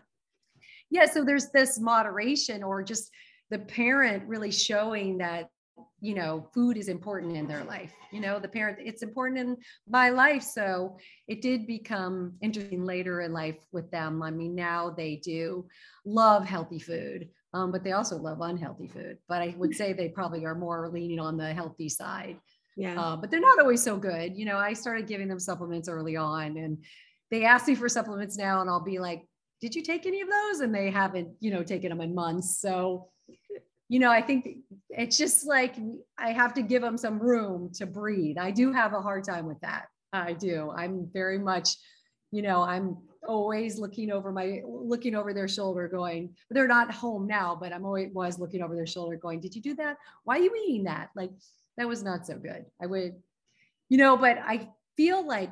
Yeah 0.91 1.07
so 1.07 1.25
there's 1.25 1.51
this 1.51 1.79
moderation 1.79 2.63
or 2.63 2.83
just 2.83 3.11
the 3.51 3.59
parent 3.59 4.27
really 4.27 4.51
showing 4.51 5.19
that 5.19 5.49
you 6.01 6.15
know 6.15 6.49
food 6.55 6.77
is 6.77 6.89
important 6.89 7.37
in 7.37 7.47
their 7.47 7.65
life 7.65 7.93
you 8.13 8.21
know 8.21 8.39
the 8.39 8.49
parent 8.49 8.79
it's 8.81 9.03
important 9.03 9.39
in 9.39 9.57
my 9.89 10.11
life. 10.11 10.43
So 10.43 10.97
it 11.29 11.43
did 11.43 11.67
become 11.67 12.35
interesting 12.41 12.85
later 12.85 13.21
in 13.21 13.33
life 13.33 13.59
with 13.73 13.91
them. 13.91 14.23
I 14.23 14.31
mean 14.31 14.55
now 14.55 14.91
they 14.91 15.17
do 15.17 15.67
love 16.05 16.45
healthy 16.45 16.79
food 16.79 17.29
um, 17.53 17.73
but 17.73 17.83
they 17.83 17.93
also 17.93 18.17
love 18.17 18.41
unhealthy 18.41 18.87
food. 18.89 19.19
But 19.29 19.43
i 19.43 19.55
would 19.57 19.75
say 19.75 19.93
they 19.93 20.09
probably 20.09 20.45
are 20.45 20.55
more 20.55 20.89
leaning 20.93 21.21
on 21.21 21.37
the 21.37 21.53
healthy 21.53 21.89
side. 21.89 22.39
Yeah. 22.77 23.01
Uh, 23.01 23.17
but 23.17 23.31
they're 23.31 23.41
not 23.41 23.61
always 23.61 23.83
so 23.83 23.97
good. 23.97 24.37
You 24.37 24.45
know 24.45 24.59
i 24.59 24.73
started 24.73 25.07
giving 25.07 25.29
them 25.29 25.41
supplements 25.41 25.89
early 25.89 26.17
on 26.17 26.57
and 26.57 26.79
they 27.31 27.45
ask 27.45 27.69
me 27.69 27.77
for 27.77 27.89
supplements 27.89 28.37
now 28.37 28.61
and 28.61 28.69
i'll 28.69 28.83
be 28.83 28.99
like 28.99 29.23
did 29.61 29.75
you 29.75 29.83
take 29.83 30.07
any 30.07 30.23
of 30.23 30.29
those? 30.29 30.61
And 30.61 30.75
they 30.75 30.91
haven't 30.91 31.29
you 31.41 31.51
know 31.51 31.63
taken 31.63 31.91
them 31.91 32.01
in 32.01 32.15
months. 32.15 32.59
So 32.61 33.09
you 33.91 33.99
know, 33.99 34.11
I 34.13 34.23
think 34.23 34.59
it's 34.89 35.19
just 35.19 35.49
like 35.49 35.75
I 36.17 36.31
have 36.31 36.55
to 36.55 36.63
give 36.63 36.81
them 36.81 36.97
some 36.97 37.19
room 37.19 37.73
to 37.75 37.87
breathe. 37.87 38.39
I 38.39 38.53
do 38.53 38.73
have 38.73 38.93
a 38.93 39.03
hard 39.03 39.25
time 39.25 39.47
with 39.47 39.61
that. 39.63 39.87
I 40.13 40.33
do. 40.33 40.71
I'm 40.71 41.11
very 41.13 41.41
much, 41.41 41.71
you 42.31 42.41
know, 42.41 42.63
I'm 42.63 42.99
always 43.27 43.81
looking 43.81 44.13
over 44.13 44.31
my 44.31 44.63
looking 44.65 45.17
over 45.17 45.35
their 45.35 45.49
shoulder 45.49 45.89
going 45.89 46.35
they're 46.49 46.67
not 46.67 46.91
home 46.91 47.27
now 47.27 47.55
but 47.55 47.71
i'm 47.71 47.85
always 47.85 48.11
was 48.15 48.39
looking 48.39 48.63
over 48.63 48.75
their 48.75 48.87
shoulder 48.87 49.15
going 49.15 49.39
did 49.41 49.55
you 49.55 49.61
do 49.61 49.75
that 49.75 49.99
why 50.25 50.39
are 50.39 50.43
you 50.43 50.51
eating 50.67 50.85
that 50.85 51.11
like 51.15 51.31
that 51.77 51.87
was 51.87 52.03
not 52.03 52.27
so 52.27 52.35
good 52.39 52.65
i 52.83 52.87
would 52.87 53.13
you 53.91 53.99
know 53.99 54.17
but 54.17 54.39
i 54.39 54.67
feel 54.97 55.25
like 55.27 55.51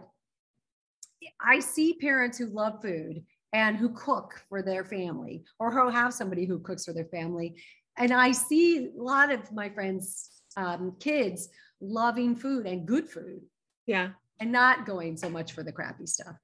i 1.42 1.60
see 1.60 1.92
parents 2.00 2.38
who 2.38 2.46
love 2.46 2.80
food 2.80 3.22
and 3.52 3.76
who 3.76 3.90
cook 3.90 4.42
for 4.48 4.62
their 4.62 4.84
family 4.84 5.42
or 5.58 5.70
who 5.70 5.90
have 5.90 6.12
somebody 6.12 6.44
who 6.44 6.58
cooks 6.58 6.84
for 6.84 6.92
their 6.92 7.06
family 7.06 7.54
and 7.98 8.12
I 8.12 8.32
see 8.32 8.86
a 8.86 9.02
lot 9.02 9.30
of 9.30 9.52
my 9.52 9.68
friends' 9.68 10.30
um, 10.56 10.96
kids 11.00 11.48
loving 11.80 12.36
food 12.36 12.66
and 12.66 12.86
good 12.86 13.08
food. 13.08 13.40
Yeah. 13.86 14.10
And 14.40 14.52
not 14.52 14.86
going 14.86 15.16
so 15.16 15.28
much 15.28 15.52
for 15.52 15.62
the 15.62 15.72
crappy 15.72 16.06
stuff 16.06 16.36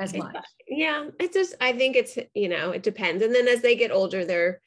as 0.00 0.14
much. 0.14 0.36
yeah. 0.66 1.08
It's 1.20 1.34
just, 1.34 1.54
I 1.60 1.72
think 1.72 1.96
it's, 1.96 2.18
you 2.34 2.48
know, 2.48 2.70
it 2.70 2.82
depends. 2.82 3.22
And 3.22 3.34
then 3.34 3.48
as 3.48 3.60
they 3.60 3.76
get 3.76 3.90
older, 3.90 4.24
they're, 4.24 4.60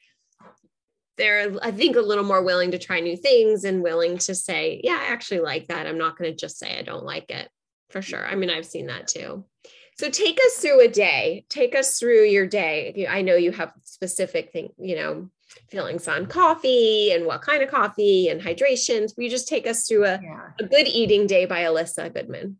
they're, 1.16 1.52
I 1.62 1.70
think, 1.72 1.96
a 1.96 2.00
little 2.00 2.24
more 2.24 2.42
willing 2.42 2.70
to 2.70 2.78
try 2.78 3.00
new 3.00 3.16
things 3.16 3.64
and 3.64 3.82
willing 3.82 4.18
to 4.18 4.34
say, 4.34 4.80
yeah, 4.82 4.98
I 5.00 5.12
actually 5.12 5.40
like 5.40 5.68
that. 5.68 5.86
I'm 5.86 5.98
not 5.98 6.16
going 6.16 6.30
to 6.30 6.36
just 6.36 6.58
say 6.58 6.78
I 6.78 6.82
don't 6.82 7.04
like 7.04 7.30
it 7.30 7.48
for 7.90 8.00
sure. 8.00 8.24
I 8.24 8.34
mean, 8.34 8.50
I've 8.50 8.66
seen 8.66 8.86
that 8.86 9.08
too. 9.08 9.44
So 9.98 10.08
take 10.08 10.38
us 10.46 10.56
through 10.56 10.84
a 10.84 10.88
day. 10.88 11.44
Take 11.48 11.74
us 11.74 11.98
through 11.98 12.24
your 12.24 12.46
day. 12.46 13.06
I 13.08 13.22
know 13.22 13.36
you 13.36 13.52
have 13.52 13.72
specific 13.84 14.50
thing, 14.52 14.70
you 14.78 14.96
know, 14.96 15.30
feelings 15.70 16.08
on 16.08 16.26
coffee 16.26 17.12
and 17.12 17.26
what 17.26 17.42
kind 17.42 17.62
of 17.62 17.70
coffee 17.70 18.28
and 18.28 18.40
hydrations. 18.40 19.16
Will 19.16 19.24
you 19.24 19.30
just 19.30 19.48
take 19.48 19.66
us 19.66 19.86
through 19.86 20.04
a, 20.04 20.20
yeah. 20.22 20.48
a 20.60 20.64
good 20.64 20.86
eating 20.86 21.26
day 21.26 21.46
by 21.46 21.60
Elissa 21.60 22.10
Goodman? 22.10 22.58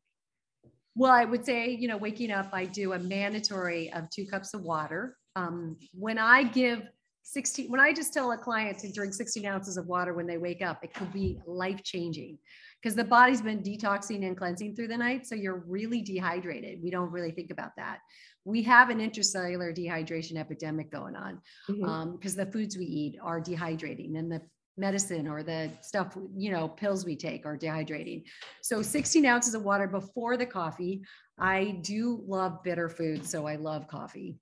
Well, 0.95 1.13
I 1.13 1.25
would 1.25 1.45
say, 1.45 1.71
you 1.71 1.89
know, 1.89 1.97
waking 1.97 2.31
up, 2.31 2.51
I 2.53 2.67
do 2.67 2.93
a 2.93 2.99
mandatory 2.99 3.93
of 3.93 4.11
two 4.11 4.27
cups 4.27 4.53
of 4.55 4.63
water. 4.63 5.17
Um, 5.37 5.77
when 5.95 6.19
I 6.19 6.43
give 6.43 6.83
16, 7.23 7.71
when 7.71 7.81
I 7.81 7.93
just 7.93 8.13
tell 8.13 8.33
a 8.33 8.37
client 8.37 8.79
to 8.81 8.93
drink 8.93 9.15
16 9.15 9.47
ounces 9.47 9.77
of 9.77 9.87
water 9.87 10.13
when 10.13 10.27
they 10.27 10.39
wake 10.39 10.61
up, 10.61 10.85
it 10.85 10.93
could 10.93 11.13
be 11.13 11.39
life 11.47 11.83
changing 11.83 12.39
because 12.83 12.95
the 12.95 13.05
body's 13.05 13.41
been 13.41 13.63
detoxing 13.63 14.27
and 14.27 14.37
cleansing 14.37 14.75
through 14.75 14.89
the 14.89 14.97
night. 14.97 15.27
So 15.27 15.35
you're 15.35 15.65
really 15.67 16.03
dehydrated. 16.03 16.83
We 16.83 16.91
don't 16.91 17.11
really 17.11 17.31
think 17.31 17.51
about 17.51 17.77
that 17.77 18.01
we 18.45 18.63
have 18.63 18.91
an 18.91 18.99
intracellular 18.99 19.77
dehydration 19.77 20.37
epidemic 20.37 20.91
going 20.91 21.15
on 21.15 21.41
because 21.67 21.83
mm-hmm. 21.83 21.89
um, 21.89 22.19
the 22.23 22.47
foods 22.47 22.77
we 22.77 22.85
eat 22.85 23.17
are 23.23 23.41
dehydrating 23.41 24.19
and 24.19 24.31
the 24.31 24.41
medicine 24.77 25.29
or 25.29 25.43
the 25.43 25.71
stuff 25.83 26.17
you 26.35 26.51
know 26.51 26.69
pills 26.69 27.05
we 27.05 27.17
take 27.17 27.45
are 27.45 27.59
dehydrating. 27.59 28.25
So 28.63 28.83
16 28.83 29.27
ounces 29.27 29.55
of 29.55 29.63
water 29.63 29.87
before 29.87 30.37
the 30.37 30.47
coffee 30.47 31.03
i 31.39 31.79
do 31.83 32.23
love 32.27 32.63
bitter 32.63 32.89
food 32.89 33.27
so 33.27 33.47
i 33.47 33.57
love 33.57 33.87
coffee. 33.89 34.37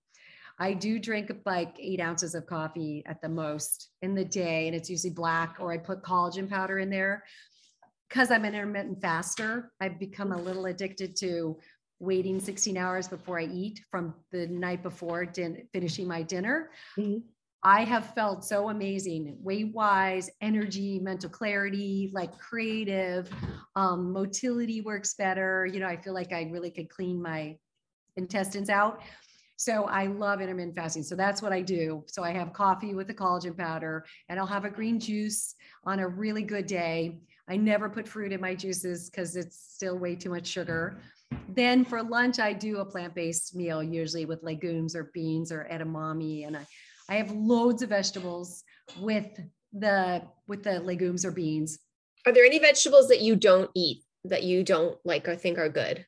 I 0.58 0.74
do 0.74 0.98
drink 0.98 1.32
like 1.46 1.74
eight 1.78 2.00
ounces 2.00 2.34
of 2.34 2.46
coffee 2.46 3.02
at 3.06 3.22
the 3.22 3.30
most 3.30 3.88
in 4.02 4.14
the 4.14 4.24
day 4.24 4.66
and 4.66 4.76
it's 4.76 4.90
usually 4.90 5.12
black 5.12 5.56
or 5.58 5.72
i 5.72 5.78
put 5.78 6.02
collagen 6.02 6.48
powder 6.48 6.78
in 6.78 6.90
there. 6.90 7.24
Because 8.08 8.30
i'm 8.30 8.44
an 8.44 8.54
intermittent 8.54 9.00
faster 9.02 9.72
i've 9.80 9.98
become 9.98 10.32
a 10.32 10.40
little 10.40 10.66
addicted 10.66 11.16
to 11.16 11.58
waiting 12.00 12.40
16 12.40 12.76
hours 12.76 13.06
before 13.06 13.38
I 13.38 13.44
eat 13.44 13.82
from 13.90 14.14
the 14.32 14.46
night 14.48 14.82
before 14.82 15.26
din- 15.26 15.68
finishing 15.72 16.08
my 16.08 16.22
dinner. 16.22 16.70
Mm-hmm. 16.98 17.18
I 17.62 17.84
have 17.84 18.14
felt 18.14 18.42
so 18.42 18.70
amazing 18.70 19.36
weight 19.42 19.74
wise, 19.74 20.30
energy, 20.40 20.98
mental 20.98 21.28
clarity, 21.28 22.10
like 22.14 22.36
creative, 22.38 23.30
um, 23.76 24.12
motility 24.12 24.80
works 24.80 25.14
better. 25.14 25.66
You 25.66 25.80
know, 25.80 25.86
I 25.86 25.98
feel 25.98 26.14
like 26.14 26.32
I 26.32 26.48
really 26.50 26.70
could 26.70 26.88
clean 26.88 27.20
my 27.20 27.58
intestines 28.16 28.70
out. 28.70 29.02
So 29.56 29.84
I 29.84 30.06
love 30.06 30.40
intermittent 30.40 30.74
fasting. 30.74 31.02
So 31.02 31.14
that's 31.14 31.42
what 31.42 31.52
I 31.52 31.60
do. 31.60 32.02
So 32.06 32.24
I 32.24 32.30
have 32.30 32.54
coffee 32.54 32.94
with 32.94 33.08
the 33.08 33.14
collagen 33.14 33.58
powder 33.58 34.06
and 34.30 34.40
I'll 34.40 34.46
have 34.46 34.64
a 34.64 34.70
green 34.70 34.98
juice 34.98 35.54
on 35.84 36.00
a 36.00 36.08
really 36.08 36.42
good 36.42 36.64
day. 36.64 37.20
I 37.46 37.58
never 37.58 37.90
put 37.90 38.08
fruit 38.08 38.32
in 38.32 38.40
my 38.40 38.54
juices 38.54 39.10
because 39.10 39.36
it's 39.36 39.58
still 39.58 39.98
way 39.98 40.16
too 40.16 40.30
much 40.30 40.46
sugar. 40.46 41.02
Then 41.48 41.84
for 41.84 42.02
lunch, 42.02 42.38
I 42.38 42.52
do 42.52 42.78
a 42.78 42.84
plant 42.84 43.14
based 43.14 43.54
meal, 43.54 43.82
usually 43.82 44.24
with 44.24 44.42
legumes 44.42 44.94
or 44.94 45.10
beans 45.12 45.50
or 45.50 45.68
edamame. 45.70 46.46
And 46.46 46.56
I, 46.56 46.66
I 47.08 47.14
have 47.16 47.30
loads 47.32 47.82
of 47.82 47.88
vegetables 47.88 48.62
with 49.00 49.26
the 49.72 50.22
with 50.46 50.62
the 50.62 50.80
legumes 50.80 51.24
or 51.24 51.30
beans. 51.30 51.78
Are 52.26 52.32
there 52.32 52.44
any 52.44 52.58
vegetables 52.58 53.08
that 53.08 53.20
you 53.20 53.36
don't 53.36 53.70
eat 53.74 54.02
that 54.24 54.42
you 54.42 54.62
don't 54.62 54.98
like 55.04 55.28
or 55.28 55.36
think 55.36 55.58
are 55.58 55.68
good? 55.68 56.04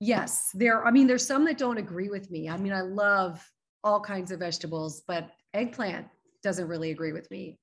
Yes, 0.00 0.50
there. 0.52 0.86
I 0.86 0.90
mean, 0.90 1.06
there's 1.06 1.26
some 1.26 1.44
that 1.46 1.58
don't 1.58 1.78
agree 1.78 2.10
with 2.10 2.30
me. 2.30 2.48
I 2.48 2.56
mean, 2.56 2.72
I 2.72 2.82
love 2.82 3.42
all 3.82 4.00
kinds 4.00 4.30
of 4.30 4.40
vegetables, 4.40 5.02
but 5.08 5.30
eggplant 5.54 6.06
doesn't 6.42 6.68
really 6.68 6.90
agree 6.90 7.12
with 7.12 7.30
me. 7.30 7.58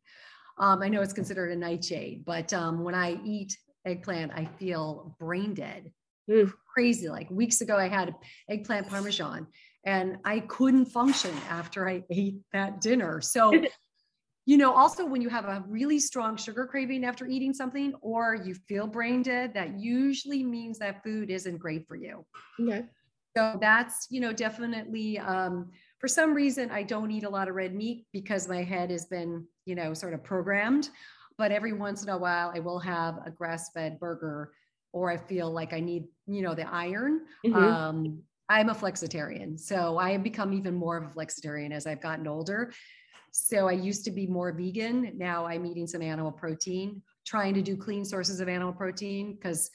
Um, 0.58 0.82
I 0.82 0.90
know 0.90 1.02
it's 1.02 1.14
considered 1.14 1.52
a 1.52 1.56
nightshade, 1.56 2.26
but 2.26 2.52
um, 2.54 2.84
when 2.84 2.96
I 2.96 3.20
eat 3.24 3.58
eggplant, 3.86 4.32
I 4.34 4.46
feel 4.58 5.16
brain 5.20 5.54
dead. 5.54 5.92
Mm. 6.30 6.52
Crazy. 6.74 7.10
Like 7.10 7.30
weeks 7.30 7.62
ago, 7.62 7.78
I 7.78 7.88
had 7.88 8.16
eggplant 8.50 8.88
parmesan 8.88 9.48
and 9.86 10.18
I 10.26 10.40
couldn't 10.42 10.86
function 10.86 11.34
after 11.50 11.88
I 11.88 12.04
ate 12.10 12.38
that 12.54 12.82
dinner. 12.82 13.22
So, 13.22 13.54
you 14.46 14.58
know, 14.58 14.74
also 14.74 15.06
when 15.06 15.22
you 15.22 15.30
have 15.30 15.46
a 15.46 15.64
really 15.68 16.00
strong 16.00 16.38
sugar 16.38 16.66
craving 16.66 17.06
after 17.06 17.28
eating 17.28 17.54
something 17.54 17.94
or 18.02 18.36
you 18.36 18.56
feel 18.68 18.88
brain 18.88 19.22
dead, 19.22 19.54
that 19.54 19.80
usually 19.80 20.44
means 20.44 20.80
that 20.80 21.04
food 21.04 21.30
isn't 21.30 21.58
great 21.58 21.88
for 21.88 21.96
you. 21.96 22.26
Okay. 22.60 22.86
So 23.36 23.58
that's, 23.60 24.08
you 24.10 24.22
know, 24.22 24.32
definitely 24.32 25.18
um, 25.20 25.72
for 26.00 26.08
some 26.08 26.34
reason 26.34 26.70
I 26.72 26.84
don't 26.84 27.12
eat 27.12 27.24
a 27.24 27.30
lot 27.30 27.50
of 27.50 27.56
red 27.56 27.74
meat 27.74 28.06
because 28.14 28.48
my 28.48 28.64
head 28.64 28.92
has 28.92 29.06
been, 29.06 29.46
you 29.66 29.76
know, 29.76 29.94
sort 29.94 30.14
of 30.14 30.24
programmed. 30.24 30.90
But 31.38 31.52
every 31.52 31.74
once 31.74 32.04
in 32.04 32.10
a 32.10 32.18
while 32.18 32.52
I 32.56 32.60
will 32.60 32.80
have 32.80 33.20
a 33.26 33.32
grass-fed 33.32 34.00
burger 34.00 34.52
or 34.94 35.12
I 35.12 35.18
feel 35.18 35.52
like 35.52 35.74
I 35.74 35.80
need, 35.80 36.06
you 36.28 36.42
know, 36.42 36.54
the 36.56 36.72
iron. 36.72 37.22
Mm-hmm. 37.46 37.56
Um, 37.56 38.24
I'm 38.48 38.70
a 38.70 38.76
flexitarian. 38.76 39.60
So 39.60 39.98
I 39.98 40.12
have 40.12 40.24
become 40.24 40.54
even 40.54 40.76
more 40.76 40.98
of 40.98 41.04
a 41.04 41.08
flexitarian 41.08 41.72
as 41.72 41.88
I've 41.88 42.02
gotten 42.02 42.28
older. 42.28 42.72
So 43.32 43.68
I 43.68 43.72
used 43.72 44.06
to 44.06 44.12
be 44.12 44.28
more 44.28 44.52
vegan. 44.52 45.14
Now 45.18 45.46
I'm 45.46 45.66
eating 45.66 45.88
some 45.88 46.04
animal 46.04 46.32
protein, 46.32 47.02
trying 47.26 47.56
to 47.56 47.62
do 47.64 47.76
clean 47.76 48.06
sources 48.06 48.40
of 48.40 48.48
animal 48.48 48.72
protein 48.74 49.34
because 49.34 49.72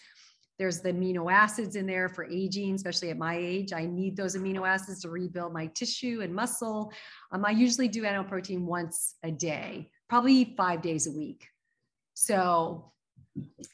there's 0.59 0.81
the 0.81 0.92
amino 0.92 1.33
acids 1.33 1.76
in 1.76 1.87
there 1.87 2.09
for 2.09 2.24
aging, 2.24 2.74
especially 2.74 3.11
at 3.11 3.18
my 3.18 3.37
age. 3.37 3.72
I 3.72 3.87
need 3.87 4.16
those 4.16 4.37
amino 4.37 4.68
acids 4.68 5.02
to 5.02 5.09
rebuild 5.09 5.52
my 5.52 5.66
tissue 5.66 6.20
and 6.22 6.35
muscle. 6.35 6.92
Um, 7.33 7.44
I 7.44 7.50
usually 7.50 7.88
do 7.88 8.04
animal 8.04 8.28
protein 8.28 8.66
once 8.66 9.14
a 9.22 9.31
day, 9.31 9.90
probably 10.09 10.54
five 10.57 10.83
days 10.83 11.07
a 11.07 11.12
week. 11.12 11.48
So 12.14 12.92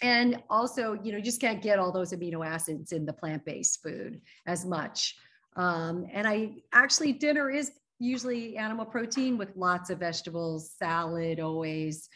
and 0.02 0.42
also 0.50 0.98
you 1.02 1.12
know 1.12 1.18
you 1.18 1.24
just 1.24 1.40
can't 1.40 1.62
get 1.62 1.78
all 1.78 1.92
those 1.92 2.12
amino 2.12 2.46
acids 2.46 2.92
in 2.92 3.06
the 3.06 3.12
plant-based 3.12 3.82
food 3.82 4.20
as 4.46 4.64
much. 4.64 5.16
Um, 5.56 6.06
and 6.12 6.26
i 6.26 6.52
actually 6.72 7.12
dinner 7.12 7.50
is 7.50 7.72
usually 7.98 8.56
animal 8.56 8.84
protein 8.84 9.38
with 9.38 9.56
lots 9.56 9.90
of 9.90 9.98
vegetables 9.98 10.72
salad 10.78 11.40
always. 11.40 12.08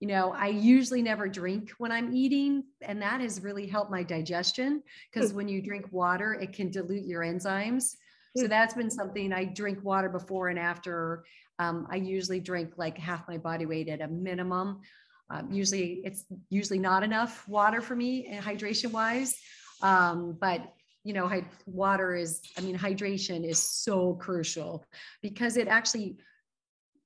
You 0.00 0.08
know 0.08 0.32
i 0.32 0.48
usually 0.48 1.00
never 1.00 1.28
drink 1.28 1.70
when 1.78 1.92
i'm 1.92 2.12
eating 2.12 2.64
and 2.80 3.00
that 3.02 3.20
has 3.20 3.40
really 3.40 3.68
helped 3.68 3.92
my 3.92 4.02
digestion 4.02 4.82
because 5.12 5.32
mm. 5.32 5.36
when 5.36 5.48
you 5.48 5.62
drink 5.62 5.86
water 5.92 6.34
it 6.34 6.52
can 6.52 6.70
dilute 6.70 7.06
your 7.06 7.22
enzymes. 7.22 7.94
So 8.36 8.48
that's 8.48 8.74
been 8.74 8.90
something 8.90 9.32
i 9.32 9.44
drink 9.44 9.78
water 9.84 10.08
before 10.08 10.48
and 10.48 10.58
after. 10.58 11.24
Um, 11.60 11.86
i 11.88 11.96
usually 11.96 12.40
drink 12.40 12.72
like 12.76 12.98
half 12.98 13.28
my 13.28 13.38
body 13.38 13.64
weight 13.64 13.88
at 13.88 14.00
a 14.00 14.08
minimum 14.08 14.80
um, 15.32 15.50
usually 15.50 16.02
it's 16.04 16.24
usually 16.50 16.78
not 16.78 17.02
enough 17.02 17.48
water 17.48 17.80
for 17.80 17.96
me 17.96 18.26
and 18.26 18.44
hydration 18.44 18.92
wise. 18.92 19.40
Um, 19.80 20.36
but 20.40 20.74
you 21.04 21.12
know, 21.12 21.28
water 21.66 22.14
is, 22.14 22.42
I 22.56 22.60
mean, 22.60 22.78
hydration 22.78 23.44
is 23.44 23.60
so 23.60 24.14
crucial 24.14 24.84
because 25.20 25.56
it 25.56 25.66
actually 25.66 26.18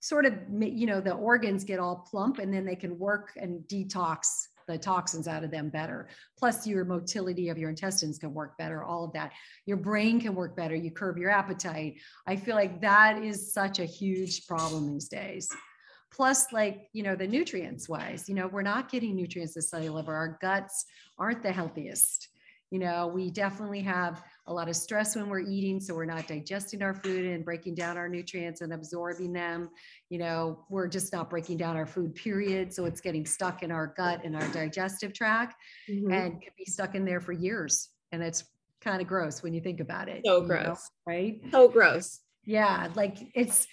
sort 0.00 0.26
of, 0.26 0.34
you 0.60 0.86
know, 0.86 1.00
the 1.00 1.12
organs 1.12 1.64
get 1.64 1.78
all 1.78 2.06
plump 2.10 2.38
and 2.38 2.52
then 2.52 2.66
they 2.66 2.76
can 2.76 2.98
work 2.98 3.30
and 3.36 3.60
detox 3.68 4.48
the 4.68 4.76
toxins 4.76 5.28
out 5.28 5.44
of 5.44 5.50
them 5.50 5.70
better. 5.70 6.08
Plus, 6.36 6.66
your 6.66 6.84
motility 6.84 7.48
of 7.48 7.56
your 7.56 7.70
intestines 7.70 8.18
can 8.18 8.34
work 8.34 8.58
better, 8.58 8.82
all 8.84 9.04
of 9.04 9.12
that. 9.12 9.32
Your 9.64 9.76
brain 9.76 10.20
can 10.20 10.34
work 10.34 10.56
better. 10.56 10.74
You 10.74 10.90
curb 10.90 11.16
your 11.16 11.30
appetite. 11.30 12.00
I 12.26 12.36
feel 12.36 12.56
like 12.56 12.80
that 12.82 13.22
is 13.22 13.54
such 13.54 13.78
a 13.78 13.84
huge 13.84 14.46
problem 14.46 14.92
these 14.92 15.08
days 15.08 15.48
plus 16.16 16.50
like 16.50 16.88
you 16.94 17.02
know 17.02 17.14
the 17.14 17.26
nutrients 17.26 17.88
wise 17.88 18.26
you 18.26 18.34
know 18.34 18.48
we're 18.48 18.62
not 18.62 18.90
getting 18.90 19.14
nutrients 19.14 19.52
to 19.52 19.60
cellular 19.60 19.96
level 19.96 20.14
our 20.14 20.38
guts 20.40 20.86
aren't 21.18 21.42
the 21.42 21.52
healthiest. 21.52 22.28
You 22.70 22.80
know 22.80 23.06
we 23.06 23.30
definitely 23.30 23.80
have 23.82 24.24
a 24.48 24.52
lot 24.52 24.68
of 24.68 24.74
stress 24.74 25.14
when 25.14 25.28
we're 25.28 25.40
eating 25.40 25.78
so 25.78 25.94
we're 25.94 26.04
not 26.04 26.26
digesting 26.26 26.82
our 26.82 26.94
food 26.94 27.24
and 27.24 27.44
breaking 27.44 27.76
down 27.76 27.96
our 27.96 28.08
nutrients 28.08 28.60
and 28.60 28.72
absorbing 28.72 29.32
them. 29.32 29.70
You 30.08 30.18
know 30.18 30.64
we're 30.68 30.88
just 30.88 31.12
not 31.12 31.30
breaking 31.30 31.58
down 31.58 31.76
our 31.76 31.86
food 31.86 32.14
period. 32.14 32.72
So 32.72 32.86
it's 32.86 33.00
getting 33.00 33.24
stuck 33.24 33.62
in 33.62 33.70
our 33.70 33.94
gut 33.96 34.22
and 34.24 34.34
our 34.34 34.48
digestive 34.48 35.12
tract 35.12 35.54
mm-hmm. 35.88 36.10
and 36.10 36.42
can 36.42 36.52
be 36.58 36.64
stuck 36.64 36.94
in 36.94 37.04
there 37.04 37.20
for 37.20 37.32
years. 37.32 37.90
And 38.10 38.22
it's 38.22 38.44
kind 38.80 39.00
of 39.00 39.06
gross 39.06 39.42
when 39.42 39.54
you 39.54 39.60
think 39.60 39.80
about 39.80 40.08
it 40.08 40.22
so 40.24 40.40
gross 40.40 40.64
know, 40.66 40.76
right? 41.06 41.40
So 41.52 41.68
gross. 41.68 42.20
Yeah 42.44 42.88
like 42.96 43.18
it's 43.34 43.68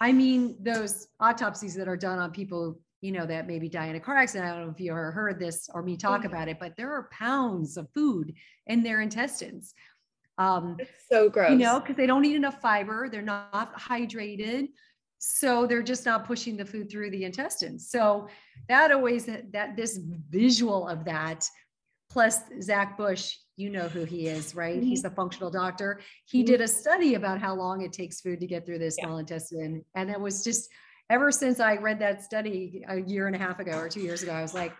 I 0.00 0.12
mean, 0.12 0.56
those 0.60 1.08
autopsies 1.20 1.74
that 1.74 1.88
are 1.88 1.96
done 1.96 2.18
on 2.18 2.30
people, 2.30 2.80
you 3.00 3.12
know, 3.12 3.26
that 3.26 3.46
maybe 3.46 3.68
die 3.68 3.86
in 3.86 3.96
a 3.96 4.00
car 4.00 4.16
accident. 4.16 4.50
I 4.50 4.54
don't 4.54 4.66
know 4.66 4.72
if 4.72 4.80
you 4.80 4.92
ever 4.92 5.10
heard 5.10 5.38
this 5.38 5.68
or 5.72 5.82
me 5.82 5.96
talk 5.96 6.24
about 6.24 6.48
it, 6.48 6.58
but 6.58 6.76
there 6.76 6.92
are 6.92 7.08
pounds 7.12 7.76
of 7.76 7.88
food 7.94 8.34
in 8.66 8.82
their 8.82 9.00
intestines. 9.00 9.74
Um, 10.38 10.76
it's 10.78 10.90
so 11.10 11.28
gross. 11.28 11.50
You 11.50 11.58
know, 11.58 11.80
because 11.80 11.96
they 11.96 12.06
don't 12.06 12.24
eat 12.24 12.36
enough 12.36 12.60
fiber, 12.60 13.08
they're 13.08 13.22
not 13.22 13.78
hydrated. 13.78 14.68
So 15.18 15.66
they're 15.66 15.82
just 15.82 16.04
not 16.04 16.26
pushing 16.26 16.56
the 16.56 16.64
food 16.66 16.90
through 16.90 17.10
the 17.10 17.24
intestines. 17.24 17.90
So 17.90 18.28
that 18.68 18.92
always 18.92 19.26
that 19.26 19.76
this 19.76 19.98
visual 20.28 20.86
of 20.88 21.04
that, 21.06 21.48
plus 22.10 22.40
Zach 22.60 22.98
Bush, 22.98 23.36
you 23.56 23.70
know 23.70 23.88
who 23.88 24.04
he 24.04 24.26
is, 24.28 24.54
right? 24.54 24.76
Mm-hmm. 24.76 24.86
He's 24.86 25.02
the 25.02 25.10
functional 25.10 25.50
doctor. 25.50 26.00
He 26.26 26.40
mm-hmm. 26.40 26.46
did 26.46 26.60
a 26.60 26.68
study 26.68 27.14
about 27.14 27.40
how 27.40 27.54
long 27.54 27.82
it 27.82 27.92
takes 27.92 28.20
food 28.20 28.40
to 28.40 28.46
get 28.46 28.66
through 28.66 28.78
the 28.78 28.90
small 28.90 29.14
yeah. 29.14 29.20
intestine. 29.20 29.84
And 29.94 30.10
it 30.10 30.20
was 30.20 30.44
just 30.44 30.68
ever 31.08 31.32
since 31.32 31.60
I 31.60 31.76
read 31.76 31.98
that 32.00 32.22
study 32.22 32.84
a 32.88 33.00
year 33.00 33.26
and 33.26 33.34
a 33.34 33.38
half 33.38 33.58
ago 33.58 33.78
or 33.78 33.88
two 33.88 34.00
years 34.00 34.22
ago, 34.22 34.32
I 34.32 34.42
was 34.42 34.54
like, 34.54 34.72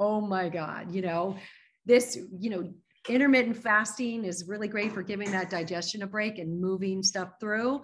oh 0.00 0.20
my 0.20 0.48
God, 0.48 0.92
you 0.92 1.02
know, 1.02 1.36
this, 1.84 2.18
you 2.38 2.50
know, 2.50 2.72
intermittent 3.08 3.56
fasting 3.56 4.24
is 4.24 4.48
really 4.48 4.68
great 4.68 4.92
for 4.92 5.02
giving 5.02 5.30
that 5.30 5.48
digestion 5.48 6.02
a 6.02 6.06
break 6.06 6.38
and 6.38 6.60
moving 6.60 7.02
stuff 7.02 7.34
through. 7.40 7.82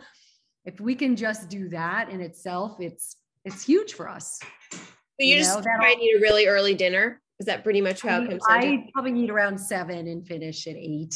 If 0.65 0.81
we 0.81 0.95
can 0.95 1.17
just 1.17 1.49
do 1.49 1.69
that 1.69 2.11
in 2.11 2.21
itself, 2.21 2.77
it's 2.81 3.17
it's 3.45 3.65
huge 3.65 3.95
for 3.95 4.09
us. 4.09 4.39
So 4.73 4.79
you, 5.19 5.35
you 5.35 5.37
just 5.37 5.57
know, 5.57 5.63
try 5.63 5.93
and 5.93 6.01
eat 6.01 6.17
a 6.17 6.21
really 6.21 6.47
early 6.47 6.75
dinner. 6.75 7.22
Is 7.43 7.47
that 7.47 7.65
pretty 7.65 7.81
much 7.81 8.03
how 8.03 8.21
I, 8.21 8.23
it 8.23 8.29
comes 8.29 8.43
I 8.49 8.61
down? 8.61 8.89
probably 8.93 9.21
eat 9.21 9.29
around 9.29 9.59
seven 9.59 10.07
and 10.07 10.25
finish 10.25 10.69
at 10.69 10.77
eight. 10.77 11.13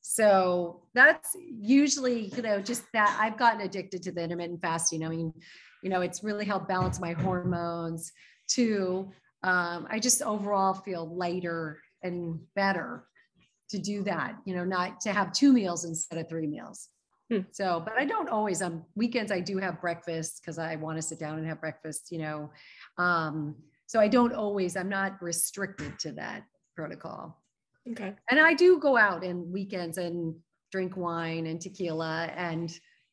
So 0.00 0.82
that's 0.94 1.36
usually, 1.60 2.32
you 2.34 2.42
know, 2.42 2.60
just 2.60 2.82
that 2.92 3.16
I've 3.20 3.38
gotten 3.38 3.60
addicted 3.60 4.02
to 4.02 4.10
the 4.10 4.20
intermittent 4.20 4.60
fasting. 4.60 5.04
I 5.04 5.08
mean, 5.08 5.32
you 5.84 5.90
know, 5.90 6.00
it's 6.00 6.24
really 6.24 6.44
helped 6.44 6.66
balance 6.66 6.98
my 6.98 7.12
hormones 7.12 8.10
too. 8.48 9.12
Um, 9.44 9.86
I 9.88 10.00
just 10.00 10.22
overall 10.22 10.74
feel 10.74 11.06
lighter 11.06 11.80
and 12.02 12.40
better 12.56 13.04
to 13.70 13.78
do 13.78 14.02
that, 14.02 14.34
you 14.44 14.56
know, 14.56 14.64
not 14.64 15.00
to 15.02 15.12
have 15.12 15.32
two 15.32 15.52
meals 15.52 15.84
instead 15.84 16.18
of 16.18 16.28
three 16.28 16.48
meals. 16.48 16.88
Hmm. 17.30 17.42
So, 17.52 17.80
but 17.84 17.92
I 17.96 18.06
don't 18.06 18.28
always 18.28 18.60
on 18.60 18.72
um, 18.72 18.84
weekends 18.96 19.30
I 19.30 19.38
do 19.38 19.58
have 19.58 19.80
breakfast 19.80 20.40
because 20.40 20.58
I 20.58 20.74
want 20.74 20.98
to 20.98 21.02
sit 21.02 21.20
down 21.20 21.38
and 21.38 21.46
have 21.46 21.60
breakfast, 21.60 22.08
you 22.10 22.18
know. 22.18 22.50
Um, 22.96 23.54
so 23.88 23.98
I 23.98 24.06
don't 24.06 24.34
always, 24.34 24.76
I'm 24.76 24.90
not 24.90 25.20
restricted 25.22 25.98
to 26.00 26.12
that 26.12 26.44
protocol. 26.76 27.42
Okay. 27.90 28.14
And 28.30 28.38
I 28.38 28.52
do 28.52 28.78
go 28.78 28.98
out 28.98 29.24
and 29.24 29.50
weekends 29.50 29.96
and 29.96 30.36
drink 30.70 30.94
wine 30.98 31.46
and 31.46 31.58
tequila 31.58 32.30
and 32.36 32.70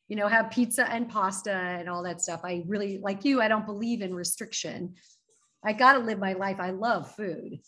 you 0.08 0.16
know 0.16 0.28
have 0.28 0.50
pizza 0.50 0.88
and 0.90 1.08
pasta 1.08 1.50
and 1.50 1.88
all 1.88 2.02
that 2.02 2.20
stuff. 2.20 2.42
I 2.44 2.62
really 2.66 2.98
like 2.98 3.24
you, 3.24 3.40
I 3.40 3.48
don't 3.48 3.64
believe 3.64 4.02
in 4.02 4.14
restriction. 4.14 4.96
I 5.64 5.72
got 5.72 5.94
to 5.94 6.00
live 6.00 6.18
my 6.18 6.34
life. 6.34 6.60
I 6.60 6.70
love 6.70 7.10
food. 7.14 7.58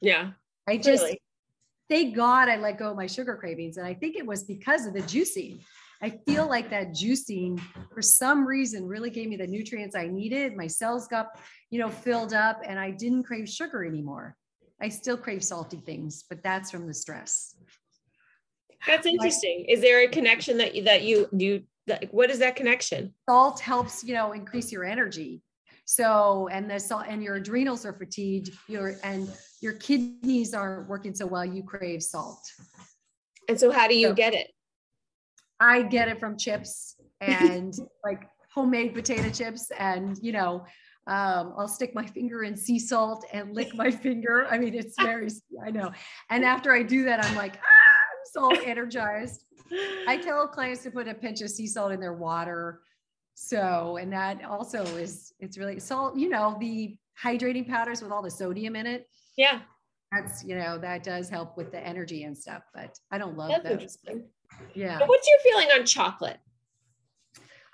Yeah. 0.00 0.32
I 0.68 0.78
just 0.78 1.04
really. 1.04 1.20
thank 1.88 2.16
God 2.16 2.48
I 2.48 2.56
let 2.56 2.76
go 2.76 2.90
of 2.90 2.96
my 2.96 3.06
sugar 3.06 3.36
cravings 3.36 3.76
and 3.76 3.86
I 3.86 3.94
think 3.94 4.16
it 4.16 4.26
was 4.26 4.42
because 4.42 4.84
of 4.84 4.94
the 4.94 5.02
juicing. 5.02 5.60
I 6.02 6.10
feel 6.26 6.48
like 6.48 6.68
that 6.70 6.88
juicing 6.88 7.60
for 7.94 8.02
some 8.02 8.44
reason 8.44 8.86
really 8.88 9.08
gave 9.08 9.28
me 9.28 9.36
the 9.36 9.46
nutrients 9.46 9.94
I 9.94 10.08
needed. 10.08 10.56
My 10.56 10.66
cells 10.66 11.06
got, 11.06 11.38
you 11.70 11.78
know, 11.78 11.88
filled 11.88 12.34
up 12.34 12.60
and 12.66 12.78
I 12.78 12.90
didn't 12.90 13.22
crave 13.22 13.48
sugar 13.48 13.84
anymore. 13.84 14.36
I 14.80 14.88
still 14.88 15.16
crave 15.16 15.44
salty 15.44 15.76
things, 15.76 16.24
but 16.28 16.42
that's 16.42 16.72
from 16.72 16.88
the 16.88 16.94
stress. 16.94 17.54
That's 18.84 19.06
interesting. 19.06 19.66
Is 19.68 19.80
there 19.80 20.02
a 20.02 20.08
connection 20.08 20.58
that 20.58 20.74
you, 20.74 20.82
that 20.82 21.02
you, 21.02 21.28
you, 21.32 21.62
that, 21.86 22.12
what 22.12 22.30
is 22.30 22.40
that 22.40 22.56
connection? 22.56 23.14
Salt 23.30 23.60
helps, 23.60 24.02
you 24.02 24.14
know, 24.14 24.32
increase 24.32 24.72
your 24.72 24.84
energy. 24.84 25.40
So, 25.84 26.48
and 26.50 26.68
the 26.68 26.80
salt 26.80 27.04
and 27.08 27.22
your 27.22 27.36
adrenals 27.36 27.86
are 27.86 27.92
fatigued, 27.92 28.50
your, 28.66 28.96
and 29.04 29.30
your 29.60 29.74
kidneys 29.74 30.52
aren't 30.52 30.88
working 30.88 31.14
so 31.14 31.26
well, 31.26 31.44
you 31.44 31.62
crave 31.62 32.02
salt. 32.02 32.40
And 33.48 33.58
so 33.58 33.70
how 33.70 33.86
do 33.86 33.94
you 33.94 34.08
So- 34.08 34.14
get 34.14 34.34
it? 34.34 34.50
I 35.62 35.82
get 35.82 36.08
it 36.08 36.18
from 36.18 36.36
chips 36.36 36.96
and 37.20 37.72
like 38.04 38.28
homemade 38.52 38.94
potato 38.94 39.30
chips 39.30 39.70
and 39.78 40.18
you 40.20 40.32
know 40.32 40.66
um, 41.06 41.54
I'll 41.58 41.68
stick 41.68 41.94
my 41.94 42.06
finger 42.06 42.44
in 42.44 42.56
sea 42.56 42.78
salt 42.78 43.24
and 43.32 43.54
lick 43.54 43.74
my 43.74 43.90
finger. 44.06 44.46
I 44.48 44.58
mean, 44.58 44.74
it's 44.74 44.94
very, 45.00 45.28
I 45.64 45.70
know. 45.70 45.90
And 46.30 46.44
after 46.44 46.72
I 46.72 46.84
do 46.84 47.04
that, 47.06 47.24
I'm 47.24 47.34
like, 47.34 47.56
ah, 47.56 48.50
I'm 48.52 48.54
so 48.56 48.62
energized. 48.66 49.44
I 50.06 50.16
tell 50.16 50.46
clients 50.46 50.84
to 50.84 50.92
put 50.92 51.08
a 51.08 51.14
pinch 51.14 51.40
of 51.40 51.50
sea 51.50 51.66
salt 51.66 51.90
in 51.90 51.98
their 51.98 52.12
water. 52.12 52.82
So, 53.34 53.96
and 53.96 54.12
that 54.12 54.44
also 54.44 54.84
is, 54.84 55.32
it's 55.40 55.58
really 55.58 55.80
salt, 55.80 56.16
you 56.16 56.28
know, 56.28 56.56
the 56.60 56.96
hydrating 57.20 57.68
powders 57.68 58.00
with 58.00 58.12
all 58.12 58.22
the 58.22 58.30
sodium 58.30 58.76
in 58.76 58.86
it. 58.86 59.08
Yeah, 59.36 59.60
That's, 60.12 60.44
you 60.44 60.54
know, 60.54 60.78
that 60.78 61.02
does 61.02 61.28
help 61.28 61.56
with 61.56 61.72
the 61.72 61.80
energy 61.80 62.24
and 62.24 62.36
stuff, 62.36 62.62
but 62.74 62.96
I 63.10 63.18
don't 63.18 63.36
love 63.36 63.62
that's 63.64 63.96
those. 64.04 64.22
Yeah. 64.74 64.98
So 64.98 65.06
What's 65.06 65.28
your 65.28 65.38
feeling 65.40 65.68
on 65.78 65.84
chocolate? 65.86 66.38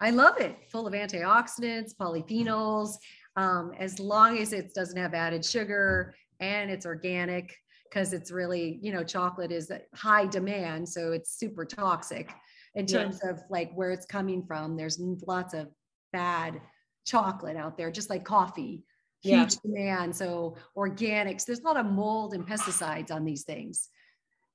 I 0.01 0.11
love 0.11 0.41
it. 0.41 0.57
Full 0.71 0.87
of 0.87 0.95
antioxidants, 0.95 1.95
polyphenols, 1.95 2.97
um, 3.37 3.73
as 3.79 3.99
long 3.99 4.39
as 4.39 4.53
it 4.53 4.75
doesn't 4.75 4.97
have 4.97 5.15
added 5.15 5.45
sugar 5.45 6.15
and 6.41 6.71
it's 6.71 6.87
organic, 6.87 7.57
because 7.85 8.13
it's 8.13 8.31
really, 8.31 8.79
you 8.83 8.93
know, 8.93 9.03
chocolate 9.03 9.51
is 9.51 9.73
high 9.95 10.27
demand. 10.27 10.89
So 10.89 11.13
it's 11.13 11.39
super 11.39 11.65
toxic 11.65 12.33
in 12.75 12.87
Yeah. 12.87 13.03
terms 13.03 13.21
of 13.25 13.41
like 13.51 13.73
where 13.73 13.91
it's 13.91 14.07
coming 14.07 14.45
from. 14.45 14.77
There's 14.77 15.01
lots 15.27 15.55
of 15.55 15.69
bad 16.13 16.61
chocolate 17.05 17.57
out 17.57 17.77
there, 17.77 17.91
just 17.91 18.11
like 18.11 18.25
coffee. 18.25 18.85
Yeah. 19.23 19.41
Huge 19.41 19.57
demand. 19.57 20.15
So 20.15 20.57
organics, 20.77 21.45
there's 21.45 21.61
a 21.61 21.65
lot 21.65 21.77
of 21.77 21.87
mold 21.87 22.35
and 22.35 22.47
pesticides 22.47 23.11
on 23.11 23.25
these 23.25 23.43
things. 23.43 23.89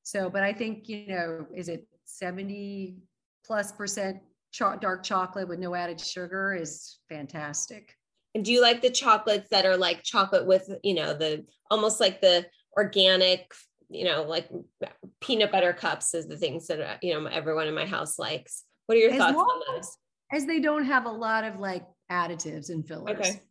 So, 0.03 0.29
but 0.29 0.43
I 0.43 0.53
think, 0.53 0.87
you 0.87 1.07
know, 1.07 1.47
is 1.53 1.67
it 1.67 1.85
70 2.05 2.97
plus 3.45 3.71
percent 3.71 4.17
cho- 4.51 4.77
dark 4.77 5.03
chocolate 5.03 5.47
with 5.47 5.59
no 5.59 5.75
added 5.75 5.99
sugar 5.99 6.53
is 6.53 6.99
fantastic. 7.09 7.95
And 8.35 8.43
do 8.43 8.51
you 8.51 8.61
like 8.61 8.81
the 8.81 8.89
chocolates 8.89 9.49
that 9.49 9.65
are 9.65 9.77
like 9.77 10.03
chocolate 10.03 10.45
with, 10.45 10.69
you 10.83 10.95
know, 10.95 11.13
the 11.13 11.45
almost 11.69 11.99
like 11.99 12.21
the 12.21 12.45
organic, 12.77 13.51
you 13.89 14.05
know, 14.05 14.23
like 14.23 14.49
peanut 15.21 15.51
butter 15.51 15.73
cups 15.73 16.13
is 16.13 16.27
the 16.27 16.37
things 16.37 16.67
that, 16.67 17.03
you 17.03 17.13
know, 17.13 17.27
everyone 17.27 17.67
in 17.67 17.75
my 17.75 17.85
house 17.85 18.17
likes. 18.17 18.63
What 18.87 18.97
are 18.97 19.01
your 19.01 19.11
As 19.11 19.17
thoughts 19.17 19.37
on 19.37 19.75
those? 19.75 19.97
As 20.31 20.45
they 20.45 20.59
don't 20.59 20.85
have 20.85 21.05
a 21.05 21.11
lot 21.11 21.43
of 21.43 21.59
like 21.59 21.85
additives 22.11 22.69
and 22.69 22.87
fillers. 22.87 23.19
Okay. 23.19 23.41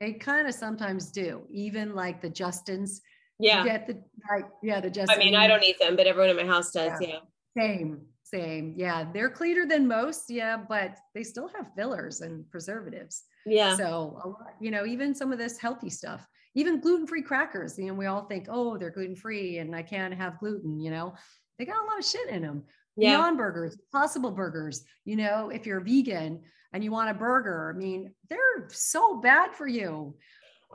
They 0.00 0.12
kind 0.14 0.48
of 0.48 0.54
sometimes 0.54 1.12
do, 1.12 1.46
even 1.52 1.94
like 1.94 2.20
the 2.20 2.30
Justins. 2.30 3.00
you 3.38 3.48
Yeah. 3.50 3.64
Get 3.64 3.86
the, 3.86 4.02
like, 4.28 4.50
yeah, 4.60 4.80
the 4.80 4.90
Justin. 4.90 5.16
I 5.16 5.24
mean, 5.24 5.36
I 5.36 5.46
don't 5.46 5.62
eat 5.62 5.78
them, 5.78 5.94
but 5.94 6.08
everyone 6.08 6.30
in 6.30 6.36
my 6.36 6.52
house 6.52 6.72
does. 6.72 7.00
Yeah. 7.00 7.18
Same, 7.56 8.02
same. 8.22 8.74
Yeah. 8.76 9.06
They're 9.12 9.30
cleaner 9.30 9.66
than 9.66 9.86
most. 9.86 10.30
Yeah. 10.30 10.58
But 10.68 10.96
they 11.14 11.22
still 11.22 11.48
have 11.56 11.72
fillers 11.76 12.20
and 12.20 12.48
preservatives. 12.50 13.24
Yeah. 13.44 13.76
So, 13.76 14.20
a 14.24 14.28
lot, 14.28 14.54
you 14.60 14.70
know, 14.70 14.86
even 14.86 15.14
some 15.14 15.32
of 15.32 15.38
this 15.38 15.58
healthy 15.58 15.90
stuff, 15.90 16.26
even 16.54 16.80
gluten 16.80 17.06
free 17.06 17.22
crackers, 17.22 17.78
you 17.78 17.86
know, 17.86 17.94
we 17.94 18.06
all 18.06 18.24
think, 18.24 18.46
oh, 18.48 18.76
they're 18.78 18.90
gluten 18.90 19.16
free 19.16 19.58
and 19.58 19.74
I 19.74 19.82
can't 19.82 20.14
have 20.14 20.38
gluten, 20.38 20.80
you 20.80 20.90
know, 20.90 21.14
they 21.58 21.64
got 21.64 21.82
a 21.82 21.86
lot 21.86 21.98
of 21.98 22.04
shit 22.04 22.28
in 22.28 22.42
them. 22.42 22.64
Yeah. 22.96 23.16
Beyond 23.16 23.38
burgers, 23.38 23.78
possible 23.90 24.30
burgers, 24.30 24.84
you 25.04 25.16
know, 25.16 25.48
if 25.48 25.66
you're 25.66 25.80
vegan 25.80 26.42
and 26.72 26.84
you 26.84 26.92
want 26.92 27.10
a 27.10 27.14
burger, 27.14 27.72
I 27.74 27.78
mean, 27.78 28.12
they're 28.28 28.68
so 28.68 29.20
bad 29.20 29.54
for 29.54 29.66
you. 29.66 30.14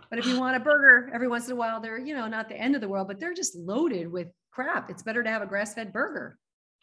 But 0.09 0.19
if 0.19 0.25
you 0.25 0.39
want 0.39 0.55
a 0.55 0.59
burger 0.59 1.11
every 1.13 1.27
once 1.27 1.47
in 1.47 1.53
a 1.53 1.55
while, 1.55 1.79
they're, 1.79 1.99
you 1.99 2.15
know, 2.15 2.27
not 2.27 2.49
the 2.49 2.55
end 2.55 2.75
of 2.75 2.81
the 2.81 2.89
world, 2.89 3.07
but 3.07 3.19
they're 3.19 3.33
just 3.33 3.55
loaded 3.55 4.11
with 4.11 4.27
crap. 4.51 4.89
It's 4.89 5.03
better 5.03 5.23
to 5.23 5.29
have 5.29 5.41
a 5.41 5.47
grass 5.47 5.73
fed 5.73 5.93
burger. 5.93 6.37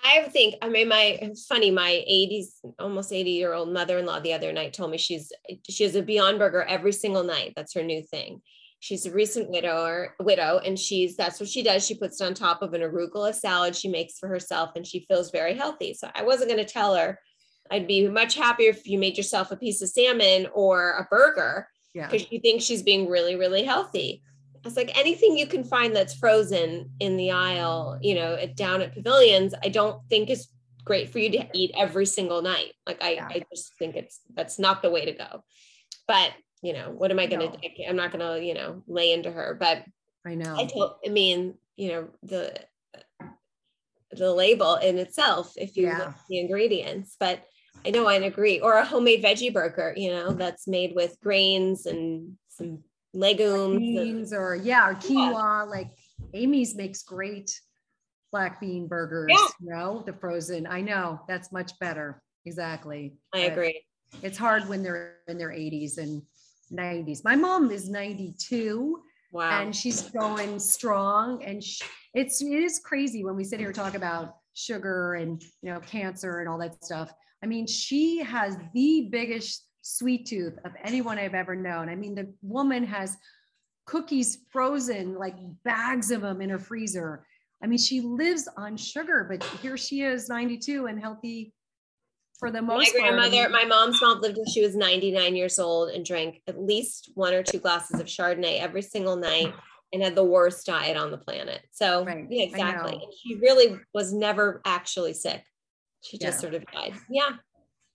I 0.04 0.22
think, 0.24 0.56
I 0.60 0.68
mean, 0.68 0.88
my, 0.88 1.18
it's 1.20 1.46
funny, 1.46 1.70
my 1.70 2.04
80s, 2.08 2.48
almost 2.78 3.10
80 3.12 3.30
year 3.30 3.54
old 3.54 3.72
mother 3.72 3.98
in 3.98 4.04
law 4.06 4.20
the 4.20 4.34
other 4.34 4.52
night 4.52 4.74
told 4.74 4.90
me 4.90 4.98
she's, 4.98 5.32
she 5.68 5.84
has 5.84 5.94
a 5.94 6.02
Beyond 6.02 6.38
Burger 6.38 6.62
every 6.62 6.92
single 6.92 7.24
night. 7.24 7.54
That's 7.56 7.72
her 7.74 7.82
new 7.82 8.02
thing. 8.02 8.42
She's 8.80 9.06
a 9.06 9.10
recent 9.10 9.48
widower, 9.48 10.14
widow, 10.20 10.58
and 10.58 10.78
she's, 10.78 11.16
that's 11.16 11.40
what 11.40 11.48
she 11.48 11.62
does. 11.62 11.86
She 11.86 11.94
puts 11.94 12.20
it 12.20 12.24
on 12.26 12.34
top 12.34 12.60
of 12.60 12.74
an 12.74 12.82
arugula 12.82 13.34
salad 13.34 13.74
she 13.74 13.88
makes 13.88 14.18
for 14.18 14.28
herself, 14.28 14.72
and 14.76 14.86
she 14.86 15.06
feels 15.08 15.30
very 15.30 15.54
healthy. 15.54 15.94
So 15.94 16.10
I 16.14 16.22
wasn't 16.22 16.50
going 16.50 16.62
to 16.62 16.70
tell 16.70 16.94
her, 16.94 17.18
I'd 17.70 17.86
be 17.86 18.06
much 18.08 18.34
happier 18.34 18.68
if 18.68 18.86
you 18.86 18.98
made 18.98 19.16
yourself 19.16 19.50
a 19.50 19.56
piece 19.56 19.80
of 19.80 19.88
salmon 19.88 20.48
or 20.52 20.90
a 20.98 21.08
burger 21.10 21.66
Yeah. 21.94 22.10
because 22.10 22.26
she 22.28 22.40
thinks 22.40 22.64
she's 22.64 22.82
being 22.82 23.08
really, 23.08 23.36
really 23.36 23.62
healthy. 23.64 24.22
It's 24.64 24.76
like 24.76 24.96
anything 24.98 25.36
you 25.36 25.46
can 25.46 25.62
find 25.64 25.94
that's 25.94 26.14
frozen 26.14 26.90
in 27.00 27.16
the 27.16 27.30
aisle, 27.32 27.98
you 28.00 28.14
know, 28.14 28.34
at, 28.34 28.56
down 28.56 28.80
at 28.80 28.94
pavilions, 28.94 29.54
I 29.62 29.68
don't 29.68 30.00
think 30.08 30.30
is 30.30 30.48
great 30.84 31.10
for 31.10 31.18
you 31.18 31.30
to 31.32 31.46
eat 31.54 31.72
every 31.76 32.06
single 32.06 32.42
night. 32.42 32.72
Like 32.86 33.02
I, 33.02 33.10
Yeah. 33.12 33.28
I 33.28 33.42
just 33.54 33.72
think 33.78 33.96
it's 33.96 34.20
that's 34.32 34.58
not 34.58 34.82
the 34.82 34.90
way 34.90 35.04
to 35.04 35.12
go. 35.12 35.44
But 36.08 36.32
you 36.62 36.72
know, 36.72 36.90
what 36.90 37.10
am 37.10 37.18
I 37.18 37.26
gonna 37.26 37.46
No. 37.46 37.50
do? 37.52 37.68
I'm 37.86 37.96
not 37.96 38.10
gonna, 38.10 38.38
you 38.38 38.54
know, 38.54 38.82
lay 38.86 39.12
into 39.12 39.30
her. 39.30 39.56
But 39.58 39.84
I 40.24 40.34
know. 40.34 40.56
I 40.56 40.64
told 40.66 40.94
I 41.04 41.10
mean, 41.10 41.54
you 41.76 41.88
know, 41.88 42.08
the 42.22 42.54
the 44.12 44.32
label 44.32 44.76
in 44.76 44.96
itself, 44.98 45.52
if 45.56 45.76
you 45.76 45.88
look 45.88 45.98
Yeah. 45.98 46.04
at 46.08 46.14
the 46.28 46.38
ingredients, 46.38 47.16
but 47.18 47.44
I 47.84 47.90
know 47.90 48.06
I 48.06 48.14
agree. 48.14 48.60
Or 48.60 48.78
a 48.78 48.84
homemade 48.84 49.22
veggie 49.22 49.52
burger, 49.52 49.92
you 49.96 50.10
know, 50.10 50.32
that's 50.32 50.66
made 50.66 50.94
with 50.94 51.18
grains 51.20 51.84
and 51.84 52.38
some 52.48 52.84
legumes. 53.14 53.78
beans 53.78 54.32
or 54.32 54.56
yeah, 54.56 54.88
or 54.88 54.94
quinoa. 54.94 55.68
Like 55.68 55.90
Amy's 56.34 56.74
makes 56.74 57.02
great 57.02 57.58
black 58.32 58.60
bean 58.60 58.86
burgers. 58.88 59.30
Yeah. 59.30 59.46
You 59.60 59.70
know, 59.70 60.02
the 60.06 60.12
frozen. 60.12 60.66
I 60.66 60.80
know 60.80 61.20
that's 61.28 61.52
much 61.52 61.72
better. 61.78 62.20
Exactly. 62.44 63.14
I 63.32 63.44
But 63.44 63.52
agree. 63.52 63.82
It's 64.22 64.36
hard 64.38 64.68
when 64.68 64.82
they're 64.82 65.16
in 65.28 65.38
their 65.38 65.50
80s 65.50 65.98
and 65.98 66.22
90s. 66.72 67.24
My 67.24 67.36
mom 67.36 67.70
is 67.70 67.88
92 67.88 69.02
Wow. 69.32 69.62
and 69.62 69.74
she's 69.74 70.02
going 70.10 70.58
strong. 70.60 71.42
And 71.42 71.62
sh 71.62 71.82
it's 72.14 72.40
it 72.40 72.62
is 72.62 72.78
crazy 72.78 73.24
when 73.24 73.34
we 73.34 73.42
sit 73.44 73.58
here 73.58 73.68
and 73.70 73.76
talk 73.76 73.94
about 73.94 74.36
sugar 74.54 75.14
and 75.14 75.42
you 75.62 75.72
know 75.72 75.80
cancer 75.80 76.38
and 76.40 76.48
all 76.48 76.58
that 76.58 76.84
stuff. 76.84 77.12
I 77.42 77.46
mean, 77.46 77.66
she 77.66 78.18
has 78.20 78.56
the 78.72 79.08
biggest 79.10 79.66
sweet 79.88 80.26
tooth 80.26 80.58
of 80.64 80.72
anyone 80.82 81.18
I've 81.18 81.34
ever 81.34 81.54
known. 81.54 81.88
I 81.90 81.94
mean, 81.94 82.14
the 82.14 82.32
woman 82.42 82.84
has 82.84 83.16
cookies 83.86 84.38
frozen, 84.50 85.14
like 85.14 85.36
bags 85.62 86.10
of 86.10 86.22
them 86.22 86.40
in 86.40 86.48
her 86.48 86.58
freezer. 86.58 87.26
I 87.62 87.66
mean, 87.66 87.78
she 87.78 88.00
lives 88.00 88.48
on 88.56 88.76
sugar, 88.78 89.26
but 89.30 89.44
here 89.60 89.76
she 89.76 90.00
is, 90.00 90.28
92 90.28 90.86
and 90.86 90.98
healthy 90.98 91.52
for 92.38 92.50
the 92.50 92.62
my 92.62 92.76
most 92.76 92.92
part. 92.92 93.04
I 93.04 93.08
grandmother, 93.10 93.42
mean, 93.42 93.52
my 93.52 93.64
mom's 93.66 94.00
mom 94.00 94.20
lived 94.22 94.38
until 94.38 94.50
she 94.52 94.62
was 94.64 94.74
99 94.74 95.36
years 95.36 95.58
old 95.58 95.90
and 95.90 96.04
drank 96.04 96.40
at 96.48 96.58
least 96.58 97.10
one 97.14 97.34
or 97.34 97.42
two 97.42 97.58
glasses 97.58 98.00
of 98.00 98.06
Chardonnay 98.06 98.60
every 98.60 98.82
single 98.82 99.16
night 99.16 99.52
and 99.92 100.02
had 100.02 100.14
the 100.14 100.24
worst 100.24 100.64
diet 100.66 100.96
on 100.96 101.10
the 101.10 101.18
planet. 101.18 101.60
So, 101.72 102.04
Right, 102.06 102.26
yeah, 102.30 102.44
exactly. 102.44 103.06
She 103.22 103.34
really 103.36 103.78
was 103.92 104.14
never 104.14 104.62
actually 104.64 105.12
sick. 105.12 105.44
She 106.02 106.16
just 106.18 106.38
Yeah. 106.38 106.40
sort 106.40 106.54
of 106.54 106.64
died. 106.72 106.94
Yeah. 107.10 107.30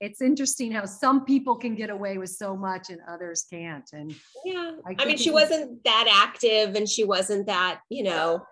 It's 0.01 0.21
interesting 0.21 0.71
how 0.71 0.85
some 0.85 1.25
people 1.25 1.55
can 1.57 1.75
get 1.75 1.89
away 1.89 2.17
with 2.17 2.29
so 2.29 2.55
much 2.55 2.89
and 2.89 2.99
others 3.07 3.45
can't. 3.49 3.87
And 3.93 4.15
Yeah. 4.45 4.71
I 4.87 4.95
I, 4.97 5.05
mean, 5.05 5.17
she 5.17 5.29
was- 5.31 5.49
wasn't 5.49 5.83
that 5.83 6.07
active 6.25 6.75
and 6.75 6.87
she 6.87 7.03
wasn't 7.03 7.47
that, 7.47 7.81
you 7.89 8.03
know, 8.03 8.45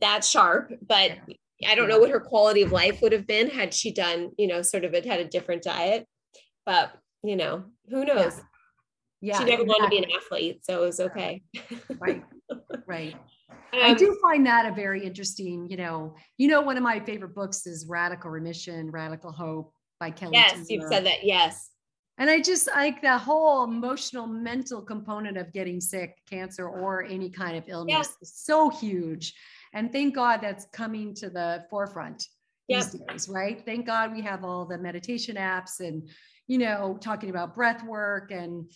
that 0.00 0.24
sharp, 0.24 0.72
but 0.86 1.12
I 1.66 1.74
don't 1.74 1.88
know 1.88 1.98
what 1.98 2.10
her 2.10 2.20
quality 2.20 2.62
of 2.62 2.72
life 2.72 3.02
would 3.02 3.12
have 3.12 3.26
been 3.26 3.48
had 3.50 3.74
she 3.74 3.92
done, 3.92 4.30
you 4.38 4.46
know, 4.46 4.62
sort 4.62 4.84
of 4.84 4.94
it 4.94 5.04
had 5.04 5.20
a 5.20 5.24
different 5.24 5.62
diet. 5.62 6.06
But, 6.64 6.92
you 7.22 7.36
know, 7.36 7.64
who 7.90 8.04
knows? 8.04 8.40
yeah, 9.20 9.38
she 9.38 9.44
never 9.44 9.64
wanted 9.64 9.84
to 9.84 9.90
be 9.90 9.98
an 9.98 10.10
athlete, 10.16 10.64
so 10.64 10.82
it 10.82 10.86
was 10.86 10.98
okay. 11.00 11.42
right, 12.00 12.24
right. 12.86 13.14
I 13.72 13.90
Um, 13.90 13.96
do 13.96 14.18
find 14.22 14.46
that 14.46 14.66
a 14.66 14.74
very 14.74 15.04
interesting, 15.04 15.68
you 15.70 15.76
know, 15.76 16.14
you 16.38 16.48
know, 16.48 16.60
one 16.62 16.76
of 16.76 16.82
my 16.82 16.98
favorite 17.00 17.34
books 17.34 17.66
is 17.66 17.86
Radical 17.88 18.30
Remission, 18.30 18.90
Radical 18.90 19.30
Hope 19.32 19.72
by 20.02 20.10
Kelly. 20.10 20.32
Yes, 20.34 20.66
you've 20.68 20.88
said 20.88 21.06
that. 21.06 21.22
Yes. 21.22 21.70
And 22.18 22.28
I 22.28 22.40
just 22.40 22.66
like 22.66 23.00
the 23.00 23.16
whole 23.16 23.62
emotional, 23.62 24.26
mental 24.26 24.82
component 24.82 25.36
of 25.36 25.52
getting 25.52 25.80
sick, 25.80 26.18
cancer, 26.28 26.68
or 26.68 27.04
any 27.04 27.30
kind 27.30 27.56
of 27.56 27.64
illness 27.68 28.16
is 28.20 28.34
so 28.34 28.68
huge. 28.68 29.32
And 29.72 29.92
thank 29.92 30.16
God 30.16 30.40
that's 30.42 30.66
coming 30.72 31.14
to 31.14 31.30
the 31.30 31.64
forefront. 31.70 32.26
yep. 32.68 32.82
these 32.90 33.00
days, 33.08 33.28
right? 33.28 33.64
Thank 33.64 33.86
God 33.86 34.12
we 34.12 34.22
have 34.22 34.44
all 34.44 34.64
the 34.66 34.76
meditation 34.76 35.36
apps 35.36 35.78
and, 35.78 36.08
you 36.48 36.58
know, 36.58 36.98
talking 37.00 37.30
about 37.30 37.54
breath 37.54 37.84
work 37.84 38.32
and, 38.32 38.68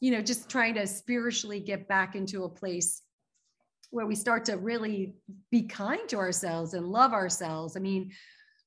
you 0.00 0.10
know, 0.12 0.22
just 0.22 0.48
trying 0.48 0.74
to 0.74 0.86
spiritually 0.86 1.60
get 1.60 1.88
back 1.88 2.14
into 2.14 2.44
a 2.44 2.48
place 2.48 3.02
where 3.90 4.06
we 4.06 4.14
start 4.14 4.46
to 4.46 4.56
really 4.56 5.14
be 5.50 5.62
kind 5.62 6.08
to 6.08 6.16
ourselves 6.16 6.74
and 6.74 6.86
love 6.86 7.12
ourselves. 7.12 7.76
I 7.76 7.80
mean, 7.80 8.12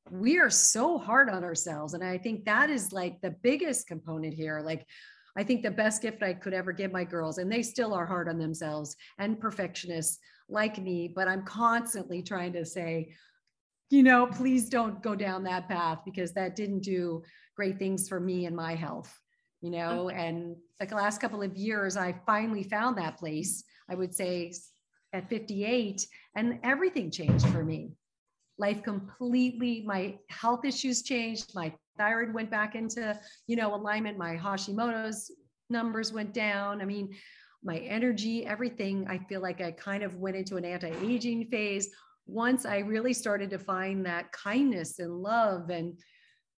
we 0.09 0.39
are 0.39 0.49
so 0.49 0.97
hard 0.97 1.29
on 1.29 1.43
ourselves. 1.43 1.93
And 1.93 2.03
I 2.03 2.17
think 2.17 2.45
that 2.45 2.69
is 2.69 2.91
like 2.91 3.21
the 3.21 3.35
biggest 3.41 3.87
component 3.87 4.33
here. 4.33 4.61
Like, 4.63 4.85
I 5.35 5.43
think 5.43 5.63
the 5.63 5.71
best 5.71 6.01
gift 6.01 6.21
I 6.21 6.33
could 6.33 6.53
ever 6.53 6.71
give 6.71 6.91
my 6.91 7.03
girls, 7.03 7.39
and 7.39 7.51
they 7.51 7.63
still 7.63 7.93
are 7.93 8.05
hard 8.05 8.29
on 8.29 8.37
themselves 8.37 8.95
and 9.17 9.39
perfectionists 9.39 10.19
like 10.47 10.77
me, 10.77 11.11
but 11.13 11.27
I'm 11.27 11.43
constantly 11.43 12.21
trying 12.21 12.53
to 12.53 12.65
say, 12.65 13.15
you 13.89 14.03
know, 14.03 14.27
please 14.27 14.69
don't 14.69 15.01
go 15.01 15.15
down 15.15 15.43
that 15.43 15.67
path 15.67 15.99
because 16.05 16.33
that 16.33 16.55
didn't 16.55 16.81
do 16.81 17.23
great 17.55 17.79
things 17.79 18.07
for 18.07 18.19
me 18.19 18.45
and 18.45 18.55
my 18.55 18.75
health, 18.75 19.11
you 19.61 19.73
uh-huh. 19.73 19.95
know. 19.95 20.09
And 20.09 20.55
like 20.79 20.89
the 20.89 20.95
last 20.95 21.19
couple 21.21 21.41
of 21.41 21.55
years, 21.55 21.97
I 21.97 22.15
finally 22.25 22.63
found 22.63 22.97
that 22.97 23.17
place, 23.17 23.63
I 23.89 23.95
would 23.95 24.13
say 24.13 24.53
at 25.13 25.29
58, 25.29 26.05
and 26.35 26.59
everything 26.63 27.11
changed 27.11 27.47
for 27.47 27.63
me. 27.63 27.93
Life 28.57 28.83
completely, 28.83 29.83
my 29.85 30.17
health 30.29 30.63
issues 30.63 31.01
changed, 31.01 31.53
my 31.55 31.73
thyroid 31.97 32.33
went 32.33 32.51
back 32.51 32.75
into, 32.75 33.19
you 33.47 33.55
know, 33.55 33.73
alignment. 33.73 34.17
My 34.17 34.35
Hashimoto's 34.35 35.31
numbers 35.69 36.13
went 36.13 36.33
down. 36.33 36.81
I 36.81 36.85
mean, 36.85 37.15
my 37.63 37.77
energy, 37.77 38.45
everything. 38.45 39.07
I 39.07 39.17
feel 39.17 39.41
like 39.41 39.61
I 39.61 39.71
kind 39.71 40.03
of 40.03 40.15
went 40.17 40.35
into 40.35 40.57
an 40.57 40.65
anti-aging 40.65 41.47
phase 41.47 41.89
once 42.25 42.65
I 42.65 42.79
really 42.79 43.13
started 43.13 43.49
to 43.51 43.59
find 43.59 44.05
that 44.05 44.31
kindness 44.31 44.99
and 44.99 45.21
love 45.21 45.69
and 45.69 45.97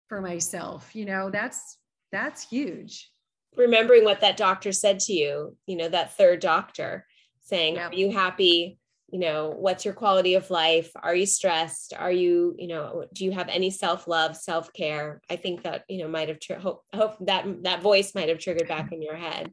for 0.08 0.21
myself. 0.21 0.95
You 0.95 1.05
know, 1.05 1.29
that's 1.29 1.77
that's 2.12 2.47
huge. 2.47 3.12
Remembering 3.55 4.03
what 4.03 4.21
that 4.21 4.38
doctor 4.38 4.71
said 4.71 4.99
to 5.01 5.13
you, 5.13 5.55
you 5.65 5.75
know, 5.75 5.89
that 5.89 6.17
third 6.17 6.39
doctor 6.39 7.05
saying, 7.41 7.75
yep. 7.75 7.91
"Are 7.91 7.95
you 7.95 8.12
happy? 8.12 8.79
You 9.12 9.20
know 9.20 9.54
what's 9.58 9.86
your 9.86 9.94
quality 9.94 10.36
of 10.36 10.50
life? 10.50 10.91
Are 11.02 11.15
you 11.15 11.26
stressed? 11.26 11.94
Are 11.98 12.12
you 12.12 12.56
you 12.58 12.68
know 12.68 13.06
do 13.13 13.26
you 13.26 13.32
have 13.32 13.50
any 13.50 13.70
self-love 13.70 14.36
self-care? 14.36 15.22
I 15.30 15.36
think 15.36 15.63
that 15.63 15.84
you 15.88 16.00
know 16.00 16.08
might 16.08 16.30
have 16.30 16.39
tr- 16.39 16.56
hope, 16.56 16.84
hope 16.94 17.18
that 17.22 17.63
that 17.63 17.82
voice 17.82 18.15
might 18.15 18.30
have 18.30 18.39
triggered 18.39 18.68
back 18.68 18.91
in 18.91 19.02
your 19.02 19.15
head. 19.15 19.52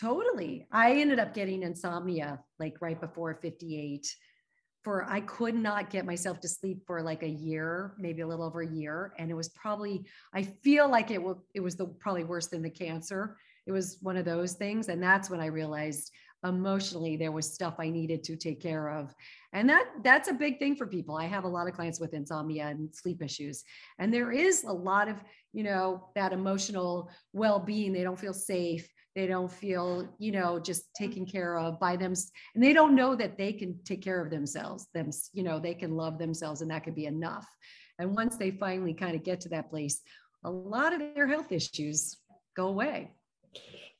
Totally. 0.00 0.66
I 0.72 0.92
ended 0.92 1.18
up 1.18 1.34
getting 1.34 1.62
insomnia 1.62 2.40
like 2.58 2.76
right 2.80 3.00
before 3.00 3.38
58 3.40 4.06
for 4.82 5.04
i 5.08 5.20
could 5.20 5.54
not 5.54 5.90
get 5.90 6.04
myself 6.04 6.40
to 6.40 6.48
sleep 6.48 6.82
for 6.86 7.02
like 7.02 7.22
a 7.22 7.28
year 7.28 7.94
maybe 7.98 8.22
a 8.22 8.26
little 8.26 8.44
over 8.44 8.62
a 8.62 8.68
year 8.68 9.14
and 9.18 9.30
it 9.30 9.34
was 9.34 9.48
probably 9.50 10.04
i 10.34 10.42
feel 10.42 10.88
like 10.88 11.10
it 11.10 11.22
was 11.22 11.36
it 11.54 11.60
was 11.60 11.76
the 11.76 11.86
probably 11.86 12.24
worse 12.24 12.48
than 12.48 12.62
the 12.62 12.70
cancer. 12.70 13.36
It 13.64 13.70
was 13.70 13.98
one 14.00 14.16
of 14.16 14.24
those 14.24 14.54
things 14.54 14.88
and 14.88 15.00
that's 15.00 15.30
when 15.30 15.40
i 15.40 15.46
realized 15.46 16.10
emotionally 16.44 17.16
there 17.16 17.30
was 17.30 17.52
stuff 17.52 17.74
i 17.78 17.88
needed 17.88 18.24
to 18.24 18.36
take 18.36 18.60
care 18.60 18.88
of. 18.88 19.14
And 19.52 19.68
that 19.68 19.86
that's 20.02 20.28
a 20.28 20.32
big 20.32 20.58
thing 20.58 20.76
for 20.76 20.86
people. 20.86 21.16
I 21.16 21.26
have 21.26 21.44
a 21.44 21.48
lot 21.48 21.68
of 21.68 21.74
clients 21.74 22.00
with 22.00 22.14
insomnia 22.14 22.68
and 22.68 22.94
sleep 22.94 23.22
issues. 23.22 23.64
And 23.98 24.12
there 24.12 24.32
is 24.32 24.64
a 24.64 24.72
lot 24.72 25.08
of 25.08 25.16
you 25.52 25.62
know 25.62 26.08
that 26.14 26.32
emotional 26.32 27.10
well-being. 27.32 27.92
They 27.92 28.02
don't 28.02 28.18
feel 28.18 28.34
safe. 28.34 28.88
They 29.14 29.26
don't 29.26 29.52
feel 29.52 30.08
you 30.18 30.32
know 30.32 30.58
just 30.58 30.92
taken 30.94 31.26
care 31.26 31.58
of 31.58 31.78
by 31.78 31.96
them 31.96 32.14
and 32.54 32.64
they 32.64 32.72
don't 32.72 32.96
know 32.96 33.14
that 33.14 33.36
they 33.36 33.52
can 33.52 33.78
take 33.84 34.02
care 34.02 34.24
of 34.24 34.30
themselves 34.30 34.86
them 34.94 35.10
you 35.32 35.42
know 35.42 35.58
they 35.58 35.74
can 35.74 35.96
love 35.96 36.18
themselves 36.18 36.62
and 36.62 36.70
that 36.70 36.84
could 36.84 36.94
be 36.94 37.06
enough. 37.06 37.46
And 37.98 38.16
once 38.16 38.36
they 38.36 38.50
finally 38.50 38.94
kind 38.94 39.14
of 39.14 39.22
get 39.22 39.40
to 39.42 39.50
that 39.50 39.70
place 39.70 40.00
a 40.44 40.50
lot 40.50 40.92
of 40.92 41.00
their 41.14 41.28
health 41.28 41.52
issues 41.52 42.16
go 42.56 42.68
away 42.68 43.10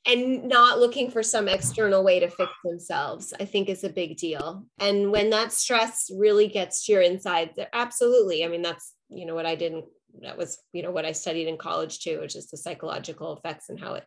and 0.05 0.43
not 0.49 0.79
looking 0.79 1.09
for 1.09 1.23
some 1.23 1.47
external 1.47 2.03
way 2.03 2.19
to 2.19 2.29
fix 2.29 2.51
themselves 2.63 3.33
i 3.39 3.45
think 3.45 3.69
is 3.69 3.83
a 3.83 3.89
big 3.89 4.17
deal. 4.17 4.65
And 4.79 5.11
when 5.11 5.29
that 5.29 5.51
stress 5.51 6.09
really 6.15 6.47
gets 6.47 6.85
to 6.85 6.91
your 6.93 7.01
inside 7.01 7.51
absolutely. 7.73 8.43
I 8.43 8.47
mean 8.47 8.61
that's 8.61 8.93
you 9.09 9.25
know 9.25 9.35
what 9.35 9.45
i 9.45 9.55
didn't 9.55 9.85
that 10.21 10.37
was 10.37 10.59
you 10.73 10.83
know 10.83 10.91
what 10.91 11.05
i 11.05 11.11
studied 11.11 11.47
in 11.47 11.57
college 11.57 11.99
too 11.99 12.19
which 12.19 12.35
is 12.35 12.49
the 12.49 12.57
psychological 12.57 13.35
effects 13.35 13.69
and 13.69 13.79
how 13.79 13.95
it 13.95 14.05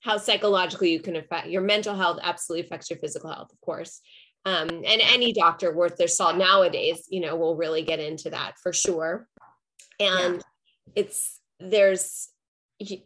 how 0.00 0.18
psychologically 0.18 0.92
you 0.92 1.00
can 1.00 1.16
affect 1.16 1.48
your 1.48 1.62
mental 1.62 1.94
health 1.94 2.18
absolutely 2.22 2.66
affects 2.66 2.90
your 2.90 2.98
physical 2.98 3.30
health 3.30 3.52
of 3.52 3.60
course. 3.60 4.00
Um, 4.44 4.68
and 4.68 5.00
any 5.02 5.32
doctor 5.32 5.74
worth 5.74 5.96
their 5.96 6.08
salt 6.08 6.36
nowadays 6.36 7.06
you 7.10 7.20
know 7.20 7.36
will 7.36 7.56
really 7.56 7.82
get 7.82 8.00
into 8.00 8.30
that 8.30 8.58
for 8.62 8.72
sure. 8.72 9.28
And 9.98 10.36
yeah. 10.36 10.92
it's 10.94 11.40
there's 11.58 12.28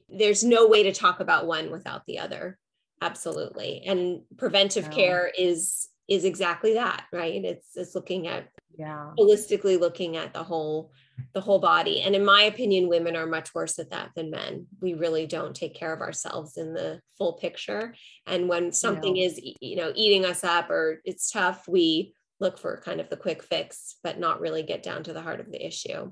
there's 0.08 0.42
no 0.42 0.66
way 0.66 0.84
to 0.84 0.92
talk 0.92 1.20
about 1.20 1.46
one 1.46 1.70
without 1.70 2.04
the 2.06 2.18
other. 2.18 2.58
Absolutely. 3.02 3.82
And 3.86 4.22
preventive 4.36 4.88
no. 4.90 4.96
care 4.96 5.32
is 5.36 5.88
is 6.08 6.24
exactly 6.24 6.74
that 6.74 7.04
right? 7.12 7.44
It's 7.44 7.76
it's 7.76 7.94
looking 7.94 8.26
at 8.26 8.48
yeah. 8.76 9.12
holistically 9.18 9.78
looking 9.78 10.16
at 10.16 10.34
the 10.34 10.42
whole 10.42 10.90
the 11.34 11.40
whole 11.40 11.60
body. 11.60 12.02
And 12.02 12.14
in 12.14 12.24
my 12.24 12.42
opinion 12.42 12.88
women 12.88 13.16
are 13.16 13.26
much 13.26 13.54
worse 13.54 13.78
at 13.78 13.90
that 13.90 14.10
than 14.16 14.30
men. 14.30 14.66
We 14.80 14.94
really 14.94 15.26
don't 15.26 15.54
take 15.54 15.74
care 15.74 15.92
of 15.92 16.00
ourselves 16.00 16.56
in 16.56 16.74
the 16.74 17.00
full 17.16 17.34
picture. 17.34 17.94
And 18.26 18.48
when 18.48 18.72
something 18.72 19.14
no. 19.14 19.20
is 19.22 19.40
you 19.60 19.76
know 19.76 19.92
eating 19.94 20.24
us 20.24 20.44
up 20.44 20.68
or 20.68 21.00
it's 21.04 21.30
tough 21.30 21.66
we 21.68 22.14
look 22.40 22.58
for 22.58 22.80
kind 22.84 23.00
of 23.00 23.08
the 23.08 23.16
quick 23.16 23.42
fix 23.42 23.96
but 24.02 24.18
not 24.18 24.40
really 24.40 24.62
get 24.62 24.82
down 24.82 25.04
to 25.04 25.12
the 25.12 25.22
heart 25.22 25.40
of 25.40 25.50
the 25.50 25.64
issue. 25.64 26.10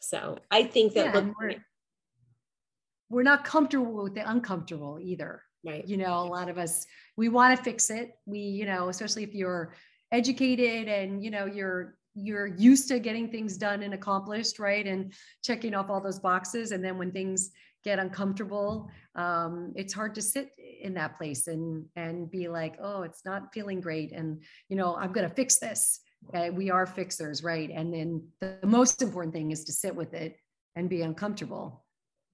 So 0.00 0.38
i 0.50 0.64
think 0.64 0.94
that 0.94 1.14
yeah, 1.14 1.54
we're 3.12 3.22
not 3.22 3.44
comfortable 3.44 4.02
with 4.02 4.14
the 4.14 4.28
uncomfortable 4.28 4.98
either. 5.00 5.42
Right. 5.64 5.86
You 5.86 5.96
know, 5.96 6.14
a 6.18 6.30
lot 6.36 6.48
of 6.48 6.58
us, 6.58 6.86
we 7.16 7.28
want 7.28 7.56
to 7.56 7.62
fix 7.62 7.88
it. 7.88 8.16
We, 8.26 8.40
you 8.40 8.66
know, 8.66 8.88
especially 8.88 9.22
if 9.22 9.32
you're 9.32 9.74
educated 10.10 10.88
and, 10.88 11.22
you 11.22 11.30
know, 11.30 11.46
you're, 11.46 11.94
you're 12.14 12.48
used 12.48 12.88
to 12.88 12.98
getting 12.98 13.30
things 13.30 13.56
done 13.56 13.82
and 13.84 13.94
accomplished, 13.94 14.58
right? 14.58 14.84
And 14.84 15.12
checking 15.44 15.74
off 15.74 15.88
all 15.88 16.00
those 16.00 16.18
boxes. 16.18 16.72
And 16.72 16.84
then 16.84 16.98
when 16.98 17.12
things 17.12 17.50
get 17.84 18.00
uncomfortable, 18.00 18.90
um, 19.14 19.72
it's 19.76 19.92
hard 19.92 20.16
to 20.16 20.22
sit 20.22 20.50
in 20.80 20.94
that 20.94 21.16
place 21.16 21.46
and, 21.46 21.84
and 21.94 22.28
be 22.28 22.48
like, 22.48 22.76
oh, 22.82 23.02
it's 23.02 23.24
not 23.24 23.54
feeling 23.54 23.80
great. 23.80 24.10
And, 24.10 24.42
you 24.68 24.76
know, 24.76 24.96
I'm 24.96 25.12
going 25.12 25.28
to 25.28 25.34
fix 25.34 25.58
this. 25.58 26.00
Uh, 26.34 26.48
we 26.52 26.70
are 26.70 26.86
fixers, 26.86 27.44
right? 27.44 27.70
And 27.72 27.94
then 27.94 28.26
the, 28.40 28.58
the 28.62 28.66
most 28.66 29.00
important 29.00 29.32
thing 29.32 29.52
is 29.52 29.64
to 29.64 29.72
sit 29.72 29.94
with 29.94 30.12
it 30.12 30.36
and 30.74 30.90
be 30.90 31.02
uncomfortable 31.02 31.81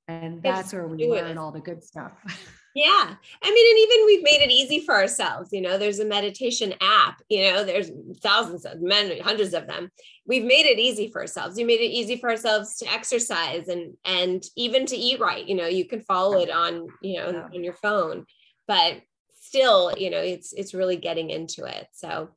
and 0.09 0.43
that's 0.43 0.73
where 0.73 0.87
we 0.89 1.07
learn 1.07 1.39
all 1.39 1.53
the 1.53 1.61
good 1.61 1.85
stuff. 1.85 2.13
Yeah. 2.75 3.15
I 3.43 3.51
mean 3.51 3.71
and 3.71 3.79
even 3.79 4.07
we've 4.07 4.23
made 4.23 4.47
it 4.47 4.53
easy 4.53 4.85
for 4.85 4.95
ourselves 4.95 5.49
you 5.53 5.61
know 5.61 5.79
there's 5.79 5.99
a 5.99 6.05
meditation 6.05 6.75
app 6.81 7.21
you 7.29 7.51
know 7.51 7.65
there's 7.65 7.91
thousands 8.23 8.65
of 8.65 8.81
many 8.81 9.19
hundreds 9.19 9.53
of 9.53 9.67
them. 9.67 9.91
We've 10.27 10.45
made 10.45 10.67
it 10.67 10.79
easy 10.79 11.11
for 11.11 11.23
ourselves. 11.23 11.57
We 11.57 11.65
made 11.65 11.81
it 11.81 11.91
easy 11.91 12.19
for 12.19 12.31
ourselves 12.31 12.77
to 12.77 12.93
exercise 12.93 13.67
and 13.67 13.95
and 14.05 14.45
even 14.55 14.87
to 14.87 14.97
eat 14.97 15.19
right 15.19 15.45
you 15.49 15.57
know 15.57 15.67
you 15.67 15.87
can 15.87 16.03
follow 16.03 16.39
it 16.39 16.51
on 16.51 16.87
you 17.03 17.19
know 17.19 17.31
yeah. 17.31 17.49
on 17.53 17.65
your 17.65 17.73
phone 17.73 18.27
but 18.69 19.01
still 19.41 19.93
you 19.97 20.11
know 20.11 20.21
it's 20.21 20.53
it's 20.53 20.75
really 20.75 20.97
getting 20.97 21.31
into 21.31 21.65
it. 21.65 21.89
So 21.93 22.29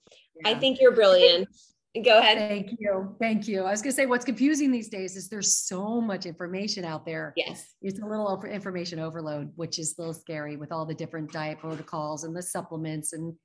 yeah. 0.44 0.50
i 0.50 0.56
think 0.56 0.80
you're 0.80 0.96
brilliant 0.96 1.50
Go 1.94 2.20
ahead. 2.20 2.38
Thank 2.38 2.72
you. 2.80 3.16
Thank 3.20 3.48
you. 3.50 3.64
I 3.64 3.72
was 3.72 3.82
going 3.82 3.92
to 3.92 3.96
say 3.96 4.06
what's 4.06 4.24
confusing 4.24 4.72
these 4.72 4.88
days 4.88 5.18
is 5.18 5.28
there's 5.28 5.58
so 5.58 6.00
much 6.00 6.26
information 6.26 6.86
out 6.86 7.06
there. 7.06 7.34
Yes. 7.36 7.74
It's 7.82 8.00
a 8.00 8.06
little 8.06 8.42
information 8.46 8.98
overload, 8.98 9.52
which 9.56 9.78
is 9.78 9.96
a 9.98 10.02
little 10.02 10.14
scary 10.14 10.56
with 10.56 10.72
all 10.72 10.86
the 10.86 10.94
different 10.94 11.34
diet 11.34 11.60
protocols 11.60 12.24
and 12.24 12.34
the 12.34 12.42
supplements 12.42 13.12
and, 13.12 13.36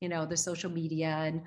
you 0.00 0.08
know, 0.08 0.26
the 0.26 0.36
social 0.36 0.68
media 0.68 1.10
and, 1.10 1.42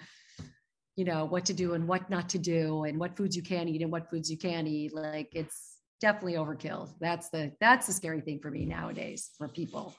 you 0.96 1.04
know, 1.04 1.26
what 1.26 1.44
to 1.46 1.54
do 1.54 1.74
and 1.74 1.86
what 1.86 2.10
not 2.10 2.30
to 2.30 2.40
do 2.40 2.86
and 2.86 2.98
what 2.98 3.18
foods 3.18 3.36
you 3.36 3.44
can 3.44 3.68
eat 3.68 3.82
and 3.82 3.92
what 3.92 4.10
foods 4.10 4.32
you 4.32 4.38
can't 4.38 4.66
eat. 4.66 4.96
Like 4.96 5.28
it's 5.34 5.80
definitely 6.00 6.36
overkill. 6.36 6.90
That's 7.02 7.30
the, 7.32 7.52
that's 7.60 7.88
the 7.88 7.94
scary 7.94 8.22
thing 8.22 8.40
for 8.40 8.50
me 8.50 8.66
nowadays 8.66 9.32
for 9.38 9.50
people. 9.50 9.94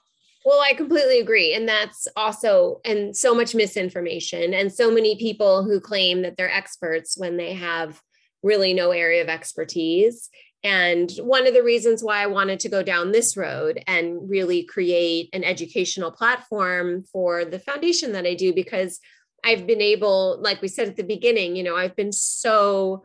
Well, 0.47 0.61
I 0.61 0.75
completely 0.75 1.19
agree. 1.19 1.55
And 1.55 1.69
that's 1.69 2.07
also, 2.15 2.81
and 2.85 3.17
so 3.17 3.35
much 3.35 3.53
misinformation, 3.53 4.55
and 4.55 4.73
so 4.73 4.93
many 4.93 5.17
people 5.17 5.65
who 5.65 5.81
claim 5.81 6.23
that 6.23 6.37
they're 6.37 6.49
experts 6.49 7.19
when 7.19 7.37
they 7.37 7.55
have 7.55 8.01
really 8.45 8.73
no 8.73 8.93
area 8.93 9.23
of 9.23 9.29
expertise. 9.29 10.31
And 10.63 11.11
one 11.19 11.49
of 11.49 11.55
the 11.55 11.65
reasons 11.65 12.05
why 12.05 12.23
I 12.23 12.29
wanted 12.29 12.61
to 12.61 12.69
go 12.69 12.85
down 12.85 13.11
this 13.11 13.37
road 13.37 13.83
and 13.89 14.31
really 14.31 14.63
create 14.63 15.31
an 15.33 15.43
educational 15.43 16.13
platform 16.13 17.03
for 17.13 17.45
the 17.45 17.59
foundation 17.59 18.13
that 18.13 18.25
I 18.25 18.35
do, 18.35 18.55
because 18.55 19.01
I've 19.43 19.67
been 19.67 19.83
able, 19.83 20.39
like 20.41 20.63
we 20.63 20.69
said 20.69 20.87
at 20.87 20.97
the 20.97 21.03
beginning, 21.03 21.57
you 21.57 21.65
know, 21.65 21.75
I've 21.75 21.97
been 21.97 22.13
so 22.13 23.03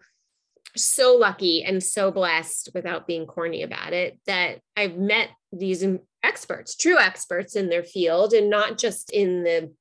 so 0.77 1.17
lucky 1.17 1.63
and 1.63 1.83
so 1.83 2.11
blessed 2.11 2.69
without 2.75 3.07
being 3.07 3.25
corny 3.25 3.63
about 3.63 3.93
it 3.93 4.19
that 4.25 4.59
I've 4.77 4.95
met 4.95 5.29
these 5.51 5.83
experts, 6.23 6.75
true 6.75 6.97
experts 6.99 7.55
in 7.55 7.69
their 7.69 7.83
field, 7.83 8.33
and 8.33 8.49
not 8.49 8.77
just 8.77 9.11
in 9.11 9.43
the 9.43 9.71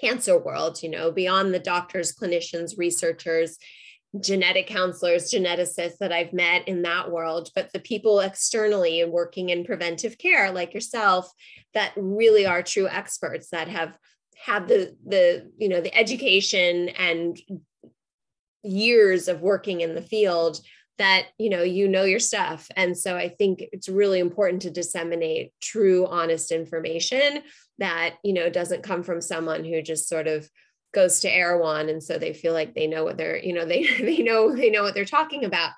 cancer 0.00 0.38
world, 0.38 0.82
you 0.82 0.90
know, 0.90 1.10
beyond 1.12 1.52
the 1.52 1.58
doctors, 1.58 2.14
clinicians, 2.14 2.78
researchers. 2.78 3.58
genetic 4.20 4.66
counselors, 4.66 5.32
geneticists 5.32 5.96
that 5.98 6.12
I've 6.12 6.34
met 6.34 6.68
in 6.68 6.82
that 6.82 7.10
world, 7.10 7.48
but 7.54 7.72
the 7.72 7.80
people 7.80 8.20
externally 8.20 9.00
and 9.00 9.10
working 9.10 9.48
in 9.48 9.64
preventive 9.64 10.18
care 10.18 10.52
like 10.52 10.74
yourself 10.74 11.30
that 11.72 11.92
really 11.96 12.44
are 12.44 12.62
true 12.62 12.86
experts 12.86 13.48
that 13.52 13.68
have 13.68 13.96
had 14.36 14.68
the 14.68 14.94
the 15.06 15.50
you 15.56 15.68
know 15.68 15.80
the 15.80 15.96
education 15.96 16.90
and 16.90 17.40
years 18.62 19.28
of 19.28 19.40
working 19.40 19.80
in 19.80 19.94
the 19.94 20.02
field 20.02 20.60
that 20.98 21.26
you 21.38 21.50
know 21.50 21.62
you 21.62 21.88
know 21.88 22.04
your 22.04 22.20
stuff 22.20 22.70
and 22.76 22.96
so 22.96 23.16
i 23.16 23.28
think 23.28 23.64
it's 23.72 23.88
really 23.88 24.18
important 24.18 24.62
to 24.62 24.70
disseminate 24.70 25.52
true 25.60 26.06
honest 26.06 26.52
information 26.52 27.40
that 27.78 28.14
you 28.22 28.32
know 28.32 28.50
doesn't 28.50 28.82
come 28.82 29.02
from 29.02 29.20
someone 29.20 29.64
who 29.64 29.82
just 29.82 30.08
sort 30.08 30.26
of 30.26 30.48
goes 30.92 31.20
to 31.20 31.34
Erewhon 31.34 31.88
and 31.88 32.02
so 32.02 32.18
they 32.18 32.34
feel 32.34 32.52
like 32.52 32.74
they 32.74 32.86
know 32.86 33.04
what 33.04 33.16
they're 33.16 33.38
you 33.38 33.52
know 33.52 33.64
they 33.66 33.86
they 34.00 34.18
know 34.18 34.54
they 34.54 34.70
know 34.70 34.82
what 34.82 34.94
they're 34.94 35.04
talking 35.04 35.44
about 35.44 35.70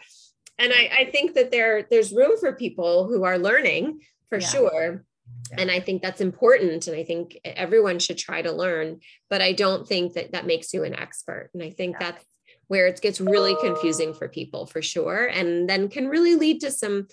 and 0.58 0.72
I, 0.72 0.90
I 1.00 1.04
think 1.10 1.34
that 1.34 1.50
there 1.50 1.86
there's 1.90 2.12
room 2.12 2.36
for 2.38 2.52
people 2.52 3.06
who 3.06 3.24
are 3.24 3.38
learning 3.38 4.00
for 4.28 4.38
yeah. 4.38 4.46
sure 4.46 5.04
yeah. 5.50 5.56
and 5.58 5.70
i 5.70 5.80
think 5.80 6.02
that's 6.02 6.20
important 6.20 6.86
and 6.86 6.96
i 6.96 7.04
think 7.04 7.38
everyone 7.44 7.98
should 7.98 8.18
try 8.18 8.42
to 8.42 8.52
learn 8.52 9.00
but 9.30 9.40
i 9.40 9.52
don't 9.52 9.86
think 9.86 10.14
that 10.14 10.32
that 10.32 10.46
makes 10.46 10.74
you 10.74 10.84
an 10.84 10.94
expert 10.94 11.50
and 11.54 11.62
i 11.62 11.70
think 11.70 11.96
yeah. 12.00 12.10
that's 12.10 12.24
where 12.68 12.86
it 12.86 13.00
gets 13.00 13.20
really 13.20 13.56
confusing 13.60 14.14
for 14.14 14.28
people 14.28 14.66
for 14.66 14.82
sure 14.82 15.26
and 15.26 15.68
then 15.68 15.88
can 15.88 16.08
really 16.08 16.34
lead 16.34 16.60
to 16.60 16.70
some 16.70 17.06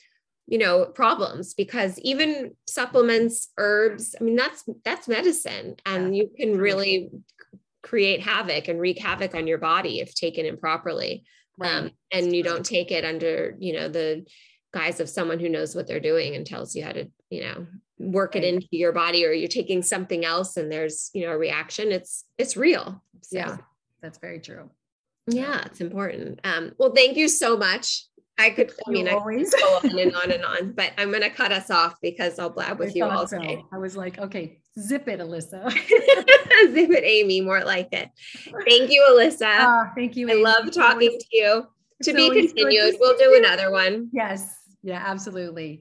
you 0.47 0.57
know 0.57 0.85
problems 0.85 1.53
because 1.53 1.99
even 1.99 2.51
supplements 2.67 3.49
herbs 3.57 4.15
i 4.19 4.23
mean 4.23 4.35
that's 4.35 4.63
that's 4.83 5.07
medicine 5.07 5.75
and 5.85 6.15
you 6.15 6.29
can 6.35 6.57
really 6.57 7.09
create 7.83 8.21
havoc 8.21 8.67
and 8.67 8.79
wreak 8.79 8.99
havoc 8.99 9.33
on 9.35 9.47
your 9.47 9.57
body 9.57 9.99
if 9.99 10.13
taken 10.13 10.45
improperly 10.45 11.23
right. 11.57 11.71
um, 11.71 11.91
and 12.11 12.35
you 12.35 12.43
don't 12.43 12.65
take 12.65 12.91
it 12.91 13.05
under 13.05 13.55
you 13.59 13.73
know 13.73 13.87
the 13.87 14.25
guise 14.73 14.99
of 14.99 15.09
someone 15.09 15.39
who 15.39 15.49
knows 15.49 15.75
what 15.75 15.87
they're 15.87 15.99
doing 15.99 16.35
and 16.35 16.45
tells 16.45 16.75
you 16.75 16.83
how 16.83 16.91
to 16.91 17.09
you 17.29 17.41
know 17.41 17.65
work 17.97 18.35
it 18.35 18.43
into 18.43 18.67
your 18.71 18.91
body 18.91 19.25
or 19.25 19.31
you're 19.31 19.47
taking 19.47 19.83
something 19.83 20.25
else 20.25 20.57
and 20.57 20.71
there's 20.71 21.11
you 21.13 21.25
know 21.25 21.31
a 21.31 21.37
reaction 21.37 21.91
it's 21.91 22.25
it's 22.37 22.57
real. 22.57 23.03
So. 23.21 23.37
yeah. 23.37 23.57
That's 24.01 24.17
very 24.17 24.39
true 24.39 24.69
yeah 25.31 25.63
it's 25.65 25.81
important 25.81 26.39
um 26.43 26.71
well 26.77 26.93
thank 26.93 27.17
you 27.17 27.27
so 27.27 27.57
much 27.57 28.05
I 28.41 28.49
could, 28.49 28.71
I 28.87 28.89
mean, 28.89 29.07
always. 29.07 29.53
I 29.53 29.79
could 29.81 29.91
go 29.91 29.99
on 29.99 29.99
and 29.99 30.15
on 30.23 30.31
and 30.31 30.45
on, 30.45 30.71
but 30.71 30.93
I'm 30.97 31.09
going 31.09 31.21
to 31.21 31.29
cut 31.29 31.51
us 31.51 31.69
off 31.69 31.95
because 32.01 32.39
I'll 32.39 32.49
blab 32.49 32.79
with 32.79 32.89
I 32.89 32.93
you 32.95 33.05
all 33.05 33.25
day. 33.27 33.57
So. 33.57 33.67
I 33.71 33.77
was 33.77 33.95
like, 33.95 34.17
okay, 34.17 34.57
zip 34.79 35.07
it, 35.07 35.19
Elissa. 35.19 35.69
zip 35.69 36.89
it, 36.89 37.03
Amy, 37.03 37.41
more 37.41 37.63
like 37.63 37.89
it. 37.91 38.09
Thank 38.67 38.91
you, 38.91 39.05
Elissa. 39.11 39.47
Uh, 39.47 39.85
thank 39.95 40.15
you. 40.15 40.29
Amy. 40.29 40.39
I 40.39 40.43
love 40.43 40.71
talking 40.71 41.09
always, 41.09 41.23
to 41.23 41.27
you. 41.31 41.67
To 42.03 42.13
be 42.13 42.29
continued. 42.29 42.95
We'll 42.99 43.17
do 43.17 43.35
another 43.35 43.71
one. 43.71 44.09
Yes. 44.11 44.55
Yeah, 44.81 45.03
absolutely. 45.05 45.79